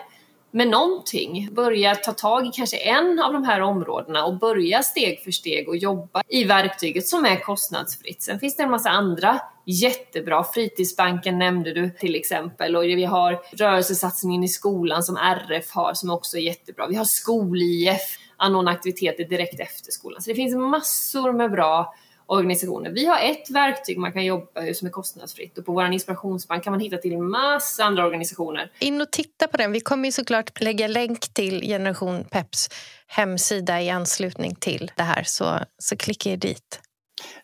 med 0.51 0.69
någonting. 0.69 1.49
Börja 1.53 1.95
ta 1.95 2.13
tag 2.13 2.47
i 2.47 2.51
kanske 2.53 2.77
en 2.77 3.19
av 3.19 3.33
de 3.33 3.45
här 3.45 3.61
områdena 3.61 4.25
och 4.25 4.39
börja 4.39 4.83
steg 4.83 5.21
för 5.25 5.31
steg 5.31 5.69
och 5.69 5.77
jobba 5.77 6.23
i 6.29 6.45
verktyget 6.45 7.07
som 7.07 7.25
är 7.25 7.41
kostnadsfritt. 7.41 8.23
Sen 8.23 8.41
finns 8.41 8.57
det 8.57 8.63
en 8.63 8.71
massa 8.71 8.91
andra 8.91 9.41
jättebra. 9.65 10.45
Fritidsbanken 10.45 11.39
nämnde 11.39 11.75
du 11.75 11.91
till 11.91 12.15
exempel 12.15 12.77
och 12.77 12.83
vi 12.83 13.05
har 13.05 13.41
rörelsesatsningen 13.53 14.45
i 14.45 14.49
skolan 14.49 15.03
som 15.03 15.17
RF 15.17 15.71
har 15.71 15.95
som 15.95 16.11
också 16.11 16.37
är 16.37 16.43
jättebra. 16.43 16.87
Vi 16.87 16.97
har 16.97 17.05
skol-IF, 17.05 18.19
anordna 18.37 18.71
aktiviteter 18.71 19.25
direkt 19.25 19.61
efter 19.61 19.93
skolan. 19.93 20.23
Så 20.23 20.31
det 20.31 20.35
finns 20.35 20.55
massor 20.55 21.33
med 21.33 21.51
bra 21.51 21.95
organisationer. 22.31 22.91
Vi 22.91 23.07
har 23.07 23.19
ett 23.19 23.51
verktyg 23.51 23.99
man 23.99 24.13
kan 24.13 24.25
jobba 24.25 24.75
som 24.75 24.87
är 24.87 24.91
kostnadsfritt 24.91 25.59
och 25.59 25.67
på 25.67 25.73
vår 25.73 25.93
inspirationsbank 25.93 26.65
kan 26.65 26.71
man 26.71 26.81
hitta 26.81 26.97
till 26.97 27.19
massa 27.19 27.85
andra 27.85 28.07
organisationer. 28.07 28.73
In 28.79 29.01
och 29.01 29.11
titta 29.11 29.49
på 29.49 29.57
den. 29.57 29.73
Vi 29.73 29.81
kommer 29.81 30.05
ju 30.05 30.13
såklart 30.13 30.61
lägga 30.61 30.87
länk 30.87 31.35
till 31.35 31.63
Generation 31.63 32.25
Peps 32.25 32.69
hemsida 33.07 33.83
i 33.83 33.91
anslutning 33.91 34.55
till 34.55 34.91
det 34.97 35.03
här, 35.03 35.23
så, 35.23 35.59
så 35.79 35.97
klicka 35.97 36.31
er 36.31 36.37
dit. 36.37 36.81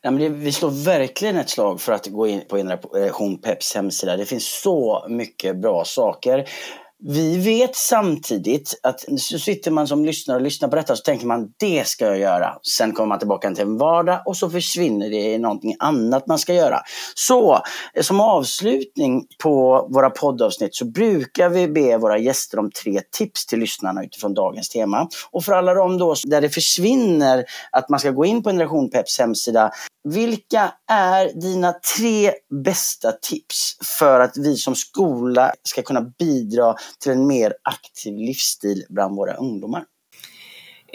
Ja, 0.02 0.10
men 0.10 0.20
det, 0.22 0.28
vi 0.28 0.52
slår 0.52 0.84
verkligen 0.84 1.36
ett 1.36 1.50
slag 1.50 1.80
för 1.80 1.92
att 1.92 2.06
gå 2.06 2.26
in 2.26 2.42
på 2.48 2.56
Generation 2.56 3.38
Peps 3.38 3.74
hemsida. 3.74 4.16
Det 4.16 4.26
finns 4.26 4.60
så 4.62 5.06
mycket 5.08 5.56
bra 5.56 5.84
saker. 5.84 6.48
Vi 7.04 7.38
vet 7.38 7.76
samtidigt 7.76 8.80
att 8.82 9.04
så 9.18 9.38
sitter 9.38 9.70
man 9.70 9.86
som 9.86 10.04
lyssnare 10.04 10.36
och 10.36 10.42
lyssnar 10.42 10.68
på 10.68 10.76
detta 10.76 10.96
så 10.96 11.02
tänker 11.02 11.26
man 11.26 11.48
det 11.56 11.86
ska 11.86 12.06
jag 12.06 12.18
göra. 12.18 12.54
Sen 12.76 12.92
kommer 12.92 13.06
man 13.06 13.18
tillbaka 13.18 13.50
till 13.50 13.64
en 13.64 13.78
vardag 13.78 14.22
och 14.26 14.36
så 14.36 14.50
försvinner 14.50 15.10
det 15.10 15.16
i 15.16 15.38
någonting 15.38 15.76
annat 15.78 16.26
man 16.26 16.38
ska 16.38 16.54
göra. 16.54 16.80
Så 17.14 17.60
som 18.00 18.20
avslutning 18.20 19.26
på 19.42 19.88
våra 19.94 20.10
poddavsnitt 20.10 20.74
så 20.74 20.84
brukar 20.84 21.48
vi 21.48 21.68
be 21.68 21.98
våra 21.98 22.18
gäster 22.18 22.58
om 22.58 22.70
tre 22.70 23.00
tips 23.18 23.46
till 23.46 23.58
lyssnarna 23.58 24.04
utifrån 24.04 24.34
dagens 24.34 24.68
tema. 24.68 25.08
Och 25.30 25.44
för 25.44 25.52
alla 25.52 25.74
de 25.74 25.98
då 25.98 26.14
där 26.24 26.40
det 26.40 26.50
försvinner 26.50 27.44
att 27.72 27.88
man 27.88 28.00
ska 28.00 28.10
gå 28.10 28.24
in 28.24 28.42
på 28.42 28.50
Generation 28.50 28.90
Peps 28.90 29.18
hemsida 29.18 29.70
vilka 30.08 30.72
är 30.90 31.40
dina 31.40 31.74
tre 31.96 32.32
bästa 32.64 33.12
tips 33.12 33.76
för 33.98 34.20
att 34.20 34.36
vi 34.36 34.56
som 34.56 34.74
skola 34.74 35.52
ska 35.62 35.82
kunna 35.82 36.00
bidra 36.00 36.74
till 36.98 37.12
en 37.12 37.26
mer 37.26 37.54
aktiv 37.62 38.16
livsstil 38.16 38.84
bland 38.88 39.16
våra 39.16 39.34
ungdomar? 39.34 39.84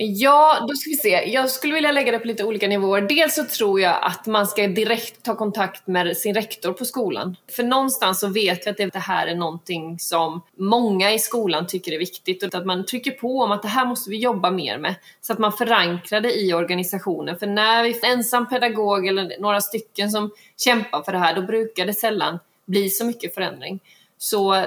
Ja, 0.04 0.66
då 0.68 0.76
ska 0.76 0.90
vi 0.90 0.96
se. 0.96 1.32
Jag 1.34 1.50
skulle 1.50 1.74
vilja 1.74 1.92
lägga 1.92 2.12
det 2.12 2.20
på 2.20 2.28
lite 2.28 2.44
olika 2.44 2.68
nivåer. 2.68 3.02
Dels 3.02 3.36
så 3.36 3.46
tror 3.46 3.82
jag 3.82 3.98
att 4.02 4.26
man 4.26 4.48
ska 4.48 4.68
direkt 4.68 5.24
ta 5.24 5.36
kontakt 5.36 5.88
med 5.88 6.18
sin 6.18 6.34
rektor 6.34 6.74
på 6.74 6.86
skolan. 6.86 7.36
För 7.52 7.64
någonstans 7.64 8.20
så 8.20 8.28
vet 8.28 8.68
vi 8.68 8.70
att 8.70 8.78
det 8.94 9.00
här 9.00 9.28
är 9.28 9.36
någonting 9.36 10.00
som 10.00 10.42
många 10.56 11.14
i 11.14 11.20
skolan 11.20 11.68
tycker 11.68 11.92
är 11.92 12.00
viktigt 12.00 12.44
och 12.44 12.56
att 12.56 12.66
man 12.66 12.86
trycker 12.86 13.12
på 13.12 13.40
om 13.40 13.52
att 13.52 13.62
det 13.62 13.68
här 13.68 13.86
måste 13.86 14.10
vi 14.10 14.18
jobba 14.18 14.52
mer 14.52 14.78
med. 14.78 14.96
Så 15.22 15.34
att 15.34 15.40
man 15.40 15.54
förankrar 15.54 16.22
det 16.22 16.42
i 16.42 16.54
organisationen. 16.54 17.40
För 17.40 17.48
när 17.48 17.84
vi 17.84 17.90
är 17.90 18.14
ensam 18.14 18.50
pedagog 18.50 19.08
eller 19.08 19.40
några 19.40 19.62
stycken 19.62 20.12
som 20.12 20.32
kämpar 20.58 21.04
för 21.04 21.12
det 21.12 21.20
här, 21.20 21.36
då 21.36 21.42
brukar 21.42 21.86
det 21.86 21.94
sällan 21.94 22.40
bli 22.66 22.90
så 22.90 23.06
mycket 23.06 23.34
förändring. 23.34 23.80
Så 24.18 24.66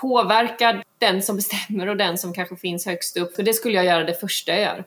påverka 0.00 0.82
den 0.98 1.22
som 1.22 1.36
bestämmer 1.36 1.88
och 1.88 1.96
den 1.96 2.18
som 2.18 2.34
kanske 2.34 2.56
finns 2.56 2.86
högst 2.86 3.16
upp. 3.16 3.36
För 3.36 3.42
det 3.42 3.54
skulle 3.54 3.74
jag 3.74 3.84
göra 3.84 4.04
det 4.04 4.20
första 4.20 4.52
jag 4.52 4.60
gör. 4.60 4.84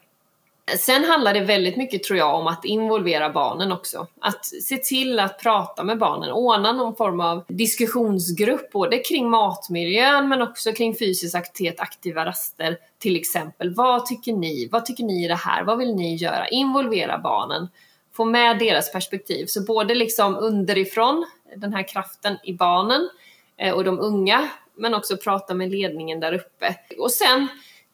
Sen 0.78 1.04
handlar 1.04 1.34
det 1.34 1.40
väldigt 1.40 1.78
mycket 1.78 2.04
tror 2.04 2.20
jag 2.20 2.36
om 2.36 2.48
att 2.48 2.66
involvera 2.66 3.30
barnen 3.30 3.72
också. 3.72 4.08
Att 4.22 4.46
se 4.46 4.78
till 4.78 5.20
att 5.20 5.40
prata 5.40 5.84
med 5.84 5.98
barnen, 5.98 6.32
ordna 6.32 6.72
någon 6.72 6.96
form 6.96 7.20
av 7.20 7.46
diskussionsgrupp 7.48 8.72
både 8.72 8.98
kring 8.98 9.30
matmiljön 9.30 10.30
men 10.30 10.42
också 10.42 10.72
kring 10.72 10.96
fysisk 10.96 11.36
aktivitet, 11.36 11.80
aktiva 11.80 12.26
raster 12.26 12.78
till 13.00 13.16
exempel. 13.16 13.74
Vad 13.74 14.06
tycker 14.06 14.34
ni? 14.34 14.70
Vad 14.72 14.86
tycker 14.86 15.04
ni 15.04 15.26
i 15.26 15.28
det 15.28 15.36
här? 15.36 15.64
Vad 15.64 15.78
vill 15.78 15.96
ni 15.96 16.16
göra? 16.16 16.48
Involvera 16.48 17.18
barnen. 17.18 17.68
Få 18.14 18.26
med 18.26 18.60
deras 18.60 18.92
perspektiv. 18.92 19.46
Så 19.46 19.62
både 19.62 19.96
liksom 19.96 20.36
underifrån, 20.36 21.26
den 21.56 21.74
här 21.74 21.88
kraften 21.88 22.38
i 22.44 22.54
barnen 22.54 23.10
eh, 23.58 23.74
och 23.74 23.84
de 23.84 24.00
unga 24.00 24.50
men 24.82 24.94
också 24.94 25.18
prata 25.18 25.54
med 25.54 25.72
ledningen 25.72 26.20
där 26.20 26.34
uppe. 26.34 26.76
Och 26.98 27.12
sen 27.12 27.48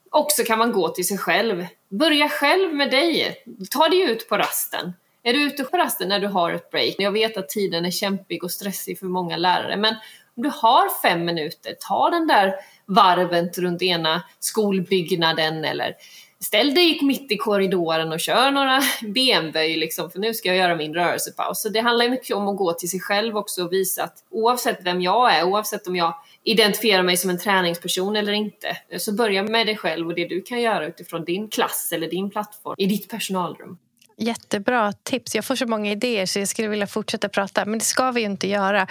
också 0.10 0.44
kan 0.44 0.60
man 0.60 0.72
gå 0.72 0.90
till 0.90 1.08
sig 1.08 1.18
själv. 1.18 1.66
Börja 1.90 2.30
själv 2.30 2.74
med 2.74 2.92
dig. 2.92 3.44
Ta 3.72 3.90
dig 3.90 4.02
ut 4.02 4.30
på 4.30 4.38
rasten. 4.38 4.94
Är 5.24 5.34
du 5.34 5.44
ute 5.44 5.64
på 5.64 5.78
rasten 5.78 6.10
när 6.10 6.20
du 6.20 6.28
har 6.28 6.52
ett 6.52 6.72
break? 6.72 6.96
Jag 6.98 7.12
vet 7.12 7.38
att 7.38 7.50
tiden 7.50 7.86
är 7.86 7.92
kämpig 7.92 8.44
och 8.44 8.52
stressig 8.52 9.00
för 9.00 9.06
många 9.06 9.38
lärare, 9.38 9.78
men 9.78 9.96
om 10.36 10.44
du 10.44 10.50
har 10.50 11.02
fem 11.02 11.26
minuter, 11.26 11.76
ta 11.80 12.10
den 12.10 12.28
där 12.28 12.56
varvet 12.86 13.58
runt 13.58 13.82
ena 13.82 14.24
skolbyggnaden 14.40 15.66
eller 15.66 15.96
ställ 16.40 16.74
dig 16.74 17.00
mitt 17.02 17.32
i 17.32 17.38
korridoren 17.38 18.12
och 18.12 18.20
kör 18.20 18.52
några 18.52 18.82
benböj 19.14 19.78
liksom, 19.78 20.12
för 20.12 20.20
nu 20.20 20.34
ska 20.34 20.48
jag 20.48 20.58
göra 20.58 20.76
min 20.76 20.94
rörelsepaus. 20.94 21.62
Så 21.62 21.70
det 21.70 21.80
handlar 21.80 22.10
mycket 22.10 22.36
om 22.36 22.48
att 22.48 22.58
gå 22.58 22.74
till 22.74 22.90
sig 22.90 23.00
själv 23.00 23.38
också 23.38 23.64
och 23.64 23.74
visa 23.74 24.04
att 24.04 24.24
oavsett 24.30 24.80
vem 24.84 25.02
jag 25.02 25.34
är, 25.34 25.44
oavsett 25.44 25.88
om 25.88 25.96
jag 25.96 26.14
identifierar 26.44 27.04
mig 27.04 27.18
som 27.18 27.30
en 27.30 27.40
träningsperson 27.40 28.16
eller 28.16 28.34
inte, 28.34 28.78
så 28.98 29.14
börja 29.14 29.44
med 29.44 29.68
dig 29.68 29.78
själv 29.78 30.08
och 30.08 30.16
det 30.16 30.28
du 30.28 30.42
kan 30.42 30.62
göra 30.62 30.88
utifrån 30.88 31.26
din 31.26 31.48
klass 31.50 31.90
eller 31.92 32.10
din 32.10 32.30
plattform 32.30 32.76
i 32.78 32.86
ditt 32.86 33.10
personalrum. 33.10 33.78
Jättebra 34.18 34.94
tips. 34.94 35.36
Jag 35.36 35.46
får 35.46 35.56
så 35.56 35.66
många 35.66 35.92
idéer 35.92 36.26
så 36.26 36.40
jag 36.40 36.48
skulle 36.48 36.68
vilja 36.68 36.88
fortsätta 36.88 37.30
prata, 37.30 37.66
men 37.66 37.80
det 37.80 37.86
ska 37.86 38.12
vi 38.12 38.22
ju 38.22 38.26
inte 38.26 38.48
göra. 38.48 38.88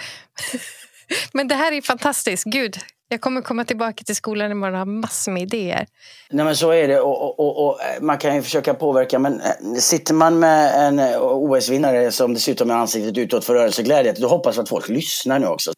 men 1.33 1.47
det 1.47 1.55
här 1.55 1.71
är 1.71 1.81
fantastiskt. 1.81 2.43
Gud, 2.43 2.77
jag 3.09 3.21
kommer 3.21 3.41
komma 3.41 3.65
tillbaka 3.65 4.03
till 4.03 4.15
skolan 4.15 4.51
imorgon 4.51 4.73
och 4.73 4.79
ha 4.79 4.85
massor 4.85 5.31
med 5.31 5.41
idéer. 5.41 5.87
Nej 6.29 6.45
men 6.45 6.55
så 6.55 6.71
är 6.71 6.87
det 6.87 6.99
och, 6.99 7.39
och, 7.39 7.67
och, 7.67 7.81
eh, 7.81 8.01
man 8.01 8.17
kan 8.17 8.35
ju 8.35 8.41
försöka 8.41 8.73
påverka 8.73 9.19
men 9.19 9.41
eh, 9.41 9.73
sitter 9.79 10.13
man 10.13 10.39
med 10.39 10.87
en 10.87 10.99
eh, 10.99 11.21
OS-vinnare 11.21 12.11
som 12.11 12.33
dessutom 12.33 12.69
är 12.69 12.75
ansiktet 12.75 13.17
utåt 13.17 13.45
för 13.45 13.53
rörelseglädje 13.53 14.13
då 14.17 14.27
hoppas 14.27 14.57
vi 14.57 14.61
att 14.61 14.69
folk 14.69 14.89
lyssnar 14.89 15.39
nu 15.39 15.47
också. 15.47 15.71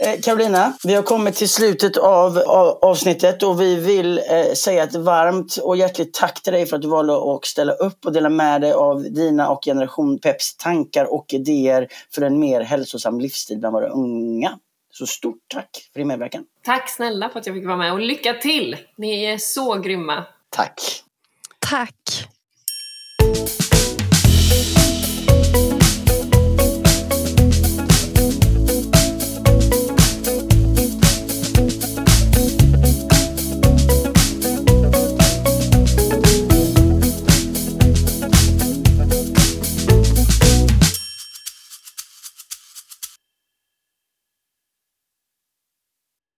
Eh, 0.00 0.68
vi 0.84 0.94
har 0.94 1.02
kommit 1.02 1.34
till 1.34 1.48
slutet 1.48 1.96
av 1.96 2.38
avsnittet 2.82 3.42
och 3.42 3.60
vi 3.60 3.76
vill 3.76 4.20
säga 4.54 4.82
ett 4.82 4.94
varmt 4.94 5.56
och 5.56 5.76
hjärtligt 5.76 6.14
tack 6.14 6.42
till 6.42 6.52
dig 6.52 6.66
för 6.66 6.76
att 6.76 6.82
du 6.82 6.88
valde 6.88 7.12
att 7.12 7.44
ställa 7.44 7.72
upp 7.72 8.06
och 8.06 8.12
dela 8.12 8.28
med 8.28 8.60
dig 8.60 8.72
av 8.72 9.02
dina 9.02 9.50
och 9.50 9.64
Generation 9.64 10.18
Peps 10.18 10.56
tankar 10.56 11.04
och 11.04 11.26
idéer 11.28 11.88
för 12.14 12.22
en 12.22 12.40
mer 12.40 12.60
hälsosam 12.60 13.20
livsstil 13.20 13.58
bland 13.58 13.72
våra 13.72 13.88
unga. 13.88 14.58
Så 15.00 15.06
stort 15.06 15.38
tack 15.48 15.88
för 15.92 16.00
din 16.00 16.08
medverkan. 16.08 16.44
Tack 16.62 16.90
snälla 16.90 17.28
för 17.30 17.40
att 17.40 17.46
jag 17.46 17.56
fick 17.56 17.66
vara 17.66 17.76
med 17.76 17.92
och 17.92 18.00
lycka 18.00 18.34
till! 18.34 18.76
Ni 18.96 19.24
är 19.24 19.38
så 19.38 19.78
grymma. 19.78 20.24
Tack. 20.50 20.80
Tack. 21.58 21.94